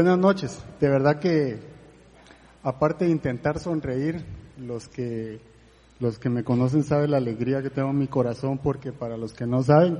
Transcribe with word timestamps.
Buenas 0.00 0.18
noches. 0.20 0.64
De 0.78 0.88
verdad 0.88 1.18
que, 1.18 1.58
aparte 2.62 3.06
de 3.06 3.10
intentar 3.10 3.58
sonreír, 3.58 4.24
los 4.56 4.86
que, 4.86 5.40
los 5.98 6.20
que 6.20 6.28
me 6.28 6.44
conocen 6.44 6.84
saben 6.84 7.10
la 7.10 7.16
alegría 7.16 7.62
que 7.62 7.70
tengo 7.70 7.90
en 7.90 7.98
mi 7.98 8.06
corazón, 8.06 8.58
porque 8.58 8.92
para 8.92 9.16
los 9.16 9.32
que 9.32 9.44
no 9.44 9.60
saben, 9.64 9.98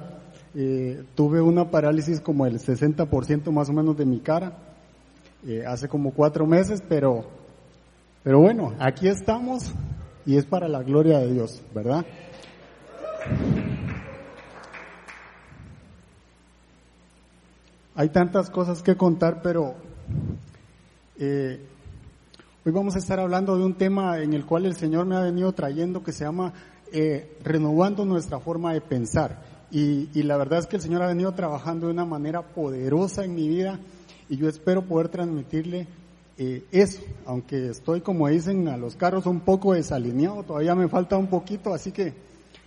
eh, 0.55 1.03
tuve 1.17 1.41
una 1.41 1.73
parálisis 1.73 2.21
como 2.21 2.47
el 2.47 2.61
60% 2.61 3.51
más 3.51 3.71
o 3.71 3.73
menos 3.73 3.97
de 3.97 4.07
mi 4.07 4.21
cara, 4.21 4.53
eh, 5.45 5.65
hace 5.67 5.89
como 5.89 6.13
cuatro 6.13 6.47
meses, 6.47 6.81
pero, 6.89 7.25
pero 8.23 8.39
bueno, 8.39 8.75
aquí 8.79 9.09
estamos 9.09 9.73
y 10.25 10.37
es 10.37 10.45
para 10.45 10.69
la 10.69 10.85
gloria 10.85 11.19
de 11.19 11.33
Dios, 11.33 11.61
¿verdad? 11.75 12.07
Hay 17.97 18.11
tantas 18.11 18.49
cosas 18.49 18.81
que 18.85 18.97
contar, 18.97 19.43
pero 19.43 19.88
eh, 21.19 21.61
hoy 22.65 22.73
vamos 22.73 22.95
a 22.95 22.99
estar 22.99 23.19
hablando 23.19 23.57
de 23.57 23.65
un 23.65 23.75
tema 23.75 24.21
en 24.21 24.33
el 24.33 24.47
cual 24.47 24.67
el 24.67 24.77
Señor 24.77 25.05
me 25.05 25.17
ha 25.17 25.21
venido 25.21 25.53
trayendo 25.53 26.03
que 26.03 26.13
se 26.13 26.25
llama 26.25 26.53
eh, 26.93 27.37
renovando 27.43 28.05
nuestra 28.05 28.39
forma 28.39 28.73
de 28.73 28.81
pensar. 28.81 29.43
Y, 29.71 30.23
la 30.23 30.37
verdad 30.37 30.61
es 30.61 30.67
que 30.67 30.77
el 30.77 30.83
Señor 30.83 31.03
ha 31.03 31.09
venido 31.09 31.33
trabajando 31.33 31.87
de 31.87 31.93
una 31.93 32.05
manera 32.05 32.43
poderosa 32.43 33.25
en 33.25 33.35
mi 33.35 33.49
vida 33.49 33.79
y 34.29 34.37
yo 34.37 34.49
espero 34.49 34.83
poder 34.83 35.09
transmitirle 35.09 35.87
eh, 36.39 36.65
eso, 36.71 37.03
aunque 37.27 37.71
estoy, 37.71 38.01
como 38.01 38.29
dicen, 38.29 38.69
a 38.69 38.77
los 38.77 38.95
carros 38.95 39.27
un 39.27 39.41
poco 39.41 39.75
desalineado, 39.75 40.45
todavía 40.45 40.75
me 40.75 40.89
falta 40.89 41.17
un 41.17 41.27
poquito, 41.27 41.75
así 41.75 41.91
que 41.91 42.15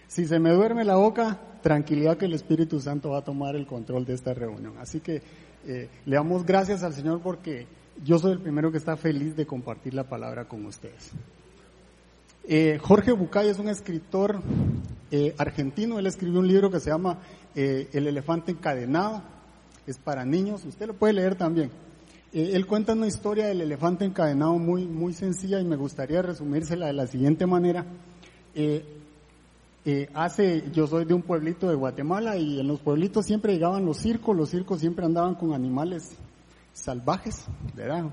si 0.08 0.28
se 0.28 0.40
me 0.40 0.52
duerme 0.52 0.84
la 0.84 0.98
boca, 0.98 1.40
tranquilidad 1.64 2.18
que 2.18 2.26
el 2.26 2.34
Espíritu 2.34 2.82
Santo 2.82 3.12
va 3.12 3.20
a 3.20 3.24
tomar 3.24 3.56
el 3.56 3.66
control 3.66 4.06
de 4.06 4.14
esta 4.14 4.34
reunión. 4.34 4.74
Así 4.80 5.00
que 5.00 5.22
eh, 5.66 5.90
le 6.06 6.16
damos 6.16 6.46
gracias 6.46 6.84
al 6.84 6.94
Señor 6.94 7.22
porque 7.22 7.66
yo 8.04 8.18
soy 8.18 8.34
el 8.34 8.40
primero 8.40 8.72
que 8.72 8.78
está 8.78 8.98
feliz 8.98 9.36
de 9.36 9.46
compartir 9.46 9.94
la 9.94 10.08
palabra 10.08 10.46
con 10.48 10.66
ustedes. 10.66 11.12
Eh, 12.48 12.80
Jorge 12.82 13.12
Bucay 13.12 13.50
es 13.50 13.60
un 13.60 13.70
escritor 13.70 14.42
eh, 15.12 15.36
argentino, 15.38 16.00
él 16.00 16.08
escribió 16.08 16.40
un 16.40 16.48
libro 16.48 16.72
que 16.72 16.80
se 16.80 16.90
llama 16.90 17.20
eh, 17.54 17.88
El 17.94 18.08
elefante 18.08 18.52
encadenado, 18.52 19.22
es 19.86 19.98
para 19.98 20.26
niños, 20.26 20.66
usted 20.66 20.88
lo 20.88 20.96
puede 20.96 21.14
leer 21.14 21.36
también. 21.36 21.70
Él 22.34 22.66
cuenta 22.66 22.94
una 22.94 23.08
historia 23.08 23.48
del 23.48 23.60
elefante 23.60 24.06
encadenado 24.06 24.58
muy, 24.58 24.88
muy 24.88 25.12
sencilla 25.12 25.60
y 25.60 25.66
me 25.66 25.76
gustaría 25.76 26.22
resumírsela 26.22 26.88
de 26.88 26.94
la 26.94 27.06
siguiente 27.06 27.46
manera. 27.46 27.86
Hace, 30.14 30.64
yo 30.72 30.88
soy 30.88 31.04
de 31.04 31.14
un 31.14 31.24
pueblito 31.24 31.68
de 31.68 31.76
Guatemala 31.76 32.38
y 32.38 32.62
en 32.62 32.68
los 32.68 32.80
pueblitos 32.80 33.26
siempre 33.26 33.52
llegaban 33.52 33.86
los 33.86 33.98
circos, 33.98 34.34
los 34.38 34.50
circos 34.50 34.80
siempre 34.80 35.04
andaban 35.06 35.36
con 35.36 35.54
animales 35.54 36.16
salvajes, 36.74 37.46
¿verdad? 37.76 38.06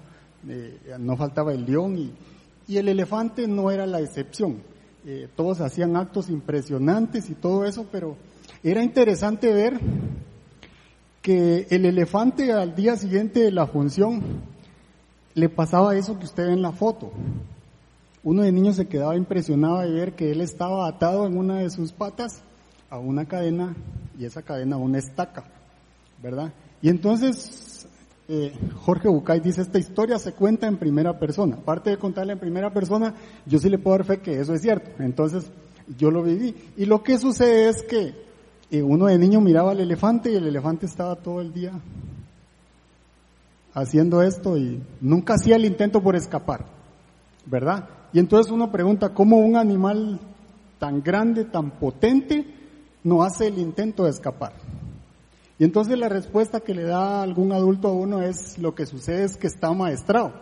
Eh, 0.49 0.79
no 0.99 1.17
faltaba 1.17 1.53
el 1.53 1.65
león 1.65 1.99
y, 1.99 2.77
el 2.77 2.89
elefante 2.89 3.49
no 3.49 3.71
era 3.71 3.87
la 3.87 4.01
excepción. 4.01 4.63
Eh, 5.07 5.29
todos 5.35 5.61
hacían 5.61 5.97
actos 5.97 6.29
impresionantes 6.29 7.31
y 7.31 7.35
todo 7.35 7.65
eso, 7.65 7.87
pero 7.91 8.17
era 8.63 8.83
interesante 8.83 9.53
ver 9.53 9.81
que 11.23 11.67
el 11.71 11.87
elefante 11.87 12.53
al 12.53 12.75
día 12.75 12.97
siguiente 12.97 13.41
de 13.41 13.53
la 13.53 13.67
función 13.67 14.21
le 15.35 15.49
pasaba 15.49 15.97
eso 15.97 16.19
que 16.19 16.27
usted 16.27 16.47
ve 16.47 16.53
en 16.53 16.63
la 16.63 16.73
foto 16.73 17.13
uno 18.29 18.43
de 18.43 18.53
niños 18.53 18.77
se 18.77 18.87
quedaba 18.87 19.17
impresionado 19.17 19.79
de 19.79 19.91
ver 19.91 20.15
que 20.15 20.31
él 20.33 20.43
estaba 20.43 20.87
atado 20.87 21.27
en 21.27 21.39
una 21.39 21.61
de 21.61 21.71
sus 21.71 21.93
patas 21.93 22.43
a 22.91 22.99
una 22.99 23.25
cadena 23.25 23.75
y 24.19 24.27
esa 24.27 24.43
cadena 24.43 24.77
a 24.77 24.79
una 24.79 24.99
estaca, 24.99 25.45
¿verdad? 26.23 26.53
Y 26.83 26.91
entonces 26.91 27.88
eh, 28.31 28.53
Jorge 28.83 29.09
Bucay 29.09 29.41
dice, 29.41 29.63
esta 29.63 29.79
historia 29.79 30.19
se 30.19 30.33
cuenta 30.33 30.67
en 30.67 30.77
primera 30.77 31.19
persona. 31.19 31.57
Aparte 31.57 31.91
de 31.91 31.97
contarla 31.97 32.35
en 32.35 32.39
primera 32.39 32.71
persona, 32.71 33.15
yo 33.47 33.59
sí 33.59 33.71
le 33.71 33.79
puedo 33.79 33.97
dar 33.97 34.07
fe 34.07 34.19
que 34.19 34.39
eso 34.39 34.53
es 34.53 34.61
cierto. 34.61 35.03
Entonces 35.03 35.51
yo 35.97 36.11
lo 36.11 36.23
viví. 36.23 36.55
Y 36.77 36.85
lo 36.85 37.03
que 37.03 37.19
sucede 37.19 37.71
es 37.71 37.83
que 37.83 38.15
eh, 38.71 38.83
uno 38.83 39.07
de 39.07 39.19
niño 39.19 39.41
miraba 39.41 39.71
al 39.71 39.81
elefante 39.81 40.31
y 40.31 40.37
el 40.37 40.47
elefante 40.47 40.85
estaba 40.85 41.17
todo 41.17 41.41
el 41.41 41.55
día 41.55 41.73
haciendo 43.73 44.23
esto 44.23 44.59
y 44.59 44.83
nunca 45.01 45.35
hacía 45.35 45.57
el 45.57 45.65
intento 45.65 46.03
por 46.03 46.17
escapar, 46.17 46.67
¿verdad? 47.47 47.89
Y 48.13 48.19
entonces 48.19 48.53
uno 48.53 48.71
pregunta, 48.71 49.15
¿cómo 49.15 49.39
un 49.39 49.57
animal 49.57 50.21
tan 50.79 51.03
grande, 51.03 51.45
tan 51.45 51.71
potente, 51.71 52.45
no 53.05 53.23
hace 53.23 53.47
el 53.47 53.59
intento 53.59 54.05
de 54.05 54.11
escapar? 54.11 54.53
Y 55.59 55.65
entonces 55.65 55.99
la 55.99 56.09
respuesta 56.09 56.61
que 56.61 56.75
le 56.75 56.85
da 56.85 57.23
algún 57.23 57.53
adulto 57.53 57.89
a 57.89 57.93
uno 57.93 58.23
es, 58.23 58.59
lo 58.59 58.75
que 58.75 58.87
sucede 58.87 59.25
es 59.25 59.37
que 59.37 59.49
está 59.49 59.73
maestrado. 59.73 60.33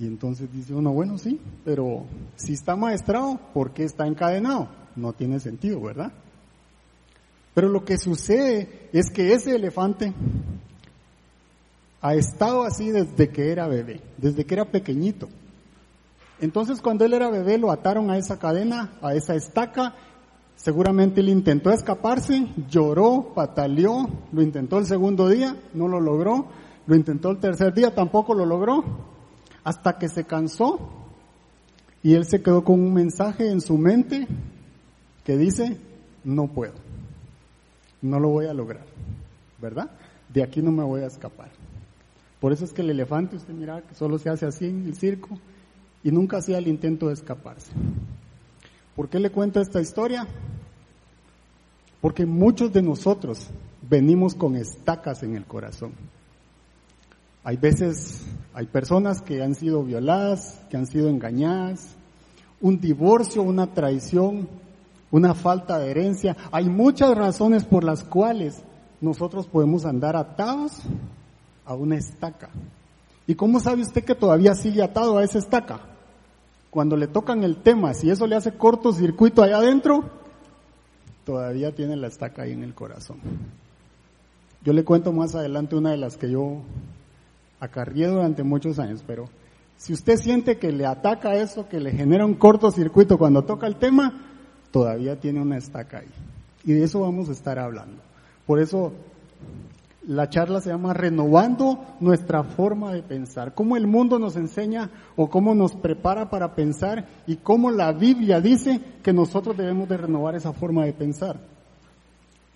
Y 0.00 0.06
entonces 0.06 0.50
dice 0.50 0.74
uno, 0.74 0.92
bueno, 0.92 1.18
sí, 1.18 1.38
pero 1.64 2.06
si 2.36 2.54
está 2.54 2.76
maestrado, 2.76 3.38
¿por 3.52 3.72
qué 3.72 3.84
está 3.84 4.06
encadenado? 4.06 4.68
No 4.96 5.12
tiene 5.12 5.38
sentido, 5.40 5.80
¿verdad? 5.82 6.12
Pero 7.54 7.68
lo 7.68 7.84
que 7.84 7.98
sucede 7.98 8.88
es 8.94 9.10
que 9.10 9.34
ese 9.34 9.54
elefante 9.54 10.14
ha 12.00 12.14
estado 12.14 12.62
así 12.62 12.90
desde 12.90 13.28
que 13.28 13.52
era 13.52 13.68
bebé, 13.68 14.00
desde 14.16 14.46
que 14.46 14.54
era 14.54 14.64
pequeñito. 14.64 15.28
Entonces 16.40 16.80
cuando 16.80 17.04
él 17.04 17.12
era 17.12 17.30
bebé 17.30 17.58
lo 17.58 17.70
ataron 17.70 18.10
a 18.10 18.16
esa 18.16 18.38
cadena, 18.38 18.94
a 19.02 19.14
esa 19.14 19.34
estaca, 19.34 19.94
seguramente 20.62 21.20
él 21.20 21.28
intentó 21.28 21.70
escaparse, 21.70 22.46
lloró, 22.68 23.32
pataleó, 23.34 24.08
lo 24.30 24.42
intentó 24.42 24.78
el 24.78 24.86
segundo 24.86 25.28
día, 25.28 25.56
no 25.74 25.88
lo 25.88 26.00
logró, 26.00 26.46
lo 26.86 26.94
intentó 26.94 27.30
el 27.30 27.38
tercer 27.38 27.74
día, 27.74 27.94
tampoco 27.94 28.32
lo 28.32 28.46
logró, 28.46 28.84
hasta 29.64 29.98
que 29.98 30.08
se 30.08 30.24
cansó 30.24 30.78
y 32.02 32.14
él 32.14 32.26
se 32.26 32.42
quedó 32.42 32.62
con 32.62 32.80
un 32.80 32.94
mensaje 32.94 33.50
en 33.50 33.60
su 33.60 33.76
mente 33.76 34.28
que 35.24 35.36
dice, 35.36 35.78
no 36.22 36.46
puedo, 36.46 36.74
no 38.00 38.20
lo 38.20 38.28
voy 38.28 38.46
a 38.46 38.54
lograr, 38.54 38.86
¿verdad? 39.60 39.90
De 40.32 40.44
aquí 40.44 40.62
no 40.62 40.70
me 40.70 40.84
voy 40.84 41.02
a 41.02 41.06
escapar. 41.06 41.50
Por 42.38 42.52
eso 42.52 42.64
es 42.64 42.72
que 42.72 42.82
el 42.82 42.90
elefante, 42.90 43.36
usted 43.36 43.52
mira 43.52 43.82
que 43.82 43.94
solo 43.96 44.16
se 44.18 44.30
hace 44.30 44.46
así 44.46 44.66
en 44.66 44.84
el 44.86 44.94
circo, 44.94 45.38
y 46.04 46.10
nunca 46.12 46.38
hacía 46.38 46.58
el 46.58 46.68
intento 46.68 47.08
de 47.08 47.14
escaparse. 47.14 47.72
¿Por 48.94 49.08
qué 49.08 49.18
le 49.18 49.30
cuento 49.30 49.60
esta 49.60 49.80
historia? 49.80 50.26
Porque 52.02 52.26
muchos 52.26 52.72
de 52.72 52.82
nosotros 52.82 53.48
venimos 53.88 54.34
con 54.34 54.56
estacas 54.56 55.22
en 55.22 55.36
el 55.36 55.46
corazón. 55.46 55.92
Hay 57.44 57.56
veces, 57.56 58.26
hay 58.52 58.66
personas 58.66 59.22
que 59.22 59.40
han 59.40 59.54
sido 59.54 59.84
violadas, 59.84 60.60
que 60.68 60.76
han 60.76 60.86
sido 60.86 61.08
engañadas, 61.08 61.94
un 62.60 62.80
divorcio, 62.80 63.42
una 63.42 63.68
traición, 63.68 64.48
una 65.12 65.32
falta 65.34 65.78
de 65.78 65.92
herencia. 65.92 66.36
Hay 66.50 66.68
muchas 66.68 67.16
razones 67.16 67.64
por 67.64 67.84
las 67.84 68.02
cuales 68.02 68.62
nosotros 69.00 69.46
podemos 69.46 69.84
andar 69.84 70.16
atados 70.16 70.80
a 71.64 71.74
una 71.74 71.96
estaca. 71.96 72.50
¿Y 73.28 73.36
cómo 73.36 73.60
sabe 73.60 73.82
usted 73.82 74.04
que 74.04 74.16
todavía 74.16 74.56
sigue 74.56 74.82
atado 74.82 75.18
a 75.18 75.24
esa 75.24 75.38
estaca? 75.38 75.82
Cuando 76.68 76.96
le 76.96 77.06
tocan 77.06 77.44
el 77.44 77.58
tema, 77.58 77.94
si 77.94 78.10
eso 78.10 78.26
le 78.26 78.34
hace 78.34 78.56
cortocircuito 78.56 79.42
allá 79.44 79.58
adentro, 79.58 80.21
todavía 81.24 81.74
tiene 81.74 81.96
la 81.96 82.08
estaca 82.08 82.42
ahí 82.42 82.52
en 82.52 82.62
el 82.62 82.74
corazón. 82.74 83.18
Yo 84.64 84.72
le 84.72 84.84
cuento 84.84 85.12
más 85.12 85.34
adelante 85.34 85.76
una 85.76 85.90
de 85.90 85.96
las 85.96 86.16
que 86.16 86.30
yo 86.30 86.62
acarrié 87.60 88.06
durante 88.06 88.42
muchos 88.42 88.78
años, 88.78 89.02
pero 89.06 89.28
si 89.76 89.92
usted 89.92 90.16
siente 90.16 90.58
que 90.58 90.70
le 90.72 90.86
ataca 90.86 91.34
eso, 91.34 91.68
que 91.68 91.80
le 91.80 91.90
genera 91.90 92.24
un 92.24 92.34
cortocircuito 92.34 93.18
cuando 93.18 93.44
toca 93.44 93.66
el 93.66 93.76
tema, 93.76 94.20
todavía 94.70 95.18
tiene 95.18 95.40
una 95.40 95.58
estaca 95.58 95.98
ahí. 95.98 96.10
Y 96.64 96.72
de 96.72 96.84
eso 96.84 97.00
vamos 97.00 97.28
a 97.28 97.32
estar 97.32 97.58
hablando. 97.58 98.00
Por 98.46 98.60
eso 98.60 98.92
la 100.06 100.28
charla 100.28 100.60
se 100.60 100.70
llama 100.70 100.92
Renovando 100.94 101.96
nuestra 102.00 102.42
forma 102.42 102.92
de 102.92 103.02
pensar. 103.02 103.54
Cómo 103.54 103.76
el 103.76 103.86
mundo 103.86 104.18
nos 104.18 104.36
enseña 104.36 104.90
o 105.16 105.30
cómo 105.30 105.54
nos 105.54 105.74
prepara 105.74 106.28
para 106.28 106.54
pensar 106.54 107.06
y 107.26 107.36
cómo 107.36 107.70
la 107.70 107.92
Biblia 107.92 108.40
dice 108.40 108.80
que 109.02 109.12
nosotros 109.12 109.56
debemos 109.56 109.88
de 109.88 109.98
renovar 109.98 110.34
esa 110.34 110.52
forma 110.52 110.84
de 110.84 110.92
pensar. 110.92 111.40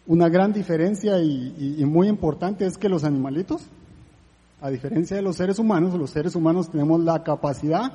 Una 0.06 0.28
gran 0.28 0.52
diferencia 0.52 1.20
y, 1.20 1.76
y, 1.78 1.84
muy 1.84 2.08
importante 2.08 2.64
es 2.64 2.78
que 2.78 2.88
los 2.88 3.02
animalitos, 3.02 3.62
a 4.60 4.70
diferencia 4.70 5.16
de 5.16 5.22
los 5.22 5.36
seres 5.36 5.58
humanos, 5.58 5.94
los 5.94 6.10
seres 6.10 6.36
humanos 6.36 6.70
tenemos 6.70 7.00
la 7.00 7.24
capacidad 7.24 7.92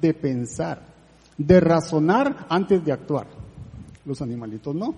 de 0.00 0.12
pensar, 0.12 0.82
de 1.38 1.60
razonar 1.60 2.46
antes 2.48 2.84
de 2.84 2.92
actuar. 2.92 3.26
Los 4.04 4.22
animalitos 4.22 4.74
no. 4.74 4.94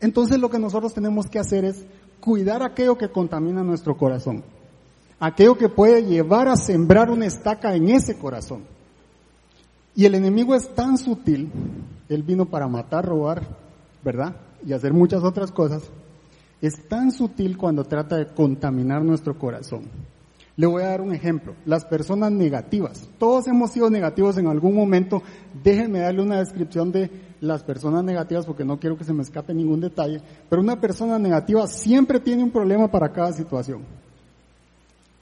Entonces 0.00 0.38
lo 0.38 0.50
que 0.50 0.58
nosotros 0.58 0.94
tenemos 0.94 1.26
que 1.26 1.38
hacer 1.38 1.64
es 1.64 1.84
cuidar 2.20 2.62
aquello 2.62 2.96
que 2.96 3.10
contamina 3.10 3.62
nuestro 3.62 3.96
corazón, 3.96 4.44
aquello 5.18 5.56
que 5.56 5.68
puede 5.68 6.04
llevar 6.04 6.48
a 6.48 6.56
sembrar 6.56 7.10
una 7.10 7.26
estaca 7.26 7.74
en 7.74 7.88
ese 7.88 8.18
corazón. 8.18 8.62
Y 9.94 10.04
el 10.04 10.14
enemigo 10.14 10.54
es 10.54 10.72
tan 10.74 10.96
sutil, 10.96 11.50
él 12.08 12.22
vino 12.22 12.46
para 12.46 12.68
matar, 12.68 13.04
robar, 13.04 13.42
¿verdad? 14.04 14.36
Y 14.64 14.72
hacer 14.72 14.92
muchas 14.92 15.24
otras 15.24 15.50
cosas, 15.50 15.82
es 16.60 16.88
tan 16.88 17.10
sutil 17.10 17.56
cuando 17.56 17.84
trata 17.84 18.16
de 18.16 18.26
contaminar 18.26 19.04
nuestro 19.04 19.38
corazón. 19.38 19.82
Le 20.58 20.66
voy 20.66 20.82
a 20.82 20.88
dar 20.88 21.00
un 21.00 21.14
ejemplo. 21.14 21.54
Las 21.64 21.84
personas 21.84 22.32
negativas. 22.32 23.08
Todos 23.16 23.46
hemos 23.46 23.70
sido 23.70 23.90
negativos 23.90 24.38
en 24.38 24.48
algún 24.48 24.74
momento. 24.74 25.22
Déjenme 25.62 26.00
darle 26.00 26.20
una 26.20 26.40
descripción 26.40 26.90
de 26.90 27.08
las 27.40 27.62
personas 27.62 28.02
negativas 28.02 28.44
porque 28.44 28.64
no 28.64 28.80
quiero 28.80 28.98
que 28.98 29.04
se 29.04 29.12
me 29.12 29.22
escape 29.22 29.54
ningún 29.54 29.80
detalle. 29.80 30.20
Pero 30.50 30.60
una 30.60 30.80
persona 30.80 31.16
negativa 31.16 31.68
siempre 31.68 32.18
tiene 32.18 32.42
un 32.42 32.50
problema 32.50 32.90
para 32.90 33.12
cada 33.12 33.32
situación. 33.32 33.82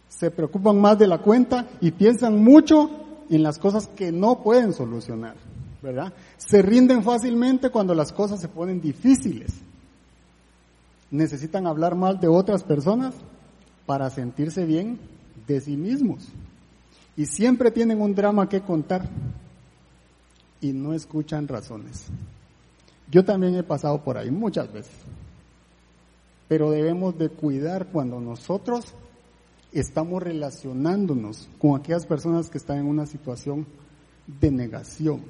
Se 0.08 0.30
preocupan 0.30 0.80
más 0.80 0.98
de 0.98 1.06
la 1.06 1.18
cuenta 1.18 1.66
y 1.82 1.90
piensan 1.90 2.42
mucho 2.42 2.88
en 3.28 3.42
las 3.42 3.58
cosas 3.58 3.88
que 3.88 4.12
no 4.12 4.42
pueden 4.42 4.72
solucionar. 4.72 5.36
¿Verdad? 5.82 6.14
Se 6.38 6.62
rinden 6.62 7.02
fácilmente 7.02 7.68
cuando 7.68 7.94
las 7.94 8.10
cosas 8.10 8.40
se 8.40 8.48
ponen 8.48 8.80
difíciles. 8.80 9.52
Necesitan 11.10 11.66
hablar 11.66 11.94
mal 11.94 12.18
de 12.20 12.28
otras 12.28 12.64
personas 12.64 13.12
para 13.84 14.08
sentirse 14.08 14.64
bien 14.64 14.98
de 15.46 15.60
sí 15.60 15.76
mismos. 15.76 16.28
Y 17.16 17.26
siempre 17.26 17.70
tienen 17.70 18.00
un 18.00 18.14
drama 18.14 18.48
que 18.48 18.60
contar 18.60 19.08
y 20.60 20.72
no 20.72 20.92
escuchan 20.92 21.48
razones. 21.48 22.06
Yo 23.10 23.24
también 23.24 23.54
he 23.54 23.62
pasado 23.62 24.02
por 24.02 24.18
ahí 24.18 24.30
muchas 24.30 24.72
veces. 24.72 24.94
Pero 26.48 26.70
debemos 26.70 27.16
de 27.18 27.28
cuidar 27.28 27.86
cuando 27.86 28.20
nosotros 28.20 28.94
estamos 29.72 30.22
relacionándonos 30.22 31.48
con 31.58 31.78
aquellas 31.78 32.06
personas 32.06 32.50
que 32.50 32.58
están 32.58 32.78
en 32.78 32.86
una 32.86 33.06
situación 33.06 33.66
de 34.40 34.50
negación. 34.50 35.22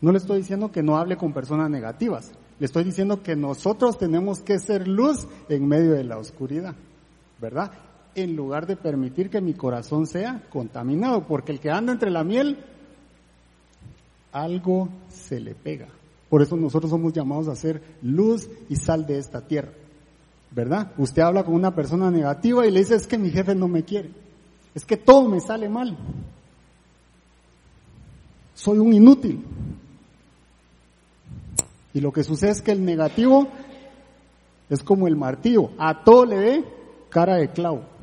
No 0.00 0.12
le 0.12 0.18
estoy 0.18 0.38
diciendo 0.38 0.70
que 0.70 0.82
no 0.82 0.96
hable 0.96 1.16
con 1.16 1.32
personas 1.32 1.70
negativas, 1.70 2.32
le 2.58 2.66
estoy 2.66 2.84
diciendo 2.84 3.22
que 3.22 3.36
nosotros 3.36 3.98
tenemos 3.98 4.40
que 4.40 4.58
ser 4.58 4.88
luz 4.88 5.26
en 5.48 5.66
medio 5.66 5.92
de 5.92 6.04
la 6.04 6.18
oscuridad, 6.18 6.74
¿verdad? 7.40 7.72
En 8.18 8.36
lugar 8.36 8.66
de 8.66 8.76
permitir 8.76 9.30
que 9.30 9.40
mi 9.40 9.54
corazón 9.54 10.06
sea 10.06 10.42
contaminado, 10.50 11.26
porque 11.26 11.52
el 11.52 11.60
que 11.60 11.70
anda 11.70 11.92
entre 11.92 12.10
la 12.10 12.24
miel, 12.24 12.58
algo 14.32 14.88
se 15.08 15.40
le 15.40 15.54
pega. 15.54 15.88
Por 16.28 16.42
eso 16.42 16.56
nosotros 16.56 16.90
somos 16.90 17.12
llamados 17.12 17.48
a 17.48 17.56
ser 17.56 17.82
luz 18.02 18.48
y 18.68 18.76
sal 18.76 19.06
de 19.06 19.18
esta 19.18 19.40
tierra. 19.40 19.72
¿Verdad? 20.50 20.92
Usted 20.98 21.22
habla 21.22 21.44
con 21.44 21.54
una 21.54 21.74
persona 21.74 22.10
negativa 22.10 22.66
y 22.66 22.70
le 22.70 22.80
dice, 22.80 22.94
es 22.94 23.06
que 23.06 23.18
mi 23.18 23.30
jefe 23.30 23.54
no 23.54 23.68
me 23.68 23.82
quiere. 23.82 24.10
Es 24.74 24.84
que 24.84 24.96
todo 24.96 25.28
me 25.28 25.40
sale 25.40 25.68
mal. 25.68 25.96
Soy 28.54 28.78
un 28.78 28.92
inútil. 28.92 29.44
Y 31.94 32.00
lo 32.00 32.12
que 32.12 32.22
sucede 32.22 32.50
es 32.50 32.62
que 32.62 32.72
el 32.72 32.84
negativo 32.84 33.48
es 34.68 34.82
como 34.82 35.06
el 35.06 35.16
martillo. 35.16 35.70
A 35.78 36.04
todo 36.04 36.24
le 36.24 36.38
ve 36.38 36.64
cara 37.08 37.36
de 37.36 37.50
clavo. 37.50 37.97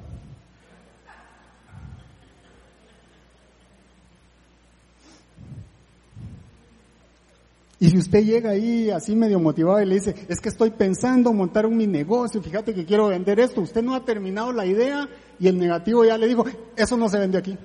Y 7.85 7.89
si 7.91 7.99
usted 7.99 8.23
llega 8.23 8.49
ahí 8.49 8.89
así 8.89 9.15
medio 9.15 9.39
motivado 9.39 9.79
y 9.79 9.85
le 9.85 9.93
dice, 9.93 10.15
es 10.27 10.39
que 10.41 10.49
estoy 10.49 10.71
pensando 10.71 11.31
montar 11.31 11.67
un 11.67 11.77
mi 11.77 11.85
negocio, 11.85 12.41
fíjate 12.41 12.73
que 12.73 12.83
quiero 12.83 13.09
vender 13.09 13.39
esto, 13.39 13.61
usted 13.61 13.83
no 13.83 13.93
ha 13.93 14.03
terminado 14.03 14.51
la 14.51 14.65
idea 14.65 15.07
y 15.39 15.47
el 15.47 15.59
negativo 15.59 16.03
ya 16.03 16.17
le 16.17 16.25
dijo, 16.25 16.45
eso 16.75 16.97
no 16.97 17.07
se 17.09 17.19
vende 17.19 17.37
aquí. 17.37 17.55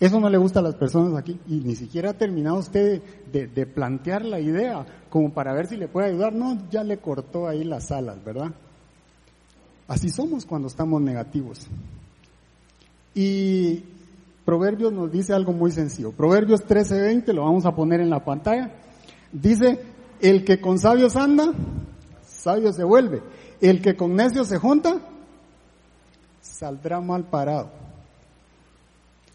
Eso 0.00 0.18
no 0.18 0.28
le 0.28 0.38
gusta 0.38 0.58
a 0.58 0.62
las 0.64 0.74
personas 0.74 1.16
aquí 1.16 1.38
y 1.46 1.60
ni 1.60 1.76
siquiera 1.76 2.10
ha 2.10 2.14
terminado 2.14 2.58
usted 2.58 3.00
de, 3.30 3.46
de 3.46 3.64
plantear 3.64 4.24
la 4.24 4.40
idea 4.40 4.84
como 5.08 5.32
para 5.32 5.54
ver 5.54 5.68
si 5.68 5.76
le 5.76 5.86
puede 5.86 6.08
ayudar. 6.08 6.34
No, 6.34 6.68
ya 6.72 6.82
le 6.82 6.98
cortó 6.98 7.46
ahí 7.46 7.62
las 7.62 7.92
alas, 7.92 8.24
¿verdad? 8.24 8.50
Así 9.86 10.08
somos 10.08 10.44
cuando 10.46 10.66
estamos 10.66 11.00
negativos. 11.00 11.68
Y 13.14 13.84
Proverbios 14.44 14.92
nos 14.92 15.10
dice 15.10 15.32
algo 15.32 15.52
muy 15.52 15.70
sencillo. 15.70 16.12
Proverbios 16.12 16.64
13:20, 16.66 17.32
lo 17.32 17.44
vamos 17.44 17.64
a 17.64 17.74
poner 17.74 18.00
en 18.00 18.10
la 18.10 18.24
pantalla. 18.24 18.70
Dice, 19.32 19.80
el 20.20 20.44
que 20.44 20.60
con 20.60 20.78
sabios 20.78 21.16
anda, 21.16 21.52
sabio 22.26 22.72
se 22.72 22.84
vuelve. 22.84 23.22
El 23.60 23.80
que 23.80 23.96
con 23.96 24.14
necios 24.14 24.48
se 24.48 24.58
junta, 24.58 25.00
saldrá 26.42 27.00
mal 27.00 27.24
parado. 27.24 27.70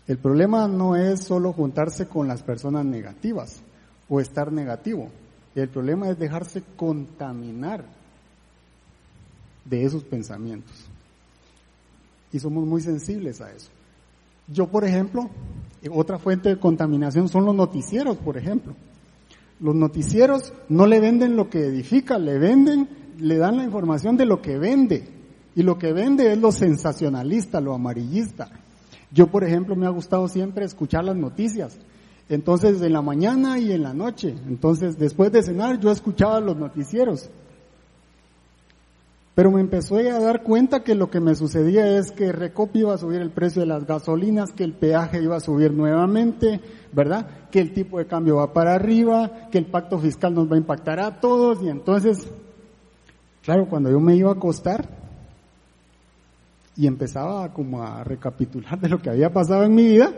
El 0.07 0.17
problema 0.17 0.67
no 0.67 0.95
es 0.95 1.23
solo 1.23 1.53
juntarse 1.53 2.07
con 2.07 2.27
las 2.27 2.43
personas 2.43 2.85
negativas 2.85 3.61
o 4.07 4.19
estar 4.19 4.51
negativo. 4.51 5.09
El 5.55 5.69
problema 5.69 6.09
es 6.09 6.17
dejarse 6.17 6.63
contaminar 6.75 7.83
de 9.65 9.83
esos 9.83 10.03
pensamientos. 10.03 10.85
Y 12.31 12.39
somos 12.39 12.65
muy 12.65 12.81
sensibles 12.81 13.41
a 13.41 13.51
eso. 13.51 13.69
Yo, 14.51 14.67
por 14.67 14.83
ejemplo, 14.83 15.29
otra 15.91 16.17
fuente 16.17 16.49
de 16.49 16.59
contaminación 16.59 17.29
son 17.29 17.45
los 17.45 17.55
noticieros, 17.55 18.17
por 18.17 18.37
ejemplo. 18.37 18.75
Los 19.59 19.75
noticieros 19.75 20.53
no 20.69 20.85
le 20.85 20.99
venden 20.99 21.35
lo 21.35 21.49
que 21.49 21.65
edifica, 21.65 22.17
le 22.17 22.39
venden, 22.39 22.87
le 23.19 23.37
dan 23.37 23.57
la 23.57 23.63
información 23.63 24.17
de 24.17 24.25
lo 24.25 24.41
que 24.41 24.57
vende. 24.57 25.07
Y 25.55 25.63
lo 25.63 25.77
que 25.77 25.93
vende 25.93 26.31
es 26.31 26.37
lo 26.37 26.51
sensacionalista, 26.51 27.59
lo 27.59 27.73
amarillista. 27.73 28.49
Yo, 29.11 29.27
por 29.27 29.43
ejemplo, 29.43 29.75
me 29.75 29.85
ha 29.85 29.89
gustado 29.89 30.27
siempre 30.27 30.65
escuchar 30.65 31.03
las 31.03 31.15
noticias. 31.15 31.77
Entonces, 32.29 32.81
en 32.81 32.93
la 32.93 33.01
mañana 33.01 33.59
y 33.59 33.71
en 33.71 33.83
la 33.83 33.93
noche. 33.93 34.35
Entonces, 34.47 34.97
después 34.97 35.31
de 35.31 35.43
cenar, 35.43 35.79
yo 35.79 35.91
escuchaba 35.91 36.39
los 36.39 36.55
noticieros. 36.55 37.29
Pero 39.39 39.51
me 39.51 39.61
empezó 39.61 39.95
a 39.95 40.19
dar 40.19 40.43
cuenta 40.43 40.83
que 40.83 40.95
lo 40.95 41.09
que 41.09 41.21
me 41.21 41.33
sucedía 41.33 41.97
es 41.97 42.11
que 42.11 42.33
Recopi 42.33 42.79
iba 42.79 42.93
a 42.93 42.97
subir 42.97 43.21
el 43.21 43.31
precio 43.31 43.61
de 43.61 43.67
las 43.67 43.87
gasolinas, 43.87 44.51
que 44.51 44.65
el 44.65 44.73
peaje 44.73 45.23
iba 45.23 45.37
a 45.37 45.39
subir 45.39 45.71
nuevamente, 45.71 46.59
¿verdad? 46.91 47.47
Que 47.49 47.61
el 47.61 47.71
tipo 47.71 47.99
de 47.99 48.05
cambio 48.05 48.35
va 48.35 48.51
para 48.51 48.75
arriba, 48.75 49.47
que 49.49 49.57
el 49.57 49.67
pacto 49.67 49.97
fiscal 49.97 50.33
nos 50.33 50.51
va 50.51 50.55
a 50.55 50.57
impactar 50.57 50.99
a 50.99 51.21
todos 51.21 51.63
y 51.63 51.69
entonces, 51.69 52.27
claro, 53.41 53.69
cuando 53.69 53.89
yo 53.89 54.01
me 54.01 54.13
iba 54.13 54.29
a 54.29 54.33
acostar 54.33 54.89
y 56.75 56.85
empezaba 56.85 57.53
como 57.53 57.81
a 57.81 58.03
recapitular 58.03 58.77
de 58.77 58.89
lo 58.89 58.99
que 58.99 59.09
había 59.09 59.31
pasado 59.31 59.63
en 59.63 59.73
mi 59.73 59.85
vida, 59.85 60.11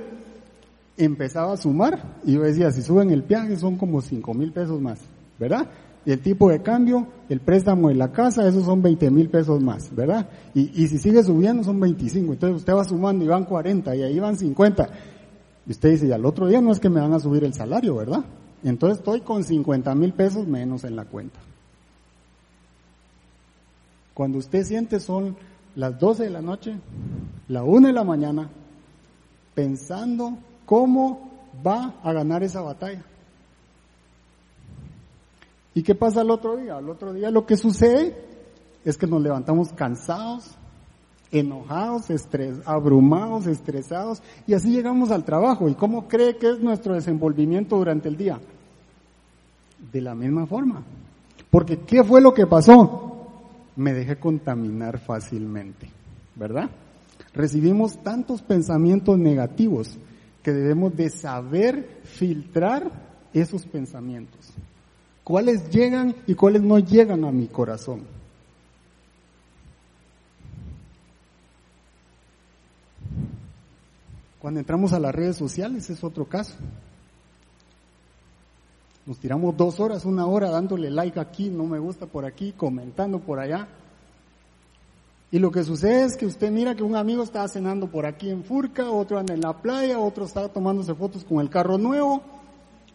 empezaba 0.97 1.53
a 1.53 1.57
sumar 1.57 2.17
y 2.23 2.33
yo 2.33 2.41
decía, 2.41 2.71
si 2.71 2.81
suben 2.81 3.11
el 3.11 3.21
peaje 3.21 3.55
son 3.55 3.77
como 3.77 4.01
cinco 4.01 4.33
mil 4.33 4.51
pesos 4.51 4.81
más, 4.81 4.99
¿verdad? 5.37 5.69
Y 6.05 6.11
el 6.11 6.19
tipo 6.19 6.49
de 6.49 6.61
cambio, 6.61 7.07
el 7.29 7.39
préstamo 7.39 7.89
de 7.89 7.95
la 7.95 8.11
casa, 8.11 8.47
esos 8.47 8.65
son 8.65 8.81
20 8.81 9.11
mil 9.11 9.29
pesos 9.29 9.61
más, 9.61 9.93
¿verdad? 9.95 10.27
Y, 10.53 10.83
y 10.83 10.87
si 10.87 10.97
sigue 10.97 11.23
subiendo 11.23 11.63
son 11.63 11.79
25, 11.79 12.33
entonces 12.33 12.57
usted 12.57 12.73
va 12.73 12.83
sumando 12.83 13.23
y 13.23 13.27
van 13.27 13.45
40 13.45 13.95
y 13.95 14.03
ahí 14.03 14.19
van 14.19 14.35
50. 14.35 14.89
Y 15.67 15.71
usted 15.71 15.91
dice, 15.91 16.07
y 16.07 16.11
al 16.11 16.25
otro 16.25 16.47
día 16.47 16.59
no 16.59 16.71
es 16.71 16.79
que 16.79 16.89
me 16.89 16.99
van 16.99 17.13
a 17.13 17.19
subir 17.19 17.43
el 17.43 17.53
salario, 17.53 17.95
¿verdad? 17.95 18.25
Entonces 18.63 18.99
estoy 18.99 19.21
con 19.21 19.43
50 19.43 19.93
mil 19.95 20.13
pesos 20.13 20.47
menos 20.47 20.83
en 20.83 20.95
la 20.95 21.05
cuenta. 21.05 21.39
Cuando 24.13 24.39
usted 24.39 24.63
siente 24.63 24.99
son 24.99 25.35
las 25.75 25.99
12 25.99 26.23
de 26.23 26.29
la 26.29 26.41
noche, 26.41 26.75
la 27.47 27.63
1 27.63 27.87
de 27.87 27.93
la 27.93 28.03
mañana, 28.03 28.49
pensando 29.53 30.37
cómo 30.65 31.29
va 31.65 31.95
a 32.03 32.11
ganar 32.11 32.43
esa 32.43 32.61
batalla. 32.61 33.03
¿Y 35.73 35.83
qué 35.83 35.95
pasa 35.95 36.21
al 36.21 36.31
otro 36.31 36.57
día? 36.57 36.77
Al 36.77 36.89
otro 36.89 37.13
día 37.13 37.31
lo 37.31 37.45
que 37.45 37.55
sucede 37.55 38.15
es 38.83 38.97
que 38.97 39.07
nos 39.07 39.21
levantamos 39.21 39.71
cansados, 39.73 40.51
enojados, 41.31 42.09
estres, 42.09 42.57
abrumados, 42.65 43.47
estresados, 43.47 44.21
y 44.47 44.53
así 44.53 44.71
llegamos 44.71 45.11
al 45.11 45.23
trabajo. 45.23 45.69
¿Y 45.69 45.75
cómo 45.75 46.07
cree 46.07 46.37
que 46.37 46.49
es 46.49 46.59
nuestro 46.59 46.93
desenvolvimiento 46.93 47.77
durante 47.77 48.09
el 48.09 48.17
día? 48.17 48.39
De 49.91 50.01
la 50.01 50.13
misma 50.13 50.45
forma. 50.45 50.83
Porque 51.49 51.79
¿qué 51.79 52.03
fue 52.03 52.21
lo 52.21 52.33
que 52.33 52.47
pasó? 52.47 53.27
Me 53.77 53.93
dejé 53.93 54.17
contaminar 54.17 54.99
fácilmente, 54.99 55.89
¿verdad? 56.35 56.69
Recibimos 57.33 57.97
tantos 58.03 58.41
pensamientos 58.41 59.17
negativos 59.17 59.97
que 60.43 60.51
debemos 60.51 60.95
de 60.97 61.09
saber 61.09 62.01
filtrar 62.03 62.91
esos 63.33 63.65
pensamientos 63.65 64.53
cuáles 65.23 65.69
llegan 65.69 66.15
y 66.27 66.35
cuáles 66.35 66.61
no 66.61 66.79
llegan 66.79 67.23
a 67.23 67.31
mi 67.31 67.47
corazón. 67.47 68.03
Cuando 74.39 74.59
entramos 74.59 74.91
a 74.93 74.99
las 74.99 75.13
redes 75.13 75.37
sociales 75.37 75.89
es 75.89 76.03
otro 76.03 76.25
caso. 76.25 76.55
Nos 79.05 79.17
tiramos 79.19 79.55
dos 79.55 79.79
horas, 79.79 80.05
una 80.05 80.25
hora 80.25 80.49
dándole 80.49 80.89
like 80.89 81.19
aquí, 81.19 81.49
no 81.49 81.65
me 81.65 81.79
gusta 81.79 82.05
por 82.07 82.25
aquí, 82.25 82.53
comentando 82.53 83.19
por 83.19 83.39
allá. 83.39 83.67
Y 85.31 85.39
lo 85.39 85.51
que 85.51 85.63
sucede 85.63 86.03
es 86.05 86.17
que 86.17 86.25
usted 86.25 86.51
mira 86.51 86.75
que 86.75 86.83
un 86.83 86.95
amigo 86.95 87.23
está 87.23 87.47
cenando 87.47 87.87
por 87.87 88.05
aquí 88.05 88.29
en 88.29 88.43
Furca, 88.43 88.89
otro 88.91 89.17
anda 89.17 89.33
en 89.33 89.41
la 89.41 89.53
playa, 89.53 89.97
otro 89.97 90.25
está 90.25 90.49
tomándose 90.49 90.93
fotos 90.93 91.23
con 91.23 91.39
el 91.39 91.49
carro 91.49 91.77
nuevo, 91.77 92.21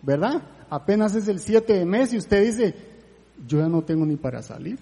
¿verdad? 0.02 0.42
Apenas 0.70 1.14
es 1.14 1.28
el 1.28 1.40
7 1.40 1.72
de 1.72 1.84
mes 1.84 2.12
y 2.12 2.18
usted 2.18 2.44
dice, 2.44 2.74
yo 3.46 3.58
ya 3.58 3.68
no 3.68 3.82
tengo 3.82 4.04
ni 4.06 4.16
para 4.16 4.42
salir. 4.42 4.78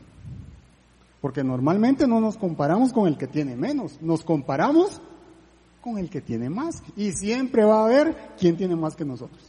Porque 1.21 1.43
normalmente 1.43 2.07
no 2.07 2.21
nos 2.21 2.37
comparamos 2.37 2.93
con 2.93 3.09
el 3.09 3.17
que 3.17 3.27
tiene 3.27 3.57
menos, 3.57 4.01
nos 4.03 4.25
comparamos 4.25 5.01
con 5.81 5.99
el 5.99 6.11
que 6.11 6.21
tiene 6.21 6.51
más. 6.51 6.83
Y 6.97 7.13
siempre 7.13 7.65
va 7.65 7.81
a 7.81 7.85
haber 7.85 8.35
quien 8.39 8.57
tiene 8.57 8.77
más 8.77 8.95
que 8.95 9.05
nosotros. 9.05 9.43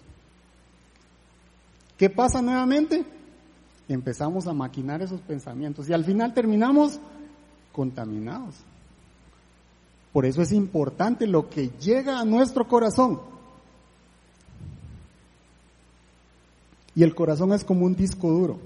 ¿Qué 1.97 2.09
pasa 2.09 2.41
nuevamente? 2.41 3.05
Empezamos 3.87 4.47
a 4.47 4.53
maquinar 4.53 5.01
esos 5.01 5.21
pensamientos 5.21 5.87
y 5.87 5.93
al 5.93 6.03
final 6.03 6.33
terminamos 6.33 6.99
contaminados. 7.71 8.55
Por 10.11 10.25
eso 10.25 10.41
es 10.41 10.53
importante 10.53 11.27
lo 11.27 11.49
que 11.49 11.71
llega 11.79 12.19
a 12.19 12.25
nuestro 12.25 12.67
corazón. 12.67 13.19
Y 16.95 17.03
el 17.03 17.13
corazón 17.13 17.51
es 17.53 17.63
como 17.63 17.85
un 17.85 17.95
disco 17.95 18.29
duro. 18.29 18.57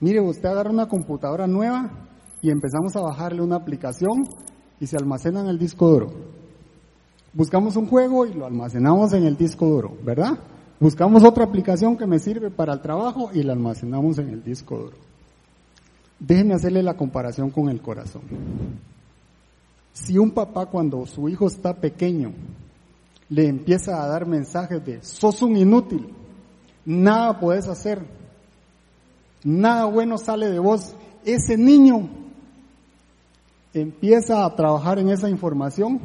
Mire, 0.00 0.20
usted 0.20 0.48
agarra 0.48 0.70
una 0.70 0.88
computadora 0.88 1.46
nueva 1.46 1.90
y 2.40 2.50
empezamos 2.50 2.94
a 2.94 3.00
bajarle 3.00 3.42
una 3.42 3.56
aplicación 3.56 4.28
y 4.78 4.86
se 4.86 4.96
almacena 4.96 5.40
en 5.40 5.48
el 5.48 5.58
disco 5.58 5.88
duro. 5.90 6.12
Buscamos 7.32 7.76
un 7.76 7.88
juego 7.88 8.26
y 8.26 8.32
lo 8.32 8.46
almacenamos 8.46 9.12
en 9.12 9.24
el 9.24 9.36
disco 9.36 9.66
duro, 9.66 9.96
¿verdad? 10.04 10.38
Buscamos 10.80 11.24
otra 11.24 11.44
aplicación 11.44 11.96
que 11.96 12.06
me 12.06 12.20
sirve 12.20 12.50
para 12.50 12.72
el 12.72 12.80
trabajo 12.80 13.30
y 13.32 13.42
la 13.42 13.52
almacenamos 13.52 14.18
en 14.18 14.28
el 14.28 14.44
disco 14.44 14.78
duro. 14.78 14.96
Déjenme 16.20 16.54
hacerle 16.54 16.82
la 16.82 16.96
comparación 16.96 17.50
con 17.50 17.68
el 17.68 17.80
corazón. 17.80 18.22
Si 19.92 20.16
un 20.16 20.30
papá 20.30 20.66
cuando 20.66 21.04
su 21.06 21.28
hijo 21.28 21.48
está 21.48 21.74
pequeño 21.74 22.32
le 23.30 23.46
empieza 23.46 24.02
a 24.02 24.06
dar 24.06 24.26
mensajes 24.26 24.84
de 24.84 25.02
sos 25.02 25.42
un 25.42 25.56
inútil, 25.56 26.14
nada 26.88 27.38
puedes 27.38 27.68
hacer, 27.68 28.02
nada 29.44 29.84
bueno 29.84 30.16
sale 30.16 30.48
de 30.48 30.58
vos. 30.58 30.94
Ese 31.22 31.58
niño 31.58 32.08
empieza 33.74 34.44
a 34.44 34.56
trabajar 34.56 34.98
en 34.98 35.10
esa 35.10 35.28
información, 35.28 36.00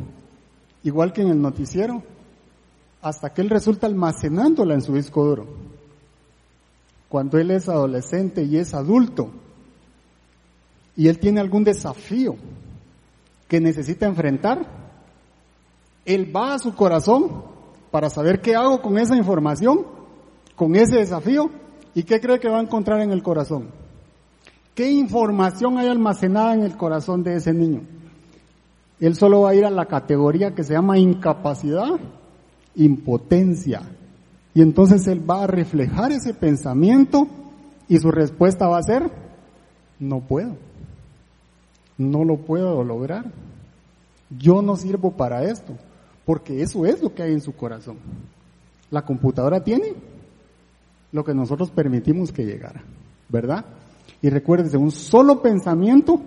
igual 0.83 1.13
que 1.13 1.21
en 1.21 1.29
el 1.29 1.41
noticiero, 1.41 2.03
hasta 3.01 3.33
que 3.33 3.41
él 3.41 3.49
resulta 3.49 3.87
almacenándola 3.87 4.73
en 4.73 4.81
su 4.81 4.93
disco 4.93 5.23
duro. 5.23 5.47
Cuando 7.07 7.37
él 7.37 7.51
es 7.51 7.69
adolescente 7.69 8.43
y 8.43 8.57
es 8.57 8.73
adulto, 8.73 9.29
y 10.97 11.07
él 11.07 11.17
tiene 11.17 11.39
algún 11.39 11.63
desafío 11.63 12.35
que 13.47 13.61
necesita 13.61 14.05
enfrentar, 14.05 14.67
él 16.05 16.35
va 16.35 16.55
a 16.55 16.59
su 16.59 16.75
corazón 16.75 17.45
para 17.89 18.09
saber 18.09 18.41
qué 18.41 18.55
hago 18.55 18.81
con 18.81 18.97
esa 18.97 19.15
información, 19.15 20.02
con 20.63 20.75
ese 20.75 20.97
desafío, 20.97 21.49
¿Y 21.95 22.03
qué 22.03 22.19
cree 22.19 22.39
que 22.39 22.49
va 22.49 22.59
a 22.59 22.63
encontrar 22.63 23.01
en 23.01 23.11
el 23.11 23.21
corazón? 23.21 23.67
¿Qué 24.73 24.91
información 24.91 25.77
hay 25.77 25.87
almacenada 25.87 26.55
en 26.55 26.63
el 26.63 26.75
corazón 26.75 27.23
de 27.23 27.35
ese 27.35 27.53
niño? 27.53 27.81
Él 28.99 29.15
solo 29.15 29.41
va 29.41 29.51
a 29.51 29.55
ir 29.55 29.65
a 29.65 29.69
la 29.69 29.85
categoría 29.85 30.55
que 30.55 30.63
se 30.63 30.73
llama 30.73 30.97
incapacidad, 30.97 31.99
impotencia. 32.75 33.81
Y 34.55 34.61
entonces 34.61 35.05
él 35.07 35.29
va 35.29 35.43
a 35.43 35.47
reflejar 35.47 36.11
ese 36.11 36.33
pensamiento 36.33 37.27
y 37.87 37.97
su 37.99 38.09
respuesta 38.09 38.67
va 38.67 38.79
a 38.79 38.83
ser, 38.83 39.11
no 39.99 40.21
puedo, 40.21 40.55
no 41.97 42.23
lo 42.23 42.37
puedo 42.37 42.83
lograr. 42.83 43.25
Yo 44.31 44.63
no 44.63 44.75
sirvo 44.77 45.11
para 45.11 45.43
esto, 45.43 45.73
porque 46.25 46.63
eso 46.63 46.85
es 46.87 47.03
lo 47.03 47.13
que 47.13 47.21
hay 47.21 47.33
en 47.33 47.41
su 47.41 47.53
corazón. 47.55 47.97
La 48.89 49.03
computadora 49.03 49.63
tiene 49.63 49.93
lo 51.13 51.23
que 51.23 51.33
nosotros 51.33 51.69
permitimos 51.71 52.33
que 52.33 52.43
llegara, 52.43 52.83
¿verdad? 53.29 53.65
Y 54.21 54.29
recuérdese, 54.29 54.77
un 54.77 54.91
solo 54.91 55.41
pensamiento 55.41 56.19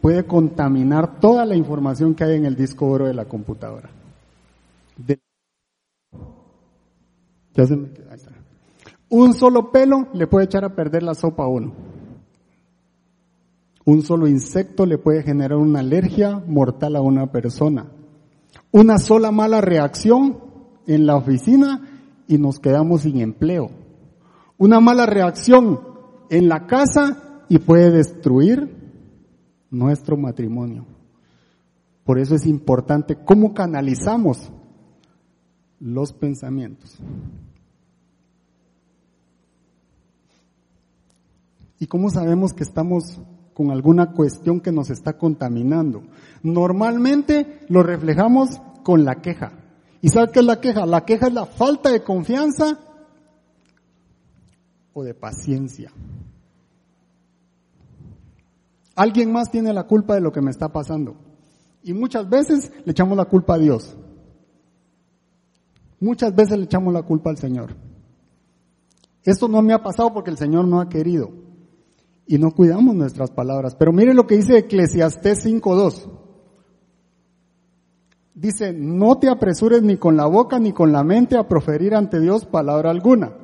puede 0.00 0.24
contaminar 0.26 1.18
toda 1.18 1.46
la 1.46 1.56
información 1.56 2.14
que 2.14 2.24
hay 2.24 2.36
en 2.36 2.44
el 2.44 2.54
disco 2.54 2.86
oro 2.86 3.06
de 3.06 3.14
la 3.14 3.24
computadora. 3.24 3.90
Un 9.08 9.32
solo 9.32 9.72
pelo 9.72 10.08
le 10.12 10.26
puede 10.26 10.44
echar 10.44 10.64
a 10.64 10.74
perder 10.74 11.02
la 11.02 11.14
sopa 11.14 11.44
a 11.44 11.48
uno. 11.48 11.72
Un 13.86 14.02
solo 14.02 14.26
insecto 14.26 14.84
le 14.84 14.98
puede 14.98 15.22
generar 15.22 15.56
una 15.56 15.80
alergia 15.80 16.42
mortal 16.46 16.96
a 16.96 17.00
una 17.00 17.32
persona. 17.32 17.86
Una 18.72 18.98
sola 18.98 19.30
mala 19.30 19.62
reacción 19.62 20.38
en 20.86 21.06
la 21.06 21.16
oficina 21.16 22.02
y 22.28 22.36
nos 22.36 22.58
quedamos 22.58 23.02
sin 23.02 23.20
empleo 23.20 23.83
una 24.64 24.80
mala 24.80 25.04
reacción 25.04 25.78
en 26.30 26.48
la 26.48 26.66
casa 26.66 27.44
y 27.50 27.58
puede 27.58 27.90
destruir 27.90 28.74
nuestro 29.70 30.16
matrimonio. 30.16 30.86
Por 32.02 32.18
eso 32.18 32.34
es 32.34 32.46
importante 32.46 33.16
cómo 33.24 33.52
canalizamos 33.52 34.50
los 35.80 36.14
pensamientos. 36.14 36.96
¿Y 41.78 41.86
cómo 41.86 42.08
sabemos 42.08 42.54
que 42.54 42.62
estamos 42.62 43.20
con 43.52 43.70
alguna 43.70 44.12
cuestión 44.12 44.60
que 44.60 44.72
nos 44.72 44.88
está 44.88 45.18
contaminando? 45.18 46.04
Normalmente 46.42 47.60
lo 47.68 47.82
reflejamos 47.82 48.62
con 48.82 49.04
la 49.04 49.16
queja. 49.16 49.52
¿Y 50.00 50.08
sabe 50.08 50.32
qué 50.32 50.40
es 50.40 50.46
la 50.46 50.60
queja? 50.60 50.86
La 50.86 51.04
queja 51.04 51.26
es 51.26 51.34
la 51.34 51.44
falta 51.44 51.90
de 51.90 52.02
confianza 52.02 52.78
o 54.94 55.02
de 55.02 55.12
paciencia. 55.12 55.92
Alguien 58.94 59.32
más 59.32 59.50
tiene 59.50 59.72
la 59.72 59.84
culpa 59.84 60.14
de 60.14 60.20
lo 60.20 60.32
que 60.32 60.40
me 60.40 60.52
está 60.52 60.72
pasando. 60.72 61.16
Y 61.82 61.92
muchas 61.92 62.28
veces 62.28 62.72
le 62.84 62.92
echamos 62.92 63.16
la 63.16 63.24
culpa 63.24 63.54
a 63.54 63.58
Dios. 63.58 63.96
Muchas 66.00 66.34
veces 66.34 66.56
le 66.56 66.64
echamos 66.64 66.94
la 66.94 67.02
culpa 67.02 67.30
al 67.30 67.36
Señor. 67.36 67.74
Esto 69.24 69.48
no 69.48 69.62
me 69.62 69.72
ha 69.72 69.82
pasado 69.82 70.14
porque 70.14 70.30
el 70.30 70.38
Señor 70.38 70.66
no 70.66 70.80
ha 70.80 70.88
querido. 70.88 71.30
Y 72.26 72.38
no 72.38 72.52
cuidamos 72.52 72.94
nuestras 72.94 73.30
palabras. 73.32 73.74
Pero 73.74 73.92
mire 73.92 74.14
lo 74.14 74.26
que 74.26 74.36
dice 74.36 74.58
Eclesiastés 74.58 75.44
5.2. 75.44 76.08
Dice, 78.34 78.72
no 78.72 79.18
te 79.18 79.28
apresures 79.28 79.82
ni 79.82 79.96
con 79.96 80.16
la 80.16 80.26
boca 80.26 80.58
ni 80.58 80.72
con 80.72 80.92
la 80.92 81.04
mente 81.04 81.36
a 81.36 81.48
proferir 81.48 81.94
ante 81.94 82.20
Dios 82.20 82.46
palabra 82.46 82.90
alguna 82.90 83.43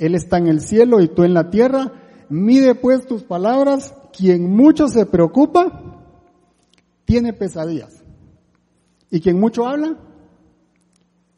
él 0.00 0.14
está 0.14 0.38
en 0.38 0.46
el 0.46 0.62
cielo 0.62 1.02
y 1.02 1.08
tú 1.08 1.24
en 1.24 1.34
la 1.34 1.50
tierra. 1.50 1.92
Mide 2.30 2.74
pues 2.74 3.06
tus 3.06 3.22
palabras. 3.22 3.94
Quien 4.16 4.50
mucho 4.50 4.88
se 4.88 5.04
preocupa, 5.04 6.02
tiene 7.04 7.34
pesadillas. 7.34 8.02
Y 9.10 9.20
quien 9.20 9.38
mucho 9.38 9.66
habla, 9.66 9.98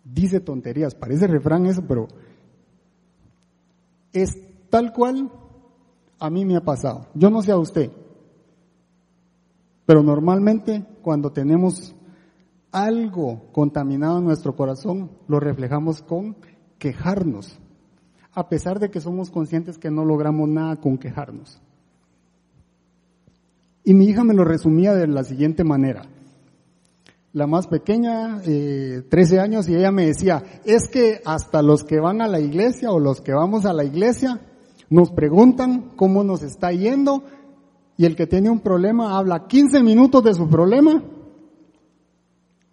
dice 0.04 0.38
tonterías. 0.38 0.94
Parece 0.94 1.26
refrán 1.26 1.66
eso, 1.66 1.82
pero 1.88 2.06
es 4.12 4.38
tal 4.70 4.92
cual 4.92 5.32
a 6.20 6.30
mí 6.30 6.44
me 6.44 6.56
ha 6.56 6.60
pasado. 6.60 7.08
Yo 7.14 7.30
no 7.30 7.42
sé 7.42 7.50
a 7.50 7.58
usted, 7.58 7.90
pero 9.84 10.04
normalmente 10.04 10.86
cuando 11.02 11.32
tenemos 11.32 11.96
algo 12.70 13.50
contaminado 13.50 14.18
en 14.18 14.24
nuestro 14.24 14.54
corazón, 14.54 15.10
lo 15.26 15.40
reflejamos 15.40 16.00
con 16.00 16.36
quejarnos 16.78 17.58
a 18.34 18.48
pesar 18.48 18.78
de 18.78 18.90
que 18.90 19.00
somos 19.00 19.30
conscientes 19.30 19.78
que 19.78 19.90
no 19.90 20.04
logramos 20.04 20.48
nada 20.48 20.76
con 20.76 20.98
quejarnos. 20.98 21.60
Y 23.84 23.94
mi 23.94 24.06
hija 24.06 24.24
me 24.24 24.34
lo 24.34 24.44
resumía 24.44 24.94
de 24.94 25.06
la 25.06 25.24
siguiente 25.24 25.64
manera. 25.64 26.02
La 27.32 27.46
más 27.46 27.66
pequeña, 27.66 28.40
eh, 28.44 29.02
13 29.08 29.40
años, 29.40 29.68
y 29.68 29.74
ella 29.74 29.90
me 29.90 30.06
decía, 30.06 30.42
es 30.64 30.88
que 30.88 31.20
hasta 31.24 31.62
los 31.62 31.82
que 31.82 31.98
van 31.98 32.20
a 32.20 32.28
la 32.28 32.40
iglesia 32.40 32.90
o 32.92 33.00
los 33.00 33.20
que 33.20 33.32
vamos 33.32 33.64
a 33.64 33.72
la 33.72 33.84
iglesia 33.84 34.40
nos 34.90 35.10
preguntan 35.10 35.92
cómo 35.96 36.22
nos 36.22 36.42
está 36.42 36.72
yendo 36.72 37.24
y 37.96 38.04
el 38.04 38.16
que 38.16 38.26
tiene 38.26 38.50
un 38.50 38.60
problema 38.60 39.16
habla 39.16 39.46
15 39.46 39.82
minutos 39.82 40.22
de 40.22 40.34
su 40.34 40.48
problema 40.48 41.02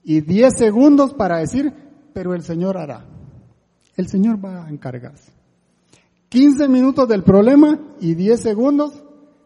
y 0.04 0.22
10 0.22 0.54
segundos 0.58 1.14
para 1.14 1.38
decir, 1.38 1.74
pero 2.14 2.34
el 2.34 2.44
Señor 2.44 2.78
hará. 2.78 3.06
El 3.96 4.08
Señor 4.08 4.44
va 4.44 4.66
a 4.66 4.70
encargarse. 4.70 5.39
15 6.30 6.68
minutos 6.68 7.08
del 7.08 7.24
problema 7.24 7.80
y 8.00 8.14
10 8.14 8.40
segundos 8.40 9.04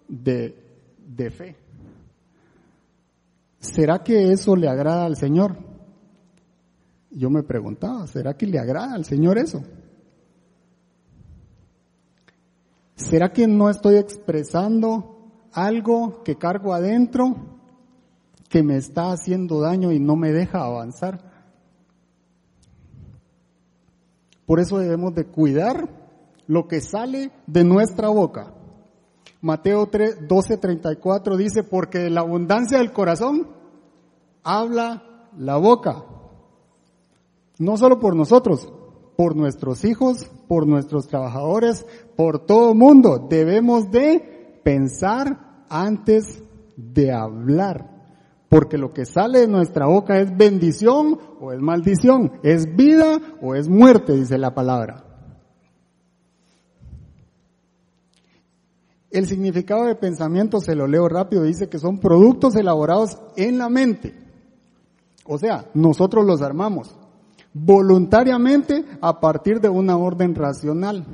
de, 0.08 0.56
de 0.98 1.32
fe. 1.32 1.56
¿Será 3.60 4.04
que 4.04 4.34
eso 4.34 4.58
le 4.58 4.68
agrada 4.68 5.06
al 5.06 5.16
Señor? 5.16 5.56
Yo 7.10 7.30
me 7.30 7.44
preguntaba, 7.44 8.06
¿será 8.08 8.36
que 8.36 8.46
le 8.46 8.60
agrada 8.60 8.94
al 8.94 9.06
Señor 9.06 9.38
eso? 9.38 9.64
¿Será 12.96 13.32
que 13.32 13.48
no 13.48 13.70
estoy 13.70 13.96
expresando 13.96 15.32
algo 15.54 16.24
que 16.24 16.38
cargo 16.38 16.74
adentro 16.74 17.36
que 18.50 18.62
me 18.62 18.76
está 18.76 19.12
haciendo 19.12 19.62
daño 19.62 19.92
y 19.94 20.00
no 20.00 20.18
me 20.18 20.34
deja 20.34 20.66
avanzar? 20.66 21.32
Por 24.46 24.60
eso 24.60 24.78
debemos 24.78 25.16
de 25.16 25.26
cuidar 25.26 26.03
lo 26.54 26.68
que 26.68 26.82
sale 26.82 27.32
de 27.48 27.64
nuestra 27.64 28.10
boca. 28.10 28.54
Mateo 29.42 29.88
3, 29.88 30.28
12, 30.28 30.58
34 30.58 31.36
dice, 31.36 31.64
porque 31.64 32.00
de 32.00 32.10
la 32.10 32.22
abundancia 32.22 32.78
del 32.78 32.94
corazón 32.94 33.48
habla 34.44 35.28
la 35.36 35.58
boca. 35.58 36.06
No 37.58 37.76
solo 37.78 38.00
por 38.00 38.16
nosotros, 38.16 38.72
por 39.18 39.36
nuestros 39.36 39.84
hijos, 39.84 40.30
por 40.48 40.68
nuestros 40.68 41.08
trabajadores, 41.08 41.86
por 42.16 42.46
todo 42.46 42.74
mundo. 42.74 43.28
Debemos 43.30 43.90
de 43.92 44.62
pensar 44.64 45.66
antes 45.70 46.44
de 46.78 47.12
hablar. 47.12 47.90
Porque 48.48 48.78
lo 48.78 48.94
que 48.94 49.06
sale 49.06 49.40
de 49.40 49.48
nuestra 49.48 49.88
boca 49.88 50.20
es 50.20 50.38
bendición 50.38 51.18
o 51.42 51.52
es 51.52 51.60
maldición, 51.60 52.34
es 52.44 52.76
vida 52.76 53.20
o 53.42 53.56
es 53.56 53.68
muerte, 53.68 54.14
dice 54.14 54.38
la 54.38 54.54
palabra. 54.54 55.13
El 59.14 59.28
significado 59.28 59.86
de 59.86 59.94
pensamiento, 59.94 60.60
se 60.60 60.74
lo 60.74 60.88
leo 60.88 61.08
rápido, 61.08 61.44
dice 61.44 61.70
que 61.70 61.78
son 61.78 62.00
productos 62.00 62.56
elaborados 62.56 63.20
en 63.36 63.60
la 63.60 63.70
mente. 63.70 64.16
O 65.24 65.38
sea, 65.38 65.70
nosotros 65.76 66.26
los 66.26 66.42
armamos 66.42 66.98
voluntariamente 67.54 68.84
a 69.02 69.20
partir 69.20 69.62
de 69.62 69.70
una 69.70 69.98
orden 69.98 70.34
racional. 70.34 71.06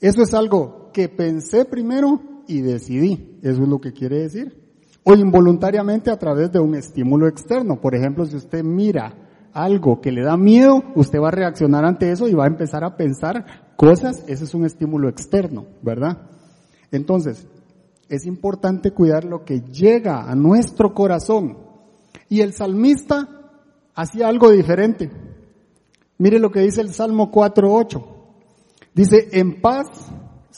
Eso 0.00 0.22
es 0.22 0.32
algo 0.32 0.90
que 0.94 1.10
pensé 1.10 1.66
primero 1.66 2.22
y 2.46 2.62
decidí. 2.62 3.38
Eso 3.42 3.62
es 3.62 3.68
lo 3.68 3.78
que 3.78 3.92
quiere 3.92 4.20
decir. 4.20 4.80
O 5.04 5.12
involuntariamente 5.12 6.10
a 6.10 6.18
través 6.18 6.50
de 6.50 6.58
un 6.58 6.74
estímulo 6.74 7.28
externo. 7.28 7.82
Por 7.82 7.94
ejemplo, 7.94 8.24
si 8.24 8.36
usted 8.36 8.64
mira 8.64 9.27
algo 9.52 10.00
que 10.00 10.12
le 10.12 10.22
da 10.22 10.36
miedo, 10.36 10.82
usted 10.94 11.20
va 11.20 11.28
a 11.28 11.32
reaccionar 11.32 11.84
ante 11.84 12.10
eso 12.10 12.28
y 12.28 12.34
va 12.34 12.44
a 12.44 12.48
empezar 12.48 12.84
a 12.84 12.96
pensar 12.96 13.72
cosas, 13.76 14.24
ese 14.26 14.44
es 14.44 14.54
un 14.54 14.64
estímulo 14.64 15.08
externo, 15.08 15.66
¿verdad? 15.82 16.18
Entonces, 16.90 17.46
es 18.08 18.26
importante 18.26 18.92
cuidar 18.92 19.24
lo 19.24 19.44
que 19.44 19.60
llega 19.60 20.30
a 20.30 20.34
nuestro 20.34 20.94
corazón. 20.94 21.58
Y 22.28 22.40
el 22.40 22.52
salmista 22.52 23.28
hacía 23.94 24.28
algo 24.28 24.50
diferente. 24.50 25.10
Mire 26.18 26.38
lo 26.38 26.50
que 26.50 26.60
dice 26.60 26.80
el 26.80 26.92
Salmo 26.92 27.30
4.8. 27.30 28.04
Dice, 28.94 29.28
en 29.32 29.60
paz, 29.60 29.86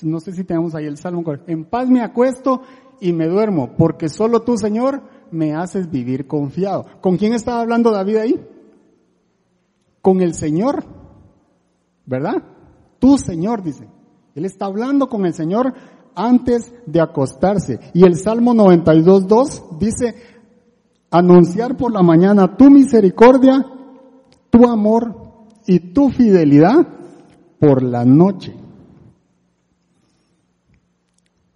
no 0.03 0.21
sé 0.21 0.33
si 0.33 0.45
tenemos 0.45 0.75
ahí 0.75 0.87
el 0.87 0.97
Salmo 0.97 1.23
4, 1.23 1.45
en 1.49 1.65
paz 1.65 1.89
me 1.89 2.01
acuesto 2.01 2.63
y 3.01 3.13
me 3.13 3.27
duermo, 3.27 3.77
porque 3.77 4.09
solo 4.09 4.43
tú, 4.43 4.57
Señor, 4.57 5.03
me 5.31 5.55
haces 5.55 5.91
vivir 5.91 6.27
confiado. 6.27 6.87
¿Con 7.01 7.17
quién 7.17 7.35
estaba 7.35 7.61
hablando 7.61 7.91
David 7.91 8.17
ahí? 8.17 8.47
Con 10.03 10.21
el 10.21 10.35
Señor, 10.35 10.85
¿verdad? 12.07 12.43
Tu 12.99 13.19
Señor, 13.19 13.63
dice. 13.63 13.89
Él 14.35 14.45
está 14.45 14.67
hablando 14.67 15.09
con 15.09 15.27
el 15.27 15.35
Señor 15.35 15.75
antes 16.15 16.73
de 16.87 17.01
acostarse. 17.01 17.81
Y 17.95 18.05
el 18.05 18.17
Salmo 18.17 18.55
92.2 18.55 19.79
dice, 19.79 20.15
anunciar 21.11 21.77
por 21.77 21.93
la 21.93 22.03
mañana 22.03 22.57
tu 22.57 22.71
misericordia, 22.71 23.65
tu 24.51 24.69
amor 24.69 25.17
y 25.67 25.93
tu 25.93 26.11
fidelidad 26.11 26.87
por 27.59 27.83
la 27.83 28.05
noche. 28.05 28.55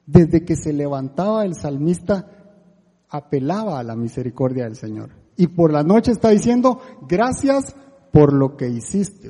Desde 0.07 0.45
que 0.45 0.57
se 0.57 0.73
levantaba 0.73 1.45
el 1.45 1.55
salmista, 1.55 2.29
apelaba 3.09 3.79
a 3.79 3.85
la 3.85 3.97
misericordia 3.97 4.65
del 4.65 4.77
Señor. 4.77 5.11
Y 5.37 5.49
por 5.49 5.73
la 5.73 5.83
noche 5.83 6.13
está 6.13 6.29
diciendo, 6.31 6.81
gracias 7.09 7.75
por 8.15 8.33
lo 8.33 8.57
que 8.57 8.69
hiciste. 8.69 9.29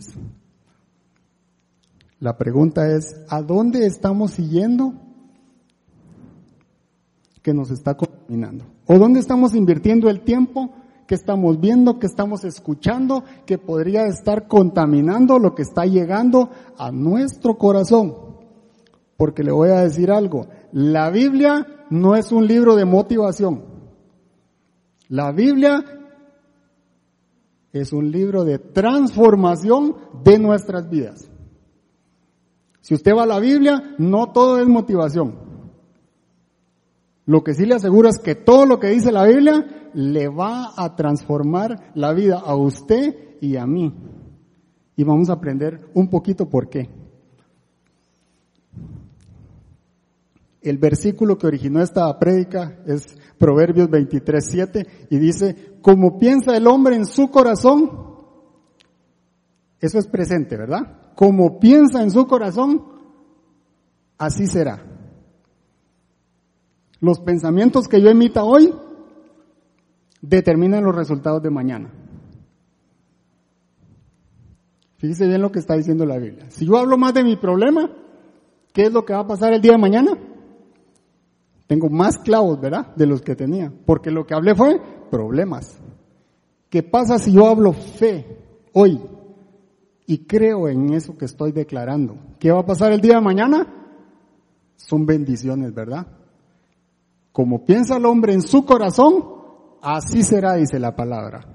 La 2.21 2.37
pregunta 2.37 2.87
es, 2.95 3.19
¿a 3.31 3.41
dónde 3.41 3.87
estamos 3.87 4.33
siguiendo 4.33 4.93
que 7.41 7.55
nos 7.55 7.71
está 7.71 7.97
contaminando? 7.97 8.67
¿O 8.87 8.99
dónde 8.99 9.21
estamos 9.21 9.55
invirtiendo 9.55 10.11
el 10.11 10.21
tiempo 10.21 10.75
que 11.07 11.14
estamos 11.14 11.59
viendo, 11.61 11.99
que 11.99 12.07
estamos 12.07 12.44
escuchando, 12.44 13.25
que 13.47 13.57
podría 13.57 14.05
estar 14.05 14.49
contaminando 14.49 15.38
lo 15.38 15.55
que 15.55 15.62
está 15.62 15.87
llegando 15.87 16.51
a 16.77 16.92
nuestro 16.92 17.57
corazón? 17.57 18.14
Porque 19.16 19.42
le 19.42 19.53
voy 19.53 19.70
a 19.70 19.81
decir 19.81 20.11
algo, 20.11 20.49
la 20.73 21.09
Biblia 21.09 21.87
no 21.88 22.16
es 22.16 22.33
un 22.33 22.47
libro 22.47 22.77
de 22.77 22.85
motivación. 22.85 23.64
La 25.09 25.33
Biblia 25.33 26.04
es 27.74 27.92
un 27.92 28.12
libro 28.12 28.44
de 28.44 28.58
transformación 28.58 29.96
de 30.22 30.38
nuestras 30.38 30.88
vidas. 30.88 31.28
Si 32.80 32.94
usted 32.94 33.12
va 33.16 33.24
a 33.24 33.26
la 33.26 33.40
Biblia, 33.40 33.96
no 33.98 34.30
todo 34.30 34.60
es 34.60 34.68
motivación. 34.68 35.34
Lo 37.26 37.42
que 37.42 37.54
sí 37.54 37.66
le 37.66 37.74
aseguro 37.74 38.08
es 38.08 38.18
que 38.18 38.37
todo 38.37 38.64
lo 38.64 38.78
que 38.78 38.90
dice 38.90 39.10
la 39.10 39.24
Biblia 39.24 39.90
le 39.92 40.28
va 40.28 40.72
a 40.76 40.94
transformar 40.94 41.90
la 41.94 42.12
vida 42.12 42.38
a 42.38 42.54
usted 42.54 43.38
y 43.40 43.56
a 43.56 43.66
mí. 43.66 43.92
Y 44.96 45.02
vamos 45.02 45.28
a 45.28 45.34
aprender 45.34 45.88
un 45.94 46.08
poquito 46.08 46.48
por 46.48 46.68
qué. 46.68 46.88
El 50.64 50.79
versículo 50.79 51.38
que 51.38 51.46
originó 51.46 51.81
esta 51.81 52.18
prédica 52.18 52.81
es 52.87 53.16
Proverbios 53.38 53.88
23, 53.88 54.44
7 54.44 54.87
y 55.11 55.18
dice, 55.18 55.77
como 55.81 56.18
piensa 56.18 56.57
el 56.57 56.66
hombre 56.66 56.96
en 56.96 57.07
su 57.07 57.31
corazón, 57.31 57.90
eso 59.79 59.98
es 59.98 60.07
presente, 60.09 60.57
¿verdad? 60.57 61.05
como 61.14 61.61
piensa 61.61 62.03
en 62.03 62.11
su 62.11 62.27
corazón, 62.27 62.83
así 64.18 64.46
será. 64.46 64.85
Los 67.00 67.20
pensamientos 67.20 67.88
que 67.88 68.00
yo 68.00 68.09
emita 68.09 68.44
hoy 68.44 68.72
determinan 70.20 70.85
los 70.85 70.94
resultados 70.94 71.42
de 71.42 71.50
mañana. 71.50 71.92
Fíjese 74.96 75.27
bien 75.27 75.42
lo 75.42 75.53
que 75.53 75.59
está 75.59 75.74
diciendo 75.74 76.07
la 76.07 76.18
Biblia. 76.18 76.46
Si 76.48 76.66
yo 76.66 76.79
hablo 76.79 76.96
más 76.96 77.12
de 77.12 77.24
mi 77.24 77.37
problema, 77.37 77.90
¿qué 78.72 78.85
es 78.85 78.92
lo 78.92 79.05
que 79.05 79.12
va 79.12 79.20
a 79.20 79.27
pasar 79.27 79.53
el 79.53 79.61
día 79.61 79.72
de 79.72 79.79
mañana? 79.79 80.12
Tengo 81.66 81.88
más 81.88 82.18
clavos, 82.18 82.61
¿verdad? 82.61 82.94
De 82.94 83.07
los 83.07 83.22
que 83.22 83.35
tenía. 83.35 83.72
Porque 83.87 84.11
lo 84.11 84.27
que 84.27 84.35
hablé 84.35 84.55
fue 84.55 84.81
problemas. 85.11 85.79
¿Qué 86.68 86.83
pasa 86.83 87.18
si 87.18 87.33
yo 87.33 87.46
hablo 87.46 87.72
fe 87.72 88.38
hoy? 88.72 89.00
y 90.07 90.27
creo 90.27 90.68
en 90.68 90.92
eso 90.92 91.16
que 91.16 91.24
estoy 91.24 91.53
declarando. 91.53 92.16
¿Qué 92.38 92.50
va 92.50 92.61
a 92.61 92.66
pasar 92.66 92.92
el 92.92 93.00
día 93.00 93.16
de 93.16 93.20
mañana? 93.22 93.66
Son 94.77 95.07
bendiciones, 95.07 95.72
¿verdad? 95.72 96.07
Como 97.33 97.64
piensa 97.64 97.96
el 97.96 98.07
hombre 98.07 98.35
en 98.35 98.42
su 98.42 98.64
corazón, 98.64 99.24
así 99.81 100.22
será, 100.22 100.55
dice 100.55 100.79
la 100.79 100.94
palabra. 100.94 101.46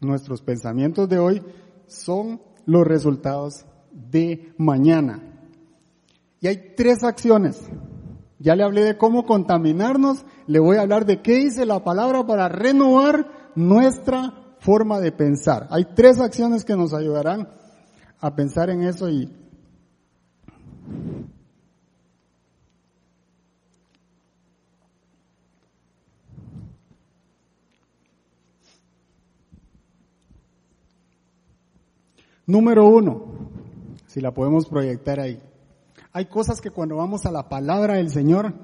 Nuestros 0.00 0.42
pensamientos 0.42 1.08
de 1.08 1.18
hoy 1.18 1.42
son 1.86 2.40
los 2.66 2.86
resultados 2.86 3.64
de 3.90 4.52
mañana. 4.58 5.35
Hay 6.46 6.74
tres 6.76 7.02
acciones. 7.04 7.60
Ya 8.38 8.54
le 8.54 8.64
hablé 8.64 8.84
de 8.84 8.98
cómo 8.98 9.24
contaminarnos, 9.24 10.24
le 10.46 10.58
voy 10.58 10.76
a 10.76 10.82
hablar 10.82 11.06
de 11.06 11.22
qué 11.22 11.36
dice 11.36 11.64
la 11.64 11.82
palabra 11.82 12.26
para 12.26 12.48
renovar 12.48 13.52
nuestra 13.54 14.56
forma 14.60 15.00
de 15.00 15.12
pensar. 15.12 15.66
Hay 15.70 15.86
tres 15.94 16.20
acciones 16.20 16.64
que 16.64 16.76
nos 16.76 16.92
ayudarán 16.92 17.48
a 18.20 18.34
pensar 18.34 18.70
en 18.70 18.82
eso 18.82 19.08
y 19.08 19.32
Número 32.48 32.86
uno, 32.86 33.24
si 34.06 34.20
la 34.20 34.32
podemos 34.32 34.66
proyectar 34.66 35.18
ahí. 35.18 35.42
Hay 36.16 36.24
cosas 36.24 36.62
que 36.62 36.70
cuando 36.70 36.96
vamos 36.96 37.26
a 37.26 37.30
la 37.30 37.50
palabra 37.50 37.96
del 37.96 38.08
Señor 38.08 38.54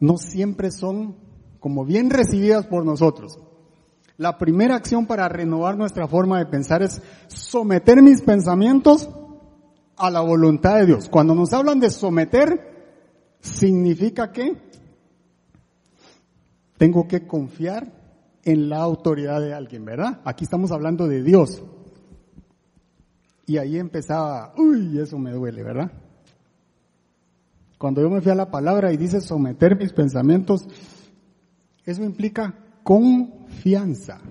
no 0.00 0.16
siempre 0.16 0.70
son 0.70 1.14
como 1.60 1.84
bien 1.84 2.08
recibidas 2.08 2.66
por 2.66 2.86
nosotros. 2.86 3.38
La 4.16 4.38
primera 4.38 4.76
acción 4.76 5.04
para 5.04 5.28
renovar 5.28 5.76
nuestra 5.76 6.08
forma 6.08 6.38
de 6.38 6.46
pensar 6.46 6.82
es 6.82 7.02
someter 7.26 8.00
mis 8.00 8.22
pensamientos 8.22 9.10
a 9.98 10.10
la 10.10 10.22
voluntad 10.22 10.76
de 10.76 10.86
Dios. 10.86 11.10
Cuando 11.10 11.34
nos 11.34 11.52
hablan 11.52 11.78
de 11.78 11.90
someter, 11.90 13.36
significa 13.38 14.32
que 14.32 14.56
tengo 16.78 17.06
que 17.06 17.26
confiar 17.26 17.92
en 18.44 18.70
la 18.70 18.78
autoridad 18.78 19.42
de 19.42 19.52
alguien, 19.52 19.84
¿verdad? 19.84 20.22
Aquí 20.24 20.44
estamos 20.44 20.72
hablando 20.72 21.06
de 21.06 21.22
Dios. 21.22 21.62
Y 23.44 23.58
ahí 23.58 23.78
empezaba, 23.78 24.54
uy, 24.56 24.98
eso 24.98 25.18
me 25.18 25.32
duele, 25.32 25.62
¿verdad? 25.62 25.92
Cuando 27.84 28.00
yo 28.00 28.08
me 28.08 28.22
fui 28.22 28.32
a 28.32 28.34
la 28.34 28.50
palabra 28.50 28.94
y 28.94 28.96
dice 28.96 29.20
someter 29.20 29.76
mis 29.76 29.92
pensamientos, 29.92 30.66
eso 31.84 32.02
implica 32.02 32.54
confianza. 32.82 34.22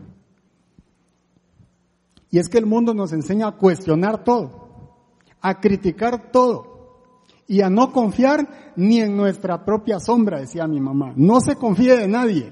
Y 2.31 2.39
es 2.39 2.49
que 2.49 2.57
el 2.57 2.65
mundo 2.65 2.95
nos 2.95 3.13
enseña 3.13 3.49
a 3.49 3.51
cuestionar 3.51 4.23
todo, 4.23 4.97
a 5.39 5.59
criticar 5.59 6.31
todo. 6.31 7.03
y 7.45 7.61
a 7.61 7.69
no 7.69 7.91
confiar 7.91 8.73
ni 8.75 9.01
en 9.01 9.15
nuestra 9.15 9.63
propia 9.63 9.99
sombra, 9.99 10.39
decía 10.39 10.65
mi 10.65 10.79
mamá. 10.79 11.13
No 11.15 11.39
se 11.39 11.55
confíe 11.55 11.95
de 11.95 12.07
nadie. 12.07 12.51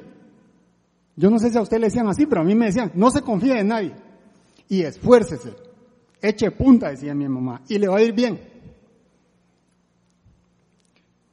Yo 1.15 1.31
no 1.31 1.39
sé 1.39 1.49
si 1.49 1.57
a 1.57 1.61
usted 1.61 1.79
le 1.79 1.87
decían 1.87 2.09
así, 2.09 2.27
pero 2.27 2.41
a 2.41 2.45
mí 2.45 2.53
me 2.53 2.67
decían, 2.67 2.91
no 2.93 3.09
se 3.09 3.23
confíe 3.23 3.55
de 3.55 3.63
nadie. 3.63 3.95
Y 4.69 4.83
esfuércese. 4.83 5.55
Eche 6.21 6.51
punta, 6.51 6.91
decía 6.91 7.15
mi 7.15 7.27
mamá, 7.27 7.63
y 7.67 7.79
le 7.79 7.87
va 7.87 7.97
a 7.97 8.03
ir 8.03 8.13
bien. 8.13 8.50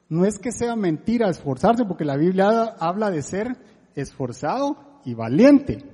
No 0.08 0.24
es 0.24 0.38
que 0.38 0.52
sea 0.52 0.74
mentira 0.76 1.28
esforzarse, 1.28 1.84
porque 1.84 2.04
la 2.04 2.16
Biblia 2.16 2.74
habla 2.78 3.10
de 3.10 3.22
ser 3.22 3.56
esforzado 3.94 5.00
y 5.04 5.14
valiente. 5.14 5.84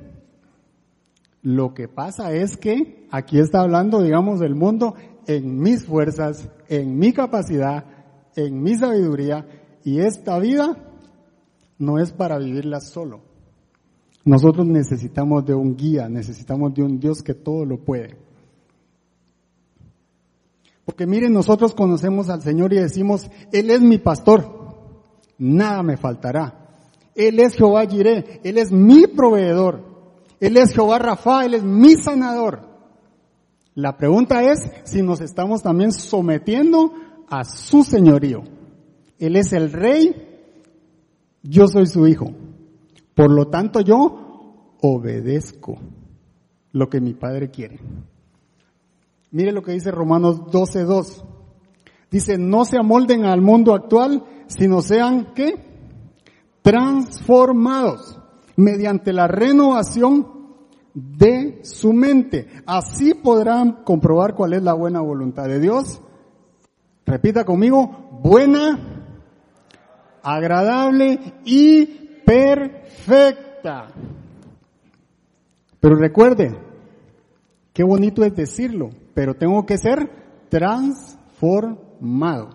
Lo 1.43 1.75
que 1.75 1.89
pasa 1.89 2.33
es 2.33 2.57
que 2.57 3.07
aquí 3.11 3.39
está 3.39 3.61
hablando, 3.61 4.03
digamos, 4.03 4.41
del 4.41 4.55
mundo 4.55 4.95
en 5.27 5.59
mis 5.59 5.85
fuerzas, 5.85 6.49
en 6.69 6.97
mi 6.97 7.13
capacidad, 7.13 7.85
en 8.37 8.63
mi 8.63 8.77
sabiduría, 8.77 9.47
y 9.85 10.01
esta 10.01 10.39
vida 10.39 10.77
no 11.79 11.99
es 11.99 12.13
para 12.13 12.39
vivirla 12.39 12.81
solo. 12.81 13.21
Nosotros 14.25 14.67
necesitamos 14.67 15.45
de 15.45 15.55
un 15.55 15.77
guía, 15.77 16.09
necesitamos 16.09 16.73
de 16.73 16.83
un 16.83 16.99
Dios 16.99 17.23
que 17.23 17.35
todo 17.35 17.67
lo 17.67 17.79
puede. 17.85 18.24
Porque 20.85 21.07
miren, 21.07 21.33
nosotros 21.33 21.75
conocemos 21.75 22.29
al 22.29 22.43
Señor 22.43 22.73
y 22.73 22.77
decimos, 22.77 23.31
Él 23.53 23.71
es 23.71 23.81
mi 23.81 23.99
pastor, 23.99 24.75
nada 25.39 25.83
me 25.83 25.97
faltará. 25.97 26.65
Él 27.15 27.39
es 27.41 27.55
Jehová 27.55 27.87
Jireh, 27.87 28.41
Él 28.43 28.59
es 28.59 28.73
mi 28.73 29.07
proveedor. 29.07 29.95
Él 30.41 30.57
es 30.57 30.75
Jehová 30.75 30.99
Rafa, 30.99 31.45
Él 31.47 31.55
es 31.55 31.63
mi 31.63 31.95
sanador. 31.95 32.61
La 33.75 33.97
pregunta 33.97 34.43
es 34.43 34.61
si 34.85 35.03
nos 35.03 35.21
estamos 35.21 35.63
también 35.63 35.93
sometiendo 35.93 36.93
a 37.29 37.45
su 37.45 37.83
señorío. 37.83 38.43
Él 39.19 39.37
es 39.37 39.53
el 39.53 39.73
rey, 39.73 40.15
yo 41.43 41.67
soy 41.67 41.87
su 41.87 42.07
hijo. 42.07 42.27
Por 43.15 43.31
lo 43.31 43.47
tanto 43.47 43.81
yo 43.81 44.77
obedezco 44.81 45.79
lo 46.73 46.89
que 46.89 47.01
mi 47.01 47.15
padre 47.15 47.51
quiere. 47.51 47.81
Mire 49.35 49.51
lo 49.51 49.65
que 49.65 49.73
dice 49.73 49.91
Romanos 49.91 50.43
12.2. 50.43 51.25
Dice, 52.09 52.39
no 52.39 52.65
se 52.65 52.79
amolden 52.79 53.25
al 53.25 53.41
mundo 53.41 53.75
actual, 53.75 54.23
sino 54.47 54.81
sean, 54.81 55.35
¿qué? 55.35 55.57
Transformados 56.63 58.17
mediante 58.55 59.13
la 59.13 59.27
renovación 59.27 60.29
de 60.95 61.59
su 61.65 61.93
mente. 61.93 62.47
Así 62.65 63.13
podrán 63.13 63.83
comprobar 63.83 64.37
cuál 64.37 64.53
es 64.53 64.63
la 64.63 64.73
buena 64.73 65.01
voluntad 65.01 65.49
de 65.49 65.59
Dios. 65.59 66.01
Repita 67.05 67.45
conmigo, 67.45 68.21
buena, 68.23 68.79
agradable 70.23 71.19
y 71.45 71.87
perfecta. 72.25 73.89
Pero 75.81 75.97
recuerde, 75.97 76.57
qué 77.73 77.83
bonito 77.83 78.23
es 78.23 78.37
decirlo, 78.37 78.91
pero 79.15 79.35
tengo 79.35 79.65
que 79.65 79.79
ser 79.79 80.11
transformado. 80.49 82.51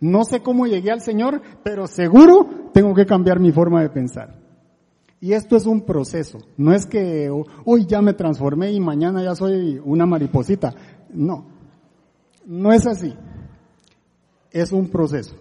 No 0.00 0.24
sé 0.24 0.40
cómo 0.40 0.66
llegué 0.66 0.90
al 0.90 1.00
Señor, 1.00 1.42
pero 1.64 1.86
seguro 1.86 2.70
tengo 2.72 2.94
que 2.94 3.06
cambiar 3.06 3.40
mi 3.40 3.52
forma 3.52 3.82
de 3.82 3.90
pensar. 3.90 4.38
Y 5.20 5.32
esto 5.32 5.56
es 5.56 5.66
un 5.66 5.82
proceso. 5.82 6.38
No 6.56 6.72
es 6.72 6.86
que 6.86 7.28
hoy 7.64 7.86
ya 7.86 8.00
me 8.00 8.14
transformé 8.14 8.72
y 8.72 8.80
mañana 8.80 9.22
ya 9.22 9.34
soy 9.34 9.80
una 9.84 10.06
mariposita. 10.06 10.72
No, 11.12 11.46
no 12.46 12.72
es 12.72 12.86
así. 12.86 13.14
Es 14.52 14.70
un 14.70 14.88
proceso. 14.88 15.34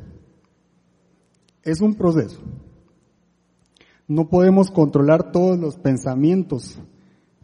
Es 1.62 1.82
un 1.82 1.94
proceso. 1.94 2.42
No 4.08 4.30
podemos 4.30 4.72
controlar 4.72 5.32
todos 5.32 5.60
los 5.60 5.78
pensamientos 5.78 6.80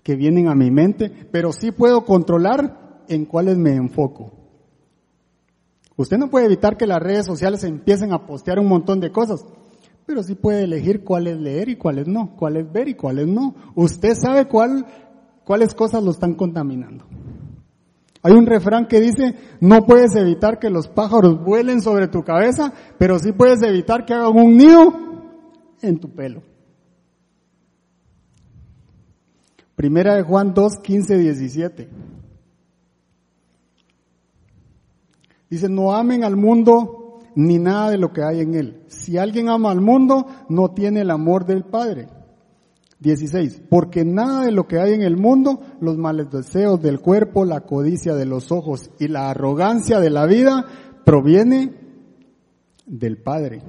que 0.01 0.15
vienen 0.15 0.47
a 0.47 0.55
mi 0.55 0.71
mente, 0.71 1.11
pero 1.31 1.51
sí 1.51 1.71
puedo 1.71 2.05
controlar 2.05 2.82
en 3.07 3.25
cuáles 3.25 3.57
me 3.57 3.75
enfoco. 3.75 4.31
Usted 5.95 6.17
no 6.17 6.29
puede 6.29 6.45
evitar 6.45 6.77
que 6.77 6.87
las 6.87 7.01
redes 7.01 7.25
sociales 7.25 7.63
empiecen 7.63 8.13
a 8.13 8.25
postear 8.25 8.59
un 8.59 8.67
montón 8.67 8.99
de 8.99 9.11
cosas, 9.11 9.45
pero 10.05 10.23
sí 10.23 10.35
puede 10.35 10.63
elegir 10.63 11.03
cuáles 11.03 11.37
leer 11.37 11.69
y 11.69 11.75
cuáles 11.75 12.07
no, 12.07 12.35
cuáles 12.35 12.71
ver 12.71 12.87
y 12.87 12.95
cuáles 12.95 13.27
no. 13.27 13.55
Usted 13.75 14.15
sabe 14.15 14.47
cuál, 14.47 14.85
cuáles 15.43 15.73
cosas 15.73 16.03
lo 16.03 16.11
están 16.11 16.33
contaminando. 16.33 17.05
Hay 18.23 18.33
un 18.33 18.45
refrán 18.45 18.87
que 18.87 19.01
dice, 19.01 19.35
no 19.59 19.85
puedes 19.85 20.15
evitar 20.15 20.57
que 20.57 20.69
los 20.69 20.87
pájaros 20.87 21.43
vuelen 21.43 21.81
sobre 21.81 22.07
tu 22.07 22.23
cabeza, 22.23 22.73
pero 22.97 23.19
sí 23.19 23.33
puedes 23.33 23.61
evitar 23.61 24.05
que 24.05 24.13
hagan 24.13 24.35
un 24.35 24.57
nido 24.57 24.93
en 25.81 25.99
tu 25.99 26.09
pelo. 26.09 26.41
Primera 29.75 30.15
de 30.15 30.23
Juan 30.23 30.53
2, 30.53 30.77
15, 30.81 31.17
17. 31.17 31.89
Dice, 35.53 35.69
no 35.69 35.93
amen 35.93 36.23
al 36.23 36.35
mundo 36.35 37.19
ni 37.35 37.59
nada 37.59 37.91
de 37.91 37.99
lo 37.99 38.11
que 38.11 38.23
hay 38.23 38.39
en 38.39 38.55
él. 38.55 38.81
Si 38.87 39.19
alguien 39.19 39.49
ama 39.49 39.69
al 39.69 39.81
mundo, 39.81 40.25
no 40.49 40.71
tiene 40.71 41.01
el 41.01 41.11
amor 41.11 41.45
del 41.45 41.63
Padre. 41.63 42.07
16. 42.99 43.61
Porque 43.69 44.03
nada 44.03 44.45
de 44.45 44.51
lo 44.51 44.67
que 44.67 44.79
hay 44.79 44.93
en 44.93 45.03
el 45.03 45.15
mundo, 45.15 45.59
los 45.79 45.95
males 45.95 46.31
deseos 46.31 46.81
del 46.81 47.01
cuerpo, 47.01 47.45
la 47.45 47.61
codicia 47.61 48.15
de 48.15 48.25
los 48.25 48.51
ojos 48.51 48.89
y 48.99 49.09
la 49.09 49.29
arrogancia 49.29 49.99
de 49.99 50.09
la 50.09 50.25
vida, 50.25 50.65
proviene 51.05 51.75
del 52.87 53.21
Padre, 53.21 53.61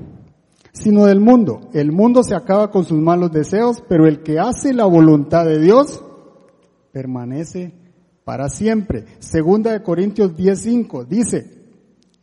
sino 0.72 1.04
del 1.04 1.20
mundo. 1.20 1.68
El 1.74 1.92
mundo 1.92 2.22
se 2.22 2.34
acaba 2.34 2.70
con 2.70 2.86
sus 2.86 2.98
malos 2.98 3.30
deseos, 3.30 3.84
pero 3.90 4.06
el 4.06 4.22
que 4.22 4.38
hace 4.38 4.72
la 4.72 4.86
voluntad 4.86 5.44
de 5.44 5.60
Dios 5.60 6.02
permanece 6.92 7.74
para 8.24 8.48
siempre. 8.48 9.04
Segunda 9.18 9.72
de 9.72 9.82
Corintios 9.82 10.34
10.5 10.34 11.06
dice, 11.06 11.63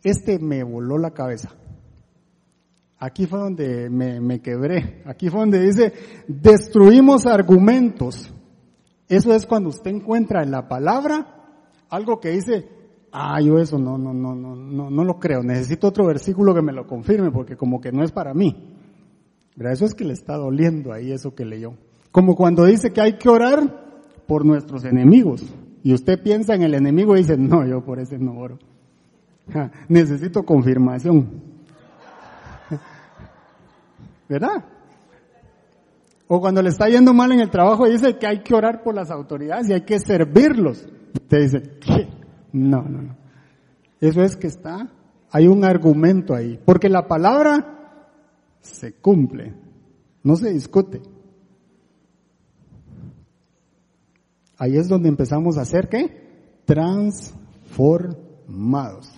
este 0.03 0.39
me 0.39 0.63
voló 0.63 0.97
la 0.97 1.11
cabeza. 1.11 1.51
Aquí 2.97 3.25
fue 3.25 3.39
donde 3.39 3.89
me, 3.89 4.41
quebré. 4.41 5.01
Aquí 5.05 5.29
fue 5.29 5.39
donde 5.39 5.59
dice, 5.59 5.91
destruimos 6.27 7.25
argumentos. 7.25 8.31
Eso 9.09 9.33
es 9.33 9.47
cuando 9.47 9.69
usted 9.69 9.89
encuentra 9.89 10.43
en 10.43 10.51
la 10.51 10.67
palabra 10.67 11.35
algo 11.89 12.19
que 12.19 12.29
dice, 12.29 12.69
ah, 13.11 13.41
yo 13.41 13.57
eso 13.57 13.79
no, 13.79 13.97
no, 13.97 14.13
no, 14.13 14.35
no, 14.35 14.55
no, 14.55 14.91
no 14.91 15.03
lo 15.03 15.19
creo. 15.19 15.41
Necesito 15.41 15.87
otro 15.87 16.05
versículo 16.05 16.53
que 16.53 16.61
me 16.61 16.73
lo 16.73 16.85
confirme 16.85 17.31
porque 17.31 17.57
como 17.57 17.81
que 17.81 17.91
no 17.91 18.03
es 18.03 18.11
para 18.11 18.35
mí. 18.35 18.55
Pero 19.57 19.71
eso 19.71 19.85
es 19.85 19.95
que 19.95 20.05
le 20.05 20.13
está 20.13 20.35
doliendo 20.37 20.93
ahí 20.93 21.11
eso 21.11 21.33
que 21.33 21.43
leyó. 21.43 21.73
Como 22.11 22.35
cuando 22.35 22.65
dice 22.65 22.93
que 22.93 23.01
hay 23.01 23.17
que 23.17 23.29
orar 23.29 24.23
por 24.27 24.45
nuestros 24.45 24.85
enemigos. 24.85 25.43
Y 25.83 25.93
usted 25.93 26.21
piensa 26.21 26.53
en 26.53 26.61
el 26.61 26.75
enemigo 26.75 27.15
y 27.15 27.21
dice, 27.21 27.35
no, 27.35 27.65
yo 27.65 27.83
por 27.83 27.99
ese 27.99 28.19
no 28.19 28.37
oro. 28.37 28.59
Necesito 29.87 30.43
confirmación. 30.43 31.41
¿Verdad? 34.29 34.63
O 36.27 36.39
cuando 36.39 36.61
le 36.61 36.69
está 36.69 36.87
yendo 36.87 37.13
mal 37.13 37.33
en 37.33 37.41
el 37.41 37.49
trabajo 37.49 37.87
dice 37.87 38.17
que 38.17 38.25
hay 38.25 38.41
que 38.41 38.55
orar 38.55 38.83
por 38.83 38.95
las 38.95 39.11
autoridades 39.11 39.69
y 39.69 39.73
hay 39.73 39.81
que 39.81 39.99
servirlos. 39.99 40.87
Usted 41.13 41.41
dice. 41.41 41.63
No, 42.53 42.81
no, 42.81 43.01
no. 43.01 43.15
Eso 43.99 44.23
es 44.23 44.35
que 44.35 44.47
está, 44.47 44.89
hay 45.29 45.47
un 45.47 45.63
argumento 45.63 46.33
ahí. 46.33 46.59
Porque 46.63 46.89
la 46.89 47.07
palabra 47.07 47.77
se 48.61 48.93
cumple, 48.93 49.53
no 50.23 50.35
se 50.35 50.51
discute. 50.51 51.01
Ahí 54.57 54.77
es 54.77 54.87
donde 54.87 55.09
empezamos 55.09 55.57
a 55.57 55.61
hacer 55.61 55.89
qué? 55.89 56.61
Transformados. 56.65 59.10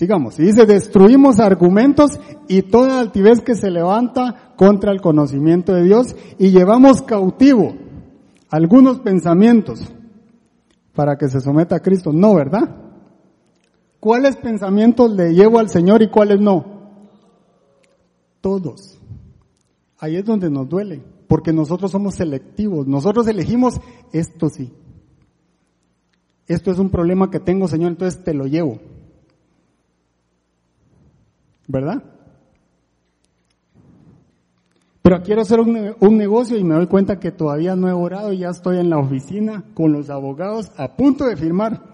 Sigamos. 0.00 0.38
Y 0.38 0.44
dice, 0.44 0.64
destruimos 0.64 1.40
argumentos 1.40 2.12
y 2.48 2.62
toda 2.62 3.00
altivez 3.00 3.42
que 3.42 3.54
se 3.54 3.70
levanta 3.70 4.54
contra 4.56 4.92
el 4.92 5.02
conocimiento 5.02 5.74
de 5.74 5.84
Dios 5.84 6.16
y 6.38 6.52
llevamos 6.52 7.02
cautivo 7.02 7.74
algunos 8.48 9.00
pensamientos 9.00 9.82
para 10.94 11.18
que 11.18 11.28
se 11.28 11.42
someta 11.42 11.76
a 11.76 11.80
Cristo. 11.80 12.14
No, 12.14 12.34
¿verdad? 12.34 12.76
¿Cuáles 14.00 14.36
pensamientos 14.36 15.10
le 15.10 15.34
llevo 15.34 15.58
al 15.58 15.68
Señor 15.68 16.00
y 16.00 16.08
cuáles 16.08 16.40
no? 16.40 16.64
Todos. 18.40 18.98
Ahí 19.98 20.16
es 20.16 20.24
donde 20.24 20.48
nos 20.48 20.66
duele, 20.66 21.02
porque 21.28 21.52
nosotros 21.52 21.90
somos 21.90 22.14
selectivos. 22.14 22.86
Nosotros 22.86 23.28
elegimos 23.28 23.78
esto 24.14 24.48
sí. 24.48 24.72
Esto 26.46 26.70
es 26.70 26.78
un 26.78 26.88
problema 26.88 27.30
que 27.30 27.38
tengo, 27.38 27.68
Señor, 27.68 27.90
entonces 27.90 28.24
te 28.24 28.32
lo 28.32 28.46
llevo. 28.46 28.80
¿Verdad? 31.70 32.02
Pero 35.02 35.22
quiero 35.22 35.42
hacer 35.42 35.60
un, 35.60 36.16
negocio 36.16 36.58
y 36.58 36.64
me 36.64 36.74
doy 36.74 36.86
cuenta 36.86 37.18
que 37.18 37.30
todavía 37.30 37.74
no 37.74 37.88
he 37.88 37.92
orado 37.92 38.32
y 38.32 38.38
ya 38.38 38.50
estoy 38.50 38.78
en 38.78 38.90
la 38.90 38.98
oficina 38.98 39.64
con 39.74 39.92
los 39.92 40.10
abogados 40.10 40.70
a 40.76 40.96
punto 40.96 41.24
de 41.24 41.36
firmar. 41.36 41.88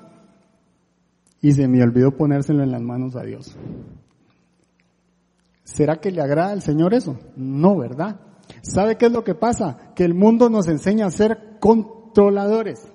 y 1.41 1.53
se 1.53 1.69
me 1.69 1.83
olvidó 1.83 2.11
ponérselo 2.11 2.63
en 2.65 2.73
las 2.73 2.83
manos 2.83 3.15
a 3.15 3.23
Dios. 3.23 3.57
¿Será 5.63 5.97
que 5.97 6.11
le 6.11 6.21
agrada 6.21 6.51
al 6.51 6.63
Señor 6.63 6.95
eso? 6.95 7.19
No, 7.37 7.77
¿verdad? 7.77 8.21
¿Sabe 8.63 8.97
qué 8.97 9.07
es 9.07 9.13
lo 9.13 9.23
que 9.23 9.35
pasa? 9.35 9.93
Que 9.95 10.05
el 10.05 10.15
mundo 10.15 10.49
nos 10.49 10.67
enseña 10.67 11.07
a 11.07 11.11
ser 11.11 11.59
controladores, 11.61 12.93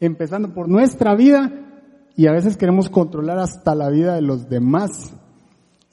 empezando 0.00 0.52
por 0.52 0.68
nuestra 0.68 1.14
vida 1.14 1.68
y 2.16 2.26
a 2.26 2.32
veces 2.32 2.56
queremos 2.56 2.90
controlar 2.90 3.38
hasta 3.38 3.74
la 3.74 3.88
vida 3.88 4.14
de 4.14 4.22
los 4.22 4.48
demás. 4.48 5.14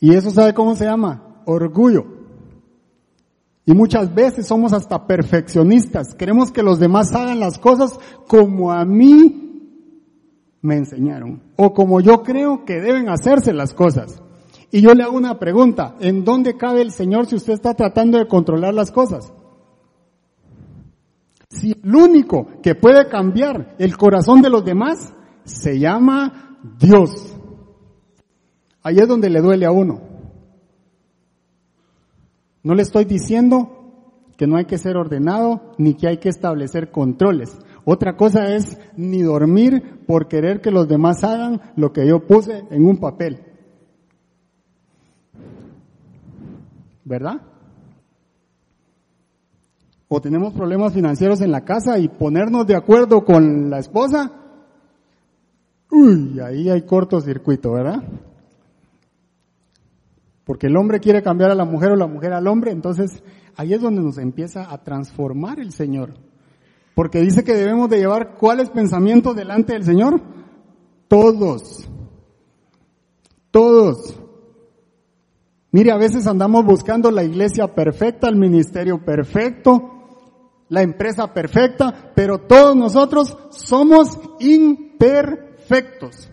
Y 0.06 0.14
eso 0.14 0.30
sabe 0.30 0.54
cómo 0.54 0.76
se 0.76 0.86
llama? 0.86 1.42
Orgullo. 1.46 2.06
Y 3.66 3.74
muchas 3.74 4.14
veces 4.14 4.46
somos 4.46 4.72
hasta 4.72 5.08
perfeccionistas. 5.08 6.14
Queremos 6.14 6.52
que 6.52 6.62
los 6.62 6.78
demás 6.78 7.16
hagan 7.16 7.40
las 7.40 7.58
cosas 7.58 8.00
como 8.28 8.72
a 8.72 8.86
mí 8.86 9.82
me 10.62 10.76
enseñaron 10.76 11.42
o 11.56 11.74
como 11.74 12.02
yo 12.02 12.22
creo 12.22 12.66
que 12.66 12.82
deben 12.82 13.10
hacerse 13.10 13.52
las 13.52 13.74
cosas. 13.74 14.22
Y 14.70 14.82
yo 14.82 14.94
le 14.94 15.02
hago 15.02 15.18
una 15.18 15.40
pregunta, 15.40 15.96
¿en 16.00 16.24
dónde 16.24 16.56
cabe 16.56 16.84
el 16.84 16.92
Señor 16.92 17.26
si 17.26 17.38
usted 17.38 17.54
está 17.54 17.74
tratando 17.74 18.20
de 18.20 18.28
controlar 18.28 18.76
las 18.76 18.92
cosas? 18.92 19.34
Si 21.50 21.72
el 21.72 21.96
único 21.96 22.62
que 22.62 22.76
puede 22.76 23.10
cambiar 23.10 23.76
el 23.80 23.98
corazón 23.98 24.44
de 24.44 24.52
los 24.52 24.64
demás 24.64 25.16
se 25.46 25.80
llama 25.80 26.60
Dios. 26.78 27.35
Ahí 28.86 29.00
es 29.00 29.08
donde 29.08 29.32
le 29.32 29.42
duele 29.42 29.66
a 29.66 29.72
uno. 29.72 30.00
No 32.62 32.76
le 32.76 32.84
estoy 32.84 33.06
diciendo 33.06 34.22
que 34.38 34.46
no 34.46 34.58
hay 34.58 34.66
que 34.66 34.78
ser 34.78 34.96
ordenado 34.96 35.74
ni 35.80 35.96
que 35.96 36.08
hay 36.08 36.18
que 36.20 36.30
establecer 36.30 36.92
controles. 36.92 37.58
Otra 37.84 38.16
cosa 38.16 38.54
es 38.54 38.78
ni 38.96 39.24
dormir 39.24 40.04
por 40.06 40.28
querer 40.28 40.62
que 40.62 40.70
los 40.70 40.88
demás 40.88 41.24
hagan 41.24 41.62
lo 41.76 41.92
que 41.94 42.08
yo 42.08 42.28
puse 42.28 42.64
en 42.70 42.86
un 42.86 42.98
papel. 42.98 43.40
¿Verdad? 47.06 47.42
O 50.08 50.22
tenemos 50.22 50.54
problemas 50.54 50.94
financieros 50.94 51.42
en 51.42 51.52
la 51.52 51.66
casa 51.66 51.98
y 51.98 52.08
ponernos 52.08 52.68
de 52.68 52.76
acuerdo 52.76 53.26
con 53.26 53.68
la 53.68 53.80
esposa. 53.80 54.32
Uy, 55.90 56.40
ahí 56.40 56.70
hay 56.70 56.84
cortocircuito, 56.84 57.72
¿verdad? 57.72 58.04
Porque 60.46 60.68
el 60.68 60.78
hombre 60.78 61.00
quiere 61.00 61.24
cambiar 61.24 61.52
a 61.52 61.56
la 61.56 61.66
mujer 61.66 61.92
o 61.92 61.96
la 61.96 62.08
mujer 62.08 62.32
al 62.34 62.48
hombre, 62.48 62.72
entonces 62.72 63.24
ahí 63.56 63.74
es 63.74 63.82
donde 63.82 64.02
nos 64.02 64.18
empieza 64.20 64.72
a 64.72 64.84
transformar 64.84 65.60
el 65.60 65.72
Señor. 65.72 66.14
Porque 66.94 67.20
dice 67.20 67.44
que 67.44 67.54
debemos 67.54 67.90
de 67.90 67.98
llevar 67.98 68.36
cuáles 68.38 68.70
pensamientos 68.70 69.36
delante 69.36 69.74
del 69.74 69.84
Señor. 69.84 70.22
Todos. 71.08 71.90
Todos. 73.52 74.20
Mire, 75.72 75.92
a 75.92 75.98
veces 75.98 76.26
andamos 76.26 76.64
buscando 76.64 77.12
la 77.12 77.24
iglesia 77.24 77.68
perfecta, 77.74 78.30
el 78.30 78.38
ministerio 78.38 79.04
perfecto, 79.04 79.92
la 80.70 80.84
empresa 80.84 81.34
perfecta, 81.34 82.14
pero 82.16 82.38
todos 82.38 82.78
nosotros 82.78 83.38
somos 83.50 84.18
imperfectos. 84.40 86.30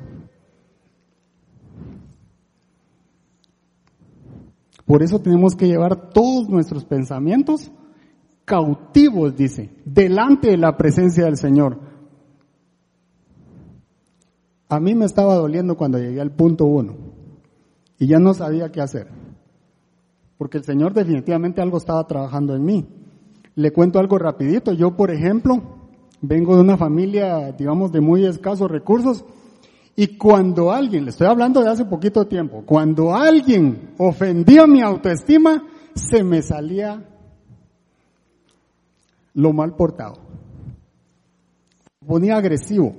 Por 4.92 5.02
eso 5.02 5.20
tenemos 5.20 5.56
que 5.56 5.68
llevar 5.68 6.10
todos 6.10 6.50
nuestros 6.50 6.84
pensamientos 6.84 7.72
cautivos, 8.44 9.34
dice, 9.34 9.70
delante 9.86 10.50
de 10.50 10.58
la 10.58 10.76
presencia 10.76 11.24
del 11.24 11.38
Señor. 11.38 11.78
A 14.68 14.78
mí 14.80 14.94
me 14.94 15.06
estaba 15.06 15.36
doliendo 15.36 15.78
cuando 15.78 15.96
llegué 15.96 16.20
al 16.20 16.32
punto 16.32 16.66
uno 16.66 16.94
y 17.98 18.06
ya 18.06 18.18
no 18.18 18.34
sabía 18.34 18.70
qué 18.70 18.82
hacer, 18.82 19.08
porque 20.36 20.58
el 20.58 20.64
Señor 20.64 20.92
definitivamente 20.92 21.62
algo 21.62 21.78
estaba 21.78 22.06
trabajando 22.06 22.54
en 22.54 22.62
mí. 22.62 22.86
Le 23.54 23.72
cuento 23.72 23.98
algo 23.98 24.18
rapidito. 24.18 24.74
Yo, 24.74 24.94
por 24.94 25.10
ejemplo, 25.10 25.62
vengo 26.20 26.54
de 26.54 26.60
una 26.60 26.76
familia, 26.76 27.50
digamos, 27.52 27.92
de 27.92 28.02
muy 28.02 28.26
escasos 28.26 28.70
recursos 28.70 29.24
y 29.94 30.16
cuando 30.16 30.72
alguien, 30.72 31.04
le 31.04 31.10
estoy 31.10 31.26
hablando 31.26 31.62
de 31.62 31.70
hace 31.70 31.84
poquito 31.84 32.26
tiempo, 32.26 32.62
cuando 32.64 33.14
alguien 33.14 33.94
ofendía 33.98 34.66
mi 34.66 34.80
autoestima, 34.80 35.64
se 35.94 36.22
me 36.22 36.42
salía 36.42 37.06
lo 39.34 39.52
mal 39.52 39.76
portado. 39.76 40.14
Ponía 42.06 42.36
agresivo. 42.36 42.94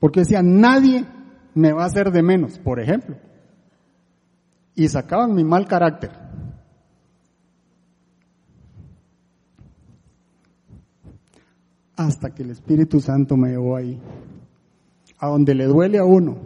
Porque 0.00 0.20
decía, 0.20 0.42
nadie 0.42 1.06
me 1.54 1.72
va 1.72 1.84
a 1.84 1.86
hacer 1.86 2.10
de 2.10 2.22
menos, 2.22 2.58
por 2.58 2.80
ejemplo. 2.80 3.16
Y 4.74 4.88
sacaban 4.88 5.34
mi 5.34 5.44
mal 5.44 5.68
carácter. 5.68 6.10
Hasta 11.94 12.34
que 12.34 12.42
el 12.42 12.50
Espíritu 12.50 13.00
Santo 13.00 13.36
me 13.36 13.50
llevó 13.50 13.76
ahí, 13.76 14.00
a 15.22 15.28
donde 15.28 15.54
le 15.54 15.66
duele 15.66 15.98
a 15.98 16.04
uno. 16.04 16.36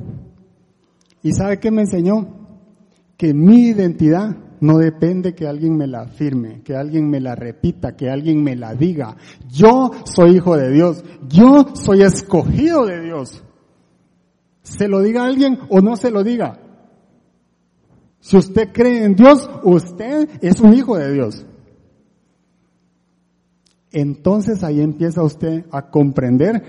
¿Y 1.23 1.33
sabe 1.33 1.59
qué 1.59 1.71
me 1.71 1.81
enseñó? 1.83 2.29
Que 3.17 3.33
mi 3.33 3.69
identidad 3.69 4.37
no 4.61 4.77
depende 4.77 5.35
que 5.35 5.47
alguien 5.49 5.79
me 5.79 5.87
la 5.87 6.03
afirme, 6.03 6.61
que 6.63 6.77
alguien 6.77 7.09
me 7.09 7.19
la 7.19 7.35
repita, 7.35 7.97
que 7.97 8.11
alguien 8.11 8.45
me 8.45 8.55
la 8.55 8.75
diga. 8.75 9.17
Yo 9.49 9.93
soy 10.05 10.37
hijo 10.37 10.59
de 10.59 10.71
Dios. 10.71 11.03
Yo 11.27 11.65
soy 11.73 12.03
escogido 12.03 12.85
de 12.85 13.01
Dios. 13.01 13.43
Se 14.61 14.89
lo 14.89 15.01
diga 15.01 15.25
alguien 15.25 15.59
o 15.71 15.81
no 15.81 15.97
se 15.97 16.11
lo 16.11 16.23
diga. 16.23 16.61
Si 18.21 18.37
usted 18.37 18.73
cree 18.75 19.05
en 19.05 19.15
Dios, 19.15 19.49
usted 19.65 20.29
es 20.43 20.61
un 20.61 20.75
hijo 20.75 20.99
de 20.99 21.15
Dios. 21.15 21.47
Entonces 23.91 24.63
ahí 24.63 24.83
empieza 24.83 25.23
usted 25.23 25.65
a 25.71 25.91
comprender 25.91 26.63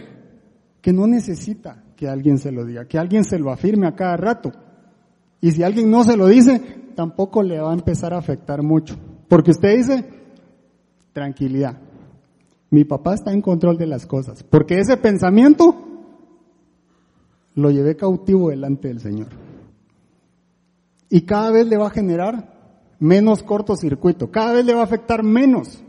que 0.82 0.94
no 0.94 1.06
necesita 1.06 1.84
que 1.98 2.08
alguien 2.08 2.38
se 2.38 2.52
lo 2.52 2.64
diga, 2.64 2.86
que 2.86 2.98
alguien 2.98 3.26
se 3.26 3.40
lo 3.40 3.52
afirme 3.52 3.88
a 3.88 3.96
cada 3.96 4.16
rato. 4.16 4.54
Y 5.42 5.52
si 5.52 5.64
alguien 5.64 5.90
no 5.92 6.04
se 6.04 6.16
lo 6.16 6.28
dice, 6.28 6.60
tampoco 6.96 7.44
le 7.44 7.60
va 7.60 7.72
a 7.72 7.74
empezar 7.74 8.14
a 8.14 8.20
afectar 8.20 8.62
mucho. 8.64 8.96
Porque 9.28 9.52
usted 9.52 9.76
dice, 9.76 10.06
tranquilidad, 11.12 11.78
mi 12.70 12.86
papá 12.86 13.16
está 13.16 13.34
en 13.34 13.42
control 13.42 13.78
de 13.78 13.88
las 13.88 14.06
cosas. 14.06 14.44
Porque 14.44 14.80
ese 14.80 14.96
pensamiento 14.98 15.76
lo 17.56 17.72
llevé 17.72 17.96
cautivo 17.96 18.52
delante 18.52 18.88
del 18.88 19.00
Señor. 19.00 19.30
Y 21.10 21.22
cada 21.22 21.52
vez 21.52 21.68
le 21.68 21.78
va 21.78 21.88
a 21.88 21.92
generar 21.92 22.54
menos 23.00 23.42
cortocircuito, 23.42 24.30
cada 24.30 24.54
vez 24.54 24.66
le 24.66 24.74
va 24.74 24.82
a 24.82 24.86
afectar 24.86 25.24
menos. 25.24 25.84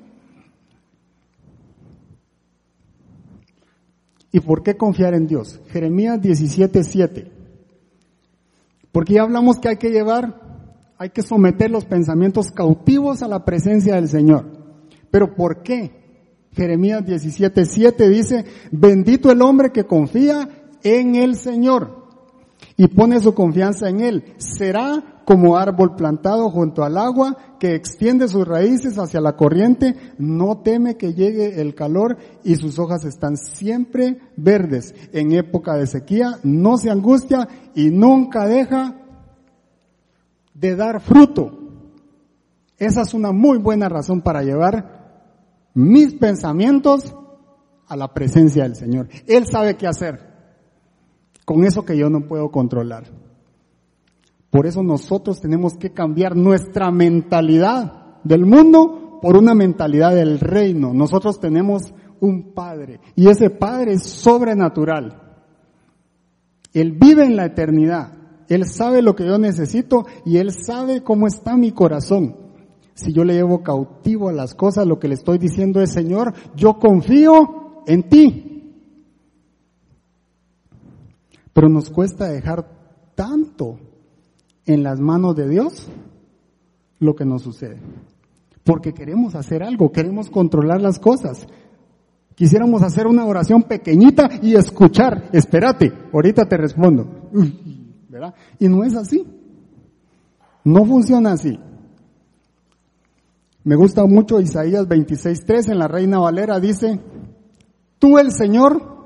¿Y 4.33 4.41
por 4.41 4.62
qué 4.62 4.77
confiar 4.77 5.14
en 5.14 5.27
Dios? 5.27 5.61
Jeremías 5.69 6.21
17:7. 6.21 7.31
Porque 8.93 9.14
ya 9.14 9.23
hablamos 9.23 9.59
que 9.59 9.69
hay 9.69 9.77
que 9.77 9.91
llevar 9.91 10.49
hay 10.99 11.11
que 11.11 11.23
someter 11.23 11.71
los 11.71 11.85
pensamientos 11.85 12.51
cautivos 12.51 13.23
a 13.23 13.29
la 13.29 13.45
presencia 13.45 13.95
del 13.95 14.09
Señor. 14.09 14.47
¿Pero 15.12 15.35
por 15.37 15.62
qué? 15.62 15.93
Jeremías 16.53 17.05
17:7 17.05 18.09
dice, 18.09 18.45
bendito 18.73 19.31
el 19.31 19.41
hombre 19.43 19.71
que 19.71 19.85
confía 19.85 20.49
en 20.83 21.14
el 21.14 21.37
Señor 21.37 22.08
y 22.79 22.87
pone 22.87 23.21
su 23.21 23.35
confianza 23.35 23.88
en 23.91 24.01
Él. 24.01 24.35
Será 24.38 25.21
como 25.27 25.59
árbol 25.59 25.97
plantado 25.97 26.49
junto 26.49 26.85
al 26.85 26.97
agua 26.97 27.37
que 27.59 27.75
extiende 27.75 28.29
sus 28.29 28.47
raíces 28.47 28.99
hacia 28.99 29.21
la 29.21 29.37
corriente, 29.37 29.95
no 30.17 30.62
teme 30.62 30.97
que 30.97 31.12
llegue 31.12 31.61
el 31.61 31.75
calor 31.75 32.17
y 32.45 32.55
sus 32.55 32.79
hojas 32.79 33.05
están 33.05 33.37
siempre 33.37 34.21
verdes. 34.37 34.95
En 35.12 35.33
época 35.33 35.75
de 35.75 35.88
sequía 35.88 36.38
no 36.45 36.79
se 36.79 36.91
angustia 36.91 37.49
y 37.75 37.91
nunca 37.91 38.47
deja 38.47 38.95
de 40.55 40.77
dar 40.77 41.01
fruto. 41.01 41.51
Esa 42.79 43.03
es 43.03 43.12
una 43.12 43.33
muy 43.33 43.59
buena 43.59 43.88
razón 43.88 44.23
para 44.23 44.45
llevar 44.45 45.25
mis 45.75 46.14
pensamientos 46.14 47.12
a 47.88 47.97
la 47.97 48.14
presencia 48.14 48.62
del 48.62 48.77
Señor. 48.77 49.09
Él 49.27 49.47
sabe 49.47 49.77
qué 49.77 49.88
hacer 49.88 50.28
con 51.49 51.65
eso 51.65 51.83
que 51.83 51.97
yo 51.97 52.11
no 52.11 52.27
puedo 52.27 52.51
controlar. 52.51 53.05
Por 54.51 54.67
eso 54.67 54.83
nosotros 54.83 55.41
tenemos 55.41 55.79
que 55.79 55.95
cambiar 55.95 56.37
nuestra 56.37 56.91
mentalidad 56.91 58.19
del 58.23 58.45
mundo 58.45 59.19
por 59.23 59.35
una 59.35 59.55
mentalidad 59.55 60.15
del 60.15 60.41
reino. 60.41 60.93
Nosotros 60.93 61.41
tenemos 61.41 61.95
un 62.21 62.53
Padre 62.53 63.01
y 63.17 63.29
ese 63.29 63.49
Padre 63.49 63.95
es 63.95 64.03
sobrenatural. 64.03 65.23
Él 66.75 66.93
vive 66.93 67.25
en 67.25 67.37
la 67.37 67.47
eternidad. 67.47 68.13
Él 68.51 68.67
sabe 68.67 69.01
lo 69.01 69.17
que 69.17 69.25
yo 69.25 69.39
necesito 69.39 70.05
y 70.27 70.37
Él 70.37 70.53
sabe 70.53 71.03
cómo 71.03 71.27
está 71.27 71.57
mi 71.57 71.73
corazón. 71.73 72.37
Si 72.93 73.15
yo 73.15 73.25
le 73.25 73.33
llevo 73.33 73.63
cautivo 73.63 74.29
a 74.29 74.35
las 74.35 74.55
cosas, 74.55 74.87
lo 74.87 74.99
que 74.99 75.09
le 75.09 75.15
estoy 75.15 75.39
diciendo 75.39 75.81
es, 75.81 75.93
Señor, 75.93 76.35
yo 76.55 76.79
confío 76.79 77.85
en 77.87 78.03
ti. 78.03 78.58
Pero 81.59 81.68
nos 81.68 81.90
cuesta 81.90 82.29
dejar 82.29 82.68
tanto 83.16 83.81
en 84.64 84.85
las 84.85 85.01
manos 85.01 85.35
de 85.35 85.49
Dios 85.49 85.88
lo 87.01 87.16
que 87.16 87.25
nos 87.25 87.42
sucede. 87.42 87.81
Porque 88.62 88.94
queremos 88.94 89.35
hacer 89.35 89.64
algo, 89.64 89.90
queremos 89.90 90.31
controlar 90.31 90.81
las 90.81 91.01
cosas. 91.01 91.49
Quisiéramos 92.37 92.83
hacer 92.83 93.09
una 93.09 93.27
oración 93.27 93.64
pequeñita 93.64 94.29
y 94.40 94.55
escuchar, 94.55 95.31
espérate, 95.33 95.92
ahorita 96.12 96.44
te 96.44 96.57
respondo. 96.59 97.29
Y 98.61 98.68
no 98.68 98.85
es 98.85 98.94
así. 98.94 99.27
No 100.62 100.85
funciona 100.85 101.33
así. 101.33 101.59
Me 103.64 103.75
gusta 103.75 104.05
mucho 104.05 104.38
Isaías 104.38 104.87
26.3 104.87 105.73
en 105.73 105.79
la 105.81 105.88
Reina 105.88 106.21
Valera, 106.21 106.61
dice, 106.61 107.01
tú 107.99 108.16
el 108.16 108.31
Señor 108.31 108.98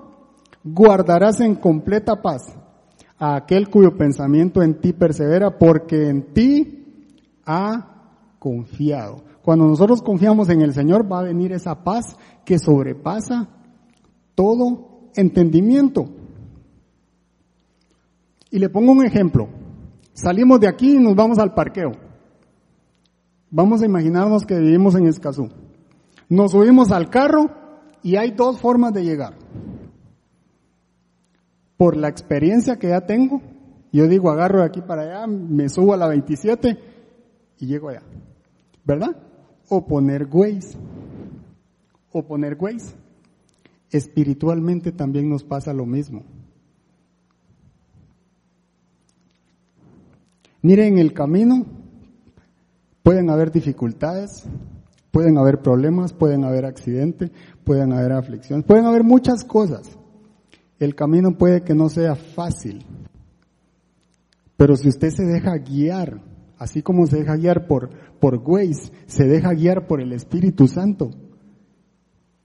guardarás 0.64 1.40
en 1.40 1.54
completa 1.56 2.20
paz 2.22 2.42
a 3.18 3.36
aquel 3.36 3.68
cuyo 3.68 3.96
pensamiento 3.96 4.62
en 4.62 4.80
ti 4.80 4.92
persevera, 4.92 5.58
porque 5.58 6.08
en 6.08 6.32
ti 6.32 7.12
ha 7.46 7.92
confiado. 8.38 9.22
Cuando 9.42 9.66
nosotros 9.66 10.02
confiamos 10.02 10.48
en 10.48 10.60
el 10.60 10.72
Señor 10.72 11.10
va 11.10 11.20
a 11.20 11.24
venir 11.24 11.52
esa 11.52 11.84
paz 11.84 12.16
que 12.44 12.58
sobrepasa 12.58 13.48
todo 14.34 15.08
entendimiento. 15.14 16.06
Y 18.50 18.58
le 18.58 18.68
pongo 18.68 18.92
un 18.92 19.04
ejemplo. 19.04 19.48
Salimos 20.12 20.60
de 20.60 20.68
aquí 20.68 20.96
y 20.96 21.00
nos 21.00 21.14
vamos 21.14 21.38
al 21.38 21.54
parqueo. 21.54 21.92
Vamos 23.50 23.82
a 23.82 23.86
imaginarnos 23.86 24.44
que 24.44 24.58
vivimos 24.58 24.94
en 24.94 25.06
Escazú. 25.06 25.48
Nos 26.28 26.52
subimos 26.52 26.90
al 26.90 27.08
carro 27.08 27.50
y 28.02 28.16
hay 28.16 28.32
dos 28.32 28.58
formas 28.58 28.92
de 28.92 29.04
llegar 29.04 29.34
por 31.82 31.96
la 31.96 32.06
experiencia 32.06 32.78
que 32.78 32.90
ya 32.90 33.00
tengo, 33.06 33.42
yo 33.90 34.06
digo, 34.06 34.30
agarro 34.30 34.60
de 34.60 34.66
aquí 34.66 34.80
para 34.80 35.02
allá, 35.02 35.26
me 35.26 35.68
subo 35.68 35.92
a 35.92 35.96
la 35.96 36.06
27 36.06 36.78
y 37.58 37.66
llego 37.66 37.88
allá. 37.88 38.04
¿Verdad? 38.84 39.16
O 39.68 39.84
poner 39.84 40.28
Waze. 40.30 40.78
O 42.12 42.22
poner 42.22 42.56
Waze. 42.56 42.94
Espiritualmente 43.90 44.92
también 44.92 45.28
nos 45.28 45.42
pasa 45.42 45.74
lo 45.74 45.84
mismo. 45.84 46.22
Miren, 50.60 50.92
en 50.92 50.98
el 51.00 51.12
camino 51.12 51.66
pueden 53.02 53.28
haber 53.28 53.50
dificultades, 53.50 54.44
pueden 55.10 55.36
haber 55.36 55.60
problemas, 55.62 56.12
pueden 56.12 56.44
haber 56.44 56.64
accidentes, 56.64 57.32
pueden 57.64 57.92
haber 57.92 58.12
aflicciones, 58.12 58.64
pueden 58.64 58.86
haber 58.86 59.02
muchas 59.02 59.42
cosas. 59.42 59.98
El 60.82 60.96
camino 60.96 61.38
puede 61.38 61.62
que 61.62 61.76
no 61.76 61.88
sea 61.88 62.16
fácil, 62.16 62.84
pero 64.56 64.74
si 64.74 64.88
usted 64.88 65.10
se 65.10 65.22
deja 65.22 65.56
guiar, 65.58 66.20
así 66.58 66.82
como 66.82 67.06
se 67.06 67.18
deja 67.18 67.36
guiar 67.36 67.68
por, 67.68 67.90
por 68.18 68.42
se 69.06 69.24
deja 69.28 69.52
guiar 69.52 69.86
por 69.86 70.00
el 70.00 70.12
Espíritu 70.12 70.66
Santo, 70.66 71.10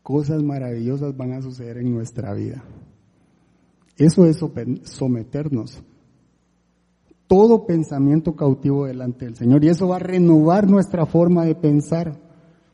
cosas 0.04 0.44
maravillosas 0.44 1.18
van 1.18 1.34
a 1.34 1.42
suceder 1.42 1.78
en 1.80 1.92
nuestra 1.92 2.32
vida. 2.36 2.64
Eso 3.98 4.28
es 4.28 4.38
someternos. 4.84 5.84
Todo 7.26 7.66
pensamiento 7.66 8.36
cautivo 8.36 8.86
delante 8.86 9.26
del 9.26 9.36
Señor. 9.36 9.64
Y 9.64 9.70
eso 9.70 9.88
va 9.88 9.96
a 9.96 10.00
renovar 10.00 10.70
nuestra 10.70 11.08
forma 11.08 11.44
de 11.44 11.56
pensar. 11.56 12.22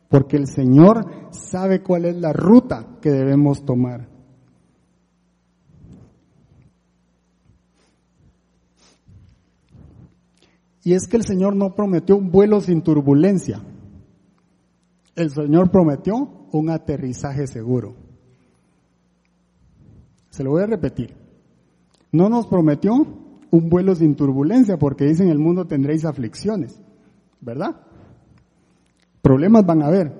Porque 0.09 0.35
el 0.35 0.47
Señor 0.47 1.05
sabe 1.31 1.81
cuál 1.81 2.03
es 2.03 2.17
la 2.17 2.33
ruta 2.33 2.97
que 3.01 3.11
debemos 3.11 3.63
tomar. 3.63 4.12
Y 10.83 10.93
es 10.93 11.07
que 11.07 11.17
el 11.17 11.23
Señor 11.23 11.55
no 11.55 11.75
prometió 11.75 12.17
un 12.17 12.29
vuelo 12.29 12.59
sin 12.59 12.81
turbulencia. 12.81 13.61
El 15.15 15.29
Señor 15.29 15.71
prometió 15.71 16.47
un 16.51 16.69
aterrizaje 16.69 17.47
seguro. 17.47 17.95
Se 20.29 20.43
lo 20.43 20.51
voy 20.51 20.63
a 20.63 20.67
repetir. 20.67 21.15
No 22.11 22.27
nos 22.27 22.47
prometió 22.47 22.93
un 23.51 23.69
vuelo 23.69 23.95
sin 23.95 24.15
turbulencia 24.15 24.77
porque 24.77 25.05
dice 25.05 25.23
en 25.23 25.29
el 25.29 25.39
mundo 25.39 25.65
tendréis 25.65 26.05
aflicciones, 26.05 26.81
¿verdad? 27.39 27.81
Problemas 29.21 29.65
van 29.65 29.83
a 29.83 29.87
haber, 29.87 30.11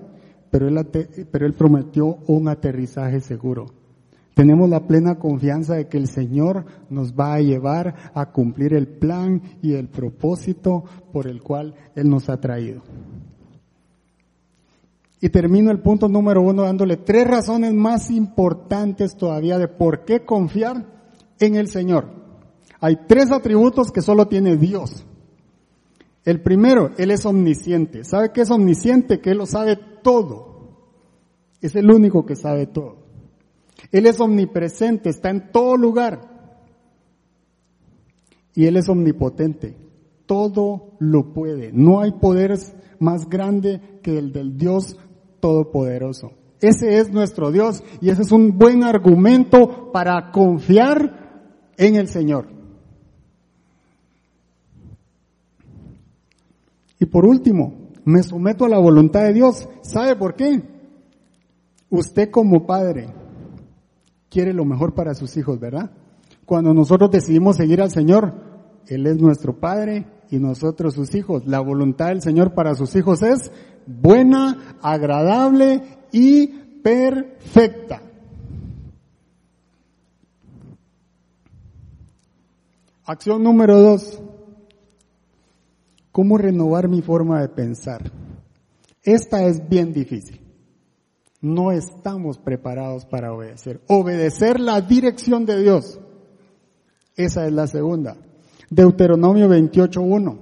pero 0.50 0.68
él, 0.68 0.88
pero 1.32 1.46
él 1.46 1.54
prometió 1.54 2.20
un 2.28 2.48
aterrizaje 2.48 3.20
seguro. 3.20 3.83
Tenemos 4.34 4.68
la 4.68 4.88
plena 4.88 5.20
confianza 5.20 5.76
de 5.76 5.88
que 5.88 5.98
el 5.98 6.08
Señor 6.08 6.66
nos 6.90 7.14
va 7.14 7.36
a 7.36 7.42
llevar 7.42 8.12
a 8.14 8.32
cumplir 8.32 8.74
el 8.74 8.88
plan 8.88 9.42
y 9.62 9.74
el 9.74 9.90
propósito 9.90 10.84
por 11.12 11.28
el 11.28 11.42
cual 11.44 11.76
Él 11.96 12.10
nos 12.10 12.30
ha 12.30 12.40
traído. 12.40 12.82
Y 15.22 15.30
termino 15.30 15.72
el 15.72 15.80
punto 15.80 16.10
número 16.10 16.42
uno 16.42 16.64
dándole 16.64 16.98
tres 16.98 17.28
razones 17.28 17.74
más 17.74 18.10
importantes 18.10 19.16
todavía 19.16 19.58
de 19.58 19.68
por 19.68 20.04
qué 20.04 20.26
confiar 20.26 20.86
en 21.40 21.56
el 21.56 21.68
Señor. 21.68 22.10
Hay 22.82 22.98
tres 23.08 23.32
atributos 23.32 23.92
que 23.92 24.02
solo 24.02 24.28
tiene 24.28 24.58
Dios. 24.58 25.06
El 26.26 26.42
primero, 26.42 26.92
Él 26.98 27.12
es 27.12 27.26
omnisciente. 27.26 28.04
¿Sabe 28.04 28.32
qué 28.34 28.42
es 28.42 28.52
omnisciente? 28.52 29.22
Que 29.22 29.32
Él 29.32 29.38
lo 29.38 29.46
sabe 29.46 29.78
todo. 30.02 30.54
Es 31.62 31.76
el 31.76 31.90
único 31.90 32.26
que 32.26 32.36
sabe 32.36 32.66
todo. 32.66 33.03
Él 33.92 34.06
es 34.06 34.20
omnipresente, 34.20 35.10
está 35.10 35.30
en 35.30 35.52
todo 35.52 35.78
lugar. 35.78 36.22
Y 38.56 38.66
Él 38.66 38.78
es 38.78 38.90
omnipotente. 38.90 39.76
Todo 40.26 40.96
lo 41.00 41.34
puede. 41.34 41.72
No 41.74 42.02
hay 42.02 42.12
poder 42.12 42.58
más 43.00 43.30
grande 43.30 44.00
que 44.02 44.18
el 44.18 44.32
del 44.32 44.58
Dios 44.58 44.98
Todopoderoso. 45.40 46.32
Ese 46.62 47.00
es 47.00 47.12
nuestro 47.12 47.52
Dios 47.52 47.84
y 48.00 48.10
ese 48.10 48.22
es 48.22 48.32
un 48.32 48.58
buen 48.58 48.84
argumento 48.84 49.92
para 49.92 50.32
confiar 50.32 51.52
en 51.76 51.98
el 51.98 52.08
Señor. 52.08 52.48
Y 57.00 57.06
por 57.06 57.26
último, 57.26 57.90
me 58.06 58.24
someto 58.24 58.64
a 58.64 58.70
la 58.70 58.80
voluntad 58.80 59.24
de 59.24 59.34
Dios. 59.34 59.68
¿Sabe 59.82 60.16
por 60.16 60.36
qué? 60.36 60.62
Usted 61.90 62.32
como 62.32 62.66
padre, 62.66 63.10
quiere 64.34 64.52
lo 64.52 64.66
mejor 64.66 64.96
para 64.96 65.14
sus 65.14 65.38
hijos, 65.38 65.60
¿verdad? 65.60 65.92
Cuando 66.44 66.74
nosotros 66.74 67.12
decidimos 67.12 67.56
seguir 67.56 67.82
al 67.82 67.92
Señor, 67.92 68.34
Él 68.88 69.06
es 69.06 69.18
nuestro 69.18 69.60
Padre 69.60 70.08
y 70.32 70.40
nosotros 70.40 70.96
sus 70.96 71.14
hijos. 71.14 71.46
La 71.46 71.60
voluntad 71.60 72.08
del 72.08 72.24
Señor 72.24 72.56
para 72.56 72.74
sus 72.74 72.96
hijos 72.96 73.22
es 73.22 73.52
buena, 73.86 74.78
agradable 74.82 75.84
y 76.12 76.48
perfecta. 76.82 78.02
Acción 83.06 83.44
número 83.44 83.80
dos. 83.80 84.20
¿Cómo 86.12 86.40
renovar 86.40 86.90
mi 86.90 87.04
forma 87.04 87.40
de 87.42 87.50
pensar? 87.50 88.12
Esta 89.04 89.44
es 89.44 89.70
bien 89.70 89.94
difícil 89.94 90.43
no 91.44 91.74
estamos 91.74 92.38
preparados 92.38 93.06
para 93.06 93.34
obedecer. 93.34 93.82
Obedecer 93.88 94.62
la 94.62 94.80
dirección 94.80 95.46
de 95.46 95.62
Dios. 95.62 96.00
Esa 97.18 97.46
es 97.46 97.52
la 97.52 97.68
segunda. 97.68 98.16
Deuteronomio 98.70 99.50
28.1. 99.50 100.38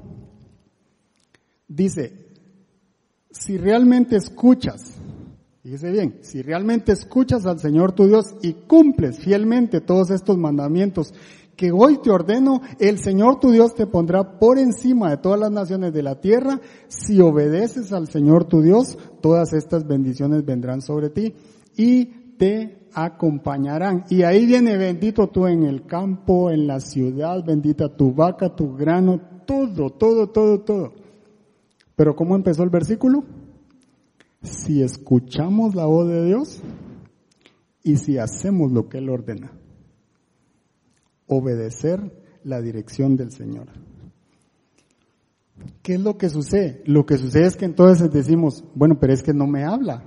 Dice, 1.67 2.27
si 3.31 3.57
realmente 3.57 4.15
escuchas, 4.15 5.01
fíjese 5.63 5.89
bien, 5.89 6.19
si 6.21 6.43
realmente 6.43 6.91
escuchas 6.91 7.47
al 7.47 7.59
Señor 7.59 7.93
tu 7.93 8.05
Dios 8.07 8.35
y 8.43 8.53
cumples 8.53 9.17
fielmente 9.17 9.81
todos 9.81 10.11
estos 10.11 10.37
mandamientos 10.37 11.15
que 11.61 11.71
hoy 11.71 11.99
te 11.99 12.09
ordeno, 12.09 12.59
el 12.79 12.97
Señor 12.97 13.39
tu 13.39 13.51
Dios 13.51 13.75
te 13.75 13.85
pondrá 13.85 14.39
por 14.39 14.57
encima 14.57 15.11
de 15.11 15.17
todas 15.17 15.39
las 15.39 15.51
naciones 15.51 15.93
de 15.93 16.01
la 16.01 16.19
tierra. 16.19 16.59
Si 16.87 17.21
obedeces 17.21 17.93
al 17.93 18.07
Señor 18.07 18.45
tu 18.45 18.63
Dios, 18.63 18.97
todas 19.21 19.53
estas 19.53 19.85
bendiciones 19.85 20.43
vendrán 20.43 20.81
sobre 20.81 21.11
ti 21.11 21.35
y 21.77 22.05
te 22.39 22.87
acompañarán. 22.95 24.05
Y 24.09 24.23
ahí 24.23 24.47
viene 24.47 24.75
bendito 24.75 25.27
tú 25.27 25.45
en 25.45 25.61
el 25.61 25.85
campo, 25.85 26.49
en 26.49 26.65
la 26.65 26.79
ciudad, 26.79 27.45
bendita 27.45 27.95
tu 27.95 28.11
vaca, 28.11 28.55
tu 28.55 28.75
grano, 28.75 29.21
todo, 29.45 29.91
todo, 29.91 30.29
todo, 30.29 30.61
todo. 30.61 30.93
Pero 31.95 32.15
¿cómo 32.15 32.35
empezó 32.35 32.63
el 32.63 32.71
versículo? 32.71 33.23
Si 34.41 34.81
escuchamos 34.81 35.75
la 35.75 35.85
voz 35.85 36.07
de 36.07 36.25
Dios 36.25 36.59
y 37.83 37.97
si 37.97 38.17
hacemos 38.17 38.71
lo 38.71 38.89
que 38.89 38.97
Él 38.97 39.09
ordena 39.11 39.60
obedecer 41.31 42.11
la 42.43 42.61
dirección 42.61 43.15
del 43.15 43.31
Señor. 43.31 43.67
¿Qué 45.81 45.93
es 45.93 46.01
lo 46.01 46.17
que 46.17 46.29
sucede? 46.29 46.83
Lo 46.85 47.05
que 47.05 47.17
sucede 47.17 47.45
es 47.45 47.55
que 47.55 47.65
entonces 47.65 48.11
decimos, 48.11 48.65
bueno, 48.75 48.97
pero 48.99 49.13
es 49.13 49.23
que 49.23 49.33
no 49.33 49.47
me 49.47 49.63
habla. 49.63 50.03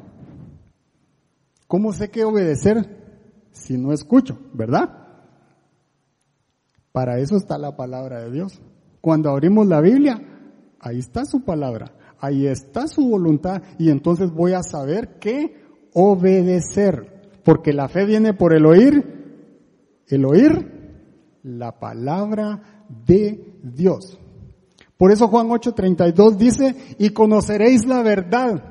¿Cómo 1.66 1.92
sé 1.92 2.10
qué 2.10 2.24
obedecer 2.24 2.76
si 3.52 3.78
no 3.78 3.92
escucho, 3.92 4.38
verdad? 4.52 4.98
Para 6.92 7.18
eso 7.18 7.36
está 7.36 7.56
la 7.56 7.74
palabra 7.74 8.20
de 8.20 8.30
Dios. 8.30 8.60
Cuando 9.00 9.30
abrimos 9.30 9.66
la 9.66 9.80
Biblia, 9.80 10.20
ahí 10.78 10.98
está 10.98 11.24
su 11.24 11.42
palabra, 11.42 11.96
ahí 12.20 12.46
está 12.46 12.86
su 12.86 13.08
voluntad 13.08 13.62
y 13.78 13.90
entonces 13.90 14.30
voy 14.30 14.52
a 14.52 14.62
saber 14.62 15.18
qué 15.18 15.56
obedecer. 15.94 17.40
Porque 17.44 17.72
la 17.72 17.88
fe 17.88 18.04
viene 18.04 18.34
por 18.34 18.54
el 18.54 18.66
oír, 18.66 20.04
el 20.08 20.24
oír 20.24 20.74
la 21.44 21.78
palabra 21.78 22.84
de 23.06 23.54
Dios. 23.62 24.18
Por 24.96 25.12
eso 25.12 25.28
Juan 25.28 25.48
8:32 25.48 26.36
dice, 26.36 26.96
y 26.98 27.10
conoceréis 27.10 27.86
la 27.86 28.02
verdad. 28.02 28.62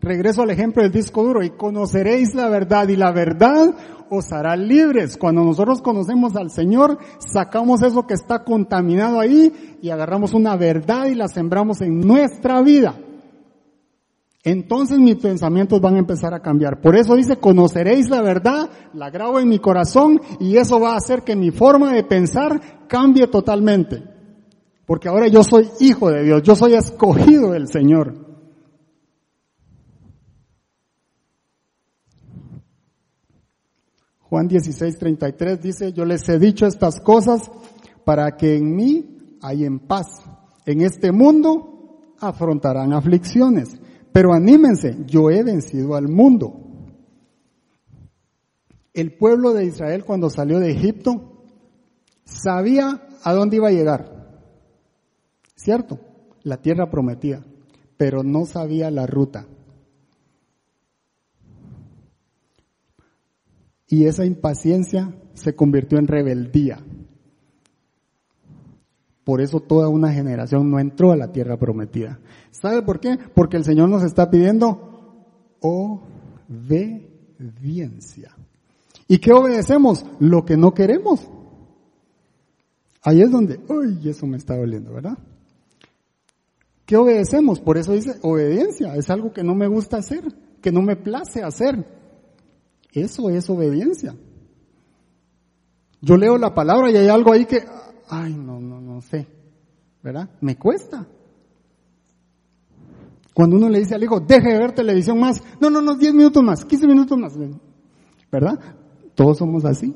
Regreso 0.00 0.42
al 0.42 0.50
ejemplo 0.50 0.82
del 0.82 0.92
disco 0.92 1.22
duro, 1.22 1.42
y 1.42 1.50
conoceréis 1.50 2.34
la 2.34 2.48
verdad, 2.48 2.88
y 2.88 2.96
la 2.96 3.12
verdad 3.12 3.74
os 4.10 4.32
hará 4.32 4.56
libres. 4.56 5.16
Cuando 5.16 5.42
nosotros 5.44 5.82
conocemos 5.82 6.36
al 6.36 6.50
Señor, 6.50 6.98
sacamos 7.18 7.82
eso 7.82 8.06
que 8.06 8.14
está 8.14 8.44
contaminado 8.44 9.20
ahí 9.20 9.78
y 9.82 9.90
agarramos 9.90 10.34
una 10.34 10.56
verdad 10.56 11.06
y 11.06 11.14
la 11.14 11.28
sembramos 11.28 11.80
en 11.80 12.00
nuestra 12.00 12.62
vida. 12.62 12.94
Entonces 14.44 14.98
mis 14.98 15.16
pensamientos 15.16 15.80
van 15.80 15.96
a 15.96 15.98
empezar 15.98 16.32
a 16.32 16.40
cambiar. 16.40 16.80
Por 16.80 16.96
eso 16.96 17.16
dice, 17.16 17.36
conoceréis 17.38 18.08
la 18.08 18.22
verdad, 18.22 18.70
la 18.94 19.10
grabo 19.10 19.40
en 19.40 19.48
mi 19.48 19.58
corazón 19.58 20.20
y 20.38 20.56
eso 20.56 20.80
va 20.80 20.94
a 20.94 20.98
hacer 20.98 21.22
que 21.22 21.36
mi 21.36 21.50
forma 21.50 21.92
de 21.92 22.04
pensar 22.04 22.86
cambie 22.88 23.26
totalmente. 23.26 24.02
Porque 24.86 25.08
ahora 25.08 25.28
yo 25.28 25.42
soy 25.42 25.68
hijo 25.80 26.10
de 26.10 26.22
Dios, 26.22 26.42
yo 26.42 26.54
soy 26.54 26.74
escogido 26.74 27.50
del 27.50 27.68
Señor. 27.68 28.26
Juan 34.20 34.46
16, 34.46 34.98
33 34.98 35.62
dice, 35.62 35.92
yo 35.92 36.04
les 36.04 36.28
he 36.28 36.38
dicho 36.38 36.66
estas 36.66 37.00
cosas 37.00 37.50
para 38.04 38.36
que 38.36 38.56
en 38.56 38.76
mí 38.76 39.36
hay 39.42 39.64
en 39.64 39.78
paz. 39.78 40.22
En 40.66 40.82
este 40.82 41.12
mundo 41.12 42.14
afrontarán 42.20 42.92
aflicciones, 42.92 43.78
pero 44.18 44.32
anímense, 44.32 44.96
yo 45.06 45.30
he 45.30 45.44
vencido 45.44 45.94
al 45.94 46.08
mundo. 46.08 46.52
El 48.92 49.16
pueblo 49.16 49.52
de 49.52 49.66
Israel 49.66 50.04
cuando 50.04 50.28
salió 50.28 50.58
de 50.58 50.72
Egipto 50.72 51.44
sabía 52.24 53.06
a 53.22 53.32
dónde 53.32 53.58
iba 53.58 53.68
a 53.68 53.70
llegar. 53.70 54.42
¿Cierto? 55.54 56.00
La 56.42 56.56
tierra 56.56 56.90
prometida, 56.90 57.44
pero 57.96 58.24
no 58.24 58.44
sabía 58.44 58.90
la 58.90 59.06
ruta. 59.06 59.46
Y 63.86 64.06
esa 64.06 64.24
impaciencia 64.24 65.14
se 65.34 65.54
convirtió 65.54 65.96
en 65.96 66.08
rebeldía. 66.08 66.84
Por 69.28 69.42
eso 69.42 69.60
toda 69.60 69.90
una 69.90 70.10
generación 70.10 70.70
no 70.70 70.78
entró 70.78 71.12
a 71.12 71.16
la 71.16 71.32
tierra 71.32 71.58
prometida. 71.58 72.18
¿Sabe 72.50 72.80
por 72.80 72.98
qué? 72.98 73.18
Porque 73.34 73.58
el 73.58 73.64
Señor 73.64 73.90
nos 73.90 74.02
está 74.02 74.30
pidiendo 74.30 75.58
obediencia. 75.60 77.04
¿Y 79.06 79.18
qué 79.18 79.34
obedecemos? 79.34 80.06
Lo 80.18 80.46
que 80.46 80.56
no 80.56 80.72
queremos. 80.72 81.28
Ahí 83.02 83.20
es 83.20 83.30
donde, 83.30 83.60
uy, 83.68 84.08
eso 84.08 84.26
me 84.26 84.38
está 84.38 84.56
doliendo, 84.56 84.94
¿verdad? 84.94 85.18
¿Qué 86.86 86.96
obedecemos? 86.96 87.60
Por 87.60 87.76
eso 87.76 87.92
dice 87.92 88.18
obediencia. 88.22 88.94
Es 88.94 89.10
algo 89.10 89.34
que 89.34 89.44
no 89.44 89.54
me 89.54 89.66
gusta 89.66 89.98
hacer, 89.98 90.24
que 90.62 90.72
no 90.72 90.80
me 90.80 90.96
place 90.96 91.42
hacer. 91.42 91.84
Eso 92.92 93.28
es 93.28 93.50
obediencia. 93.50 94.16
Yo 96.00 96.16
leo 96.16 96.38
la 96.38 96.54
palabra 96.54 96.90
y 96.90 96.96
hay 96.96 97.08
algo 97.08 97.34
ahí 97.34 97.44
que, 97.44 97.62
ay, 98.08 98.34
no, 98.34 98.60
no, 98.60 98.80
no 98.80 99.00
sé, 99.00 99.26
¿verdad? 100.02 100.28
Me 100.40 100.56
cuesta. 100.56 101.06
Cuando 103.34 103.56
uno 103.56 103.68
le 103.68 103.78
dice 103.78 103.94
al 103.94 104.02
hijo, 104.02 104.20
deje 104.20 104.52
de 104.52 104.58
ver 104.58 104.72
televisión 104.72 105.18
más, 105.18 105.42
no, 105.60 105.70
no, 105.70 105.80
no, 105.80 105.96
10 105.96 106.14
minutos 106.14 106.42
más, 106.42 106.64
15 106.64 106.86
minutos 106.86 107.16
más, 107.18 107.34
¿verdad? 108.30 108.58
Todos 109.14 109.38
somos 109.38 109.64
así. 109.64 109.94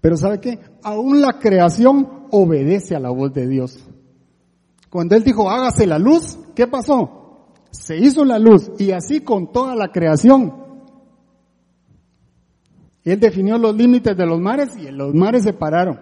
Pero 0.00 0.16
¿sabe 0.16 0.40
qué? 0.40 0.60
Aún 0.82 1.20
la 1.20 1.38
creación 1.38 2.26
obedece 2.30 2.94
a 2.94 3.00
la 3.00 3.10
voz 3.10 3.32
de 3.32 3.46
Dios. 3.46 3.78
Cuando 4.88 5.16
Él 5.16 5.24
dijo, 5.24 5.50
hágase 5.50 5.86
la 5.86 5.98
luz, 5.98 6.38
¿qué 6.54 6.66
pasó? 6.66 7.16
se 7.76 7.96
hizo 7.98 8.24
la 8.24 8.38
luz 8.38 8.70
y 8.78 8.92
así 8.92 9.20
con 9.20 9.52
toda 9.52 9.74
la 9.74 9.88
creación. 9.88 10.65
Él 13.12 13.20
definió 13.20 13.56
los 13.56 13.76
límites 13.76 14.16
de 14.16 14.26
los 14.26 14.40
mares 14.40 14.76
y 14.76 14.90
los 14.90 15.14
mares 15.14 15.44
se 15.44 15.52
pararon. 15.52 16.00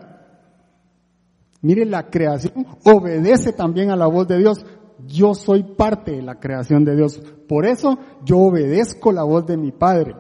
Mire, 1.61 1.85
la 1.85 2.09
creación 2.09 2.67
obedece 2.85 3.53
también 3.53 3.91
a 3.91 3.97
la 3.97 4.07
voz 4.07 4.27
de 4.27 4.39
Dios. 4.39 4.65
Yo 5.07 5.35
soy 5.35 5.63
parte 5.63 6.13
de 6.13 6.23
la 6.23 6.41
creación 6.41 6.83
de 6.83 6.97
Dios. 6.97 7.21
Por 7.47 7.67
eso 7.67 7.99
yo 8.25 8.39
obedezco 8.39 9.13
la 9.13 9.23
voz 9.23 9.47
de 9.47 9.59
mi 9.59 9.71
Padre. 9.71 10.15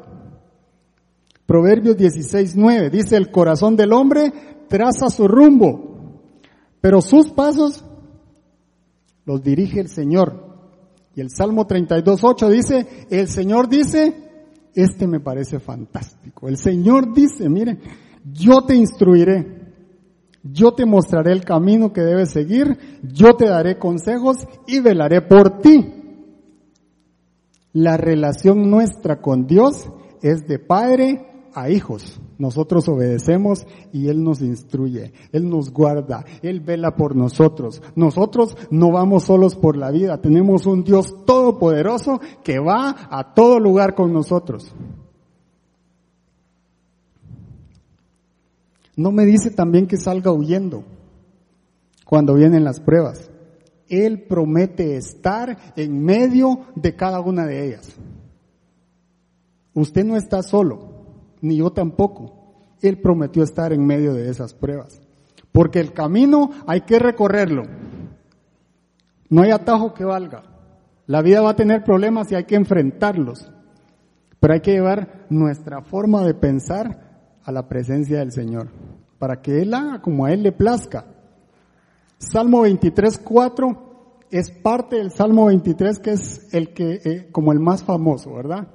Proverbios 1.46 1.96
16.9 1.96 2.90
dice, 2.90 3.16
el 3.16 3.30
corazón 3.30 3.76
del 3.76 3.92
hombre 3.92 4.32
traza 4.68 5.08
su 5.08 5.26
rumbo, 5.26 6.20
pero 6.82 7.00
sus 7.00 7.30
pasos 7.30 7.82
los 9.24 9.42
dirige 9.42 9.80
el 9.80 9.88
Señor. 9.88 10.44
Y 11.14 11.22
el 11.22 11.30
Salmo 11.30 11.66
32.8 11.66 12.48
dice, 12.50 13.06
el 13.10 13.28
Señor 13.28 13.68
dice, 13.68 14.23
este 14.74 15.06
me 15.06 15.20
parece 15.20 15.60
fantástico. 15.60 16.48
El 16.48 16.56
Señor 16.56 17.14
dice, 17.14 17.48
mire, 17.48 17.78
yo 18.32 18.62
te 18.62 18.74
instruiré, 18.74 19.62
yo 20.42 20.74
te 20.74 20.84
mostraré 20.84 21.32
el 21.32 21.44
camino 21.44 21.92
que 21.92 22.02
debes 22.02 22.30
seguir, 22.30 23.00
yo 23.02 23.34
te 23.36 23.46
daré 23.46 23.78
consejos 23.78 24.38
y 24.66 24.80
velaré 24.80 25.22
por 25.22 25.60
ti. 25.60 25.92
La 27.72 27.96
relación 27.96 28.70
nuestra 28.70 29.20
con 29.20 29.46
Dios 29.46 29.88
es 30.22 30.46
de 30.46 30.58
padre 30.58 31.33
a 31.54 31.70
hijos. 31.70 32.20
Nosotros 32.38 32.88
obedecemos 32.88 33.66
y 33.92 34.08
Él 34.08 34.22
nos 34.22 34.42
instruye, 34.42 35.12
Él 35.32 35.48
nos 35.48 35.70
guarda, 35.70 36.24
Él 36.42 36.60
vela 36.60 36.96
por 36.96 37.16
nosotros. 37.16 37.82
Nosotros 37.94 38.56
no 38.70 38.90
vamos 38.90 39.24
solos 39.24 39.54
por 39.54 39.76
la 39.76 39.90
vida, 39.90 40.20
tenemos 40.20 40.66
un 40.66 40.84
Dios 40.84 41.14
todopoderoso 41.24 42.20
que 42.42 42.58
va 42.58 43.08
a 43.10 43.34
todo 43.34 43.60
lugar 43.60 43.94
con 43.94 44.12
nosotros. 44.12 44.74
No 48.96 49.10
me 49.10 49.24
dice 49.24 49.50
también 49.50 49.86
que 49.86 49.96
salga 49.96 50.32
huyendo 50.32 50.84
cuando 52.04 52.34
vienen 52.34 52.64
las 52.64 52.80
pruebas. 52.80 53.30
Él 53.88 54.22
promete 54.22 54.96
estar 54.96 55.74
en 55.76 56.02
medio 56.02 56.60
de 56.74 56.94
cada 56.94 57.20
una 57.20 57.44
de 57.44 57.66
ellas. 57.66 57.96
Usted 59.74 60.04
no 60.04 60.16
está 60.16 60.42
solo 60.42 60.93
ni 61.44 61.58
yo 61.58 61.70
tampoco. 61.72 62.32
Él 62.80 62.98
prometió 62.98 63.42
estar 63.42 63.72
en 63.74 63.86
medio 63.86 64.14
de 64.14 64.30
esas 64.30 64.54
pruebas. 64.54 65.00
Porque 65.52 65.78
el 65.78 65.92
camino 65.92 66.50
hay 66.66 66.80
que 66.80 66.98
recorrerlo. 66.98 67.64
No 69.28 69.42
hay 69.42 69.50
atajo 69.50 69.92
que 69.92 70.06
valga. 70.06 70.42
La 71.06 71.20
vida 71.20 71.42
va 71.42 71.50
a 71.50 71.56
tener 71.56 71.84
problemas 71.84 72.32
y 72.32 72.34
hay 72.34 72.44
que 72.44 72.54
enfrentarlos. 72.54 73.52
Pero 74.40 74.54
hay 74.54 74.60
que 74.60 74.72
llevar 74.72 75.26
nuestra 75.28 75.82
forma 75.82 76.24
de 76.24 76.32
pensar 76.32 77.36
a 77.44 77.52
la 77.52 77.68
presencia 77.68 78.20
del 78.20 78.32
Señor. 78.32 78.70
Para 79.18 79.42
que 79.42 79.60
Él 79.60 79.74
haga 79.74 80.00
como 80.00 80.24
a 80.24 80.32
Él 80.32 80.42
le 80.42 80.52
plazca. 80.52 81.04
Salmo 82.16 82.62
23, 82.62 83.18
4 83.18 84.18
es 84.30 84.50
parte 84.50 84.96
del 84.96 85.12
Salmo 85.12 85.46
23 85.46 85.98
que 85.98 86.12
es 86.12 86.54
el 86.54 86.72
que, 86.72 87.00
eh, 87.04 87.28
como 87.30 87.52
el 87.52 87.60
más 87.60 87.82
famoso, 87.82 88.32
¿verdad? 88.32 88.66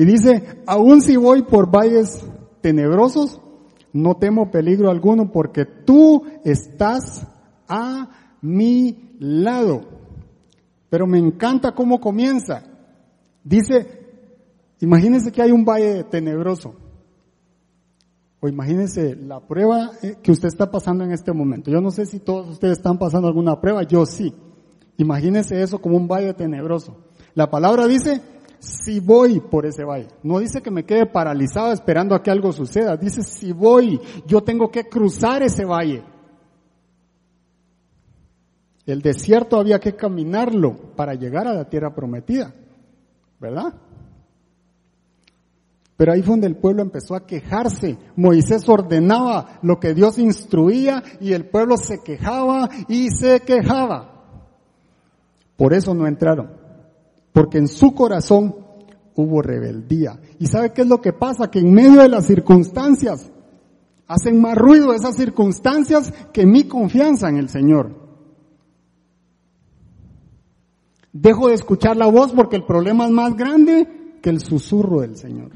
Y 0.00 0.06
dice, 0.06 0.62
aun 0.64 1.02
si 1.02 1.14
voy 1.16 1.42
por 1.42 1.70
valles 1.70 2.24
tenebrosos, 2.62 3.38
no 3.92 4.16
temo 4.16 4.50
peligro 4.50 4.90
alguno 4.90 5.30
porque 5.30 5.66
tú 5.66 6.24
estás 6.42 7.26
a 7.68 8.08
mi 8.40 9.14
lado. 9.18 9.82
Pero 10.88 11.06
me 11.06 11.18
encanta 11.18 11.74
cómo 11.74 12.00
comienza. 12.00 12.62
Dice, 13.44 14.06
imagínense 14.80 15.30
que 15.32 15.42
hay 15.42 15.52
un 15.52 15.66
valle 15.66 16.04
tenebroso. 16.04 16.76
O 18.40 18.48
imagínense 18.48 19.16
la 19.16 19.40
prueba 19.40 19.90
eh, 20.00 20.16
que 20.22 20.32
usted 20.32 20.48
está 20.48 20.70
pasando 20.70 21.04
en 21.04 21.12
este 21.12 21.34
momento. 21.34 21.70
Yo 21.70 21.82
no 21.82 21.90
sé 21.90 22.06
si 22.06 22.20
todos 22.20 22.48
ustedes 22.48 22.78
están 22.78 22.98
pasando 22.98 23.28
alguna 23.28 23.60
prueba, 23.60 23.82
yo 23.82 24.06
sí. 24.06 24.32
Imagínense 24.96 25.60
eso 25.60 25.78
como 25.78 25.98
un 25.98 26.08
valle 26.08 26.32
tenebroso. 26.32 26.96
La 27.34 27.50
palabra 27.50 27.86
dice, 27.86 28.22
si 28.60 29.00
voy 29.00 29.40
por 29.40 29.66
ese 29.66 29.84
valle. 29.84 30.08
No 30.22 30.38
dice 30.38 30.60
que 30.60 30.70
me 30.70 30.84
quede 30.84 31.06
paralizado 31.06 31.72
esperando 31.72 32.14
a 32.14 32.22
que 32.22 32.30
algo 32.30 32.52
suceda. 32.52 32.96
Dice 32.96 33.22
si 33.22 33.52
voy, 33.52 34.00
yo 34.26 34.42
tengo 34.42 34.70
que 34.70 34.84
cruzar 34.88 35.42
ese 35.42 35.64
valle. 35.64 36.04
El 38.86 39.00
desierto 39.02 39.58
había 39.58 39.78
que 39.78 39.96
caminarlo 39.96 40.94
para 40.94 41.14
llegar 41.14 41.46
a 41.48 41.54
la 41.54 41.68
tierra 41.68 41.94
prometida. 41.94 42.54
¿Verdad? 43.40 43.74
Pero 45.96 46.12
ahí 46.12 46.22
fue 46.22 46.32
donde 46.32 46.46
el 46.46 46.56
pueblo 46.56 46.82
empezó 46.82 47.14
a 47.14 47.26
quejarse. 47.26 47.98
Moisés 48.16 48.68
ordenaba 48.68 49.58
lo 49.62 49.80
que 49.80 49.94
Dios 49.94 50.18
instruía 50.18 51.02
y 51.20 51.32
el 51.32 51.46
pueblo 51.46 51.76
se 51.76 52.02
quejaba 52.02 52.68
y 52.88 53.08
se 53.10 53.40
quejaba. 53.40 54.24
Por 55.56 55.72
eso 55.72 55.94
no 55.94 56.06
entraron. 56.06 56.59
Porque 57.32 57.58
en 57.58 57.68
su 57.68 57.94
corazón 57.94 58.54
hubo 59.14 59.42
rebeldía. 59.42 60.20
¿Y 60.38 60.46
sabe 60.46 60.72
qué 60.72 60.82
es 60.82 60.88
lo 60.88 61.00
que 61.00 61.12
pasa? 61.12 61.50
Que 61.50 61.60
en 61.60 61.72
medio 61.72 62.02
de 62.02 62.08
las 62.08 62.26
circunstancias 62.26 63.30
hacen 64.06 64.40
más 64.40 64.56
ruido 64.56 64.92
esas 64.92 65.16
circunstancias 65.16 66.12
que 66.32 66.46
mi 66.46 66.64
confianza 66.64 67.28
en 67.28 67.36
el 67.36 67.48
Señor. 67.48 67.94
Dejo 71.12 71.48
de 71.48 71.54
escuchar 71.54 71.96
la 71.96 72.06
voz 72.06 72.32
porque 72.32 72.56
el 72.56 72.64
problema 72.64 73.06
es 73.06 73.12
más 73.12 73.36
grande 73.36 74.16
que 74.22 74.30
el 74.30 74.40
susurro 74.40 75.00
del 75.00 75.16
Señor. 75.16 75.52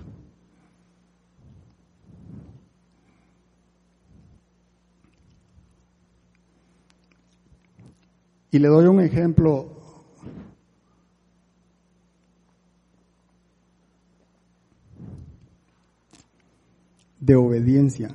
Y 8.50 8.58
le 8.60 8.68
doy 8.68 8.86
un 8.86 9.00
ejemplo 9.00 9.73
de 17.24 17.36
obediencia. 17.36 18.10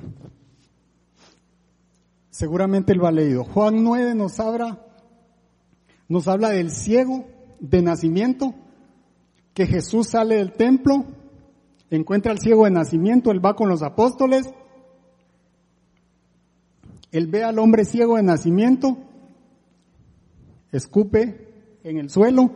Seguramente 2.30 2.92
él 2.92 3.02
va 3.02 3.10
leído. 3.10 3.44
Juan 3.44 3.82
9 3.82 4.14
nos 4.14 4.38
habla, 4.38 4.80
nos 6.08 6.28
habla 6.28 6.50
del 6.50 6.70
ciego 6.70 7.26
de 7.58 7.82
nacimiento, 7.82 8.54
que 9.52 9.66
Jesús 9.66 10.08
sale 10.08 10.36
del 10.36 10.52
templo, 10.52 11.04
encuentra 11.90 12.30
al 12.30 12.38
ciego 12.38 12.64
de 12.64 12.70
nacimiento, 12.70 13.32
él 13.32 13.44
va 13.44 13.56
con 13.56 13.68
los 13.68 13.82
apóstoles, 13.82 14.48
él 17.10 17.26
ve 17.26 17.42
al 17.42 17.58
hombre 17.58 17.84
ciego 17.84 18.16
de 18.16 18.22
nacimiento, 18.22 18.96
escupe 20.70 21.48
en 21.82 21.98
el 21.98 22.10
suelo, 22.10 22.52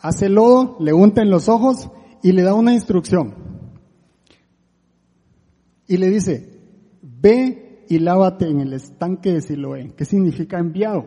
hace 0.00 0.28
lodo, 0.28 0.76
le 0.78 0.92
unta 0.92 1.20
en 1.20 1.30
los 1.30 1.48
ojos 1.48 1.90
y 2.22 2.30
le 2.30 2.42
da 2.42 2.54
una 2.54 2.72
instrucción. 2.72 3.49
Y 5.90 5.96
le 5.96 6.08
dice, 6.08 6.48
ve 7.02 7.84
y 7.88 7.98
lávate 7.98 8.48
en 8.48 8.60
el 8.60 8.72
estanque 8.74 9.32
de 9.32 9.40
Siloé. 9.40 9.92
¿Qué 9.96 10.04
significa 10.04 10.60
enviado? 10.60 11.04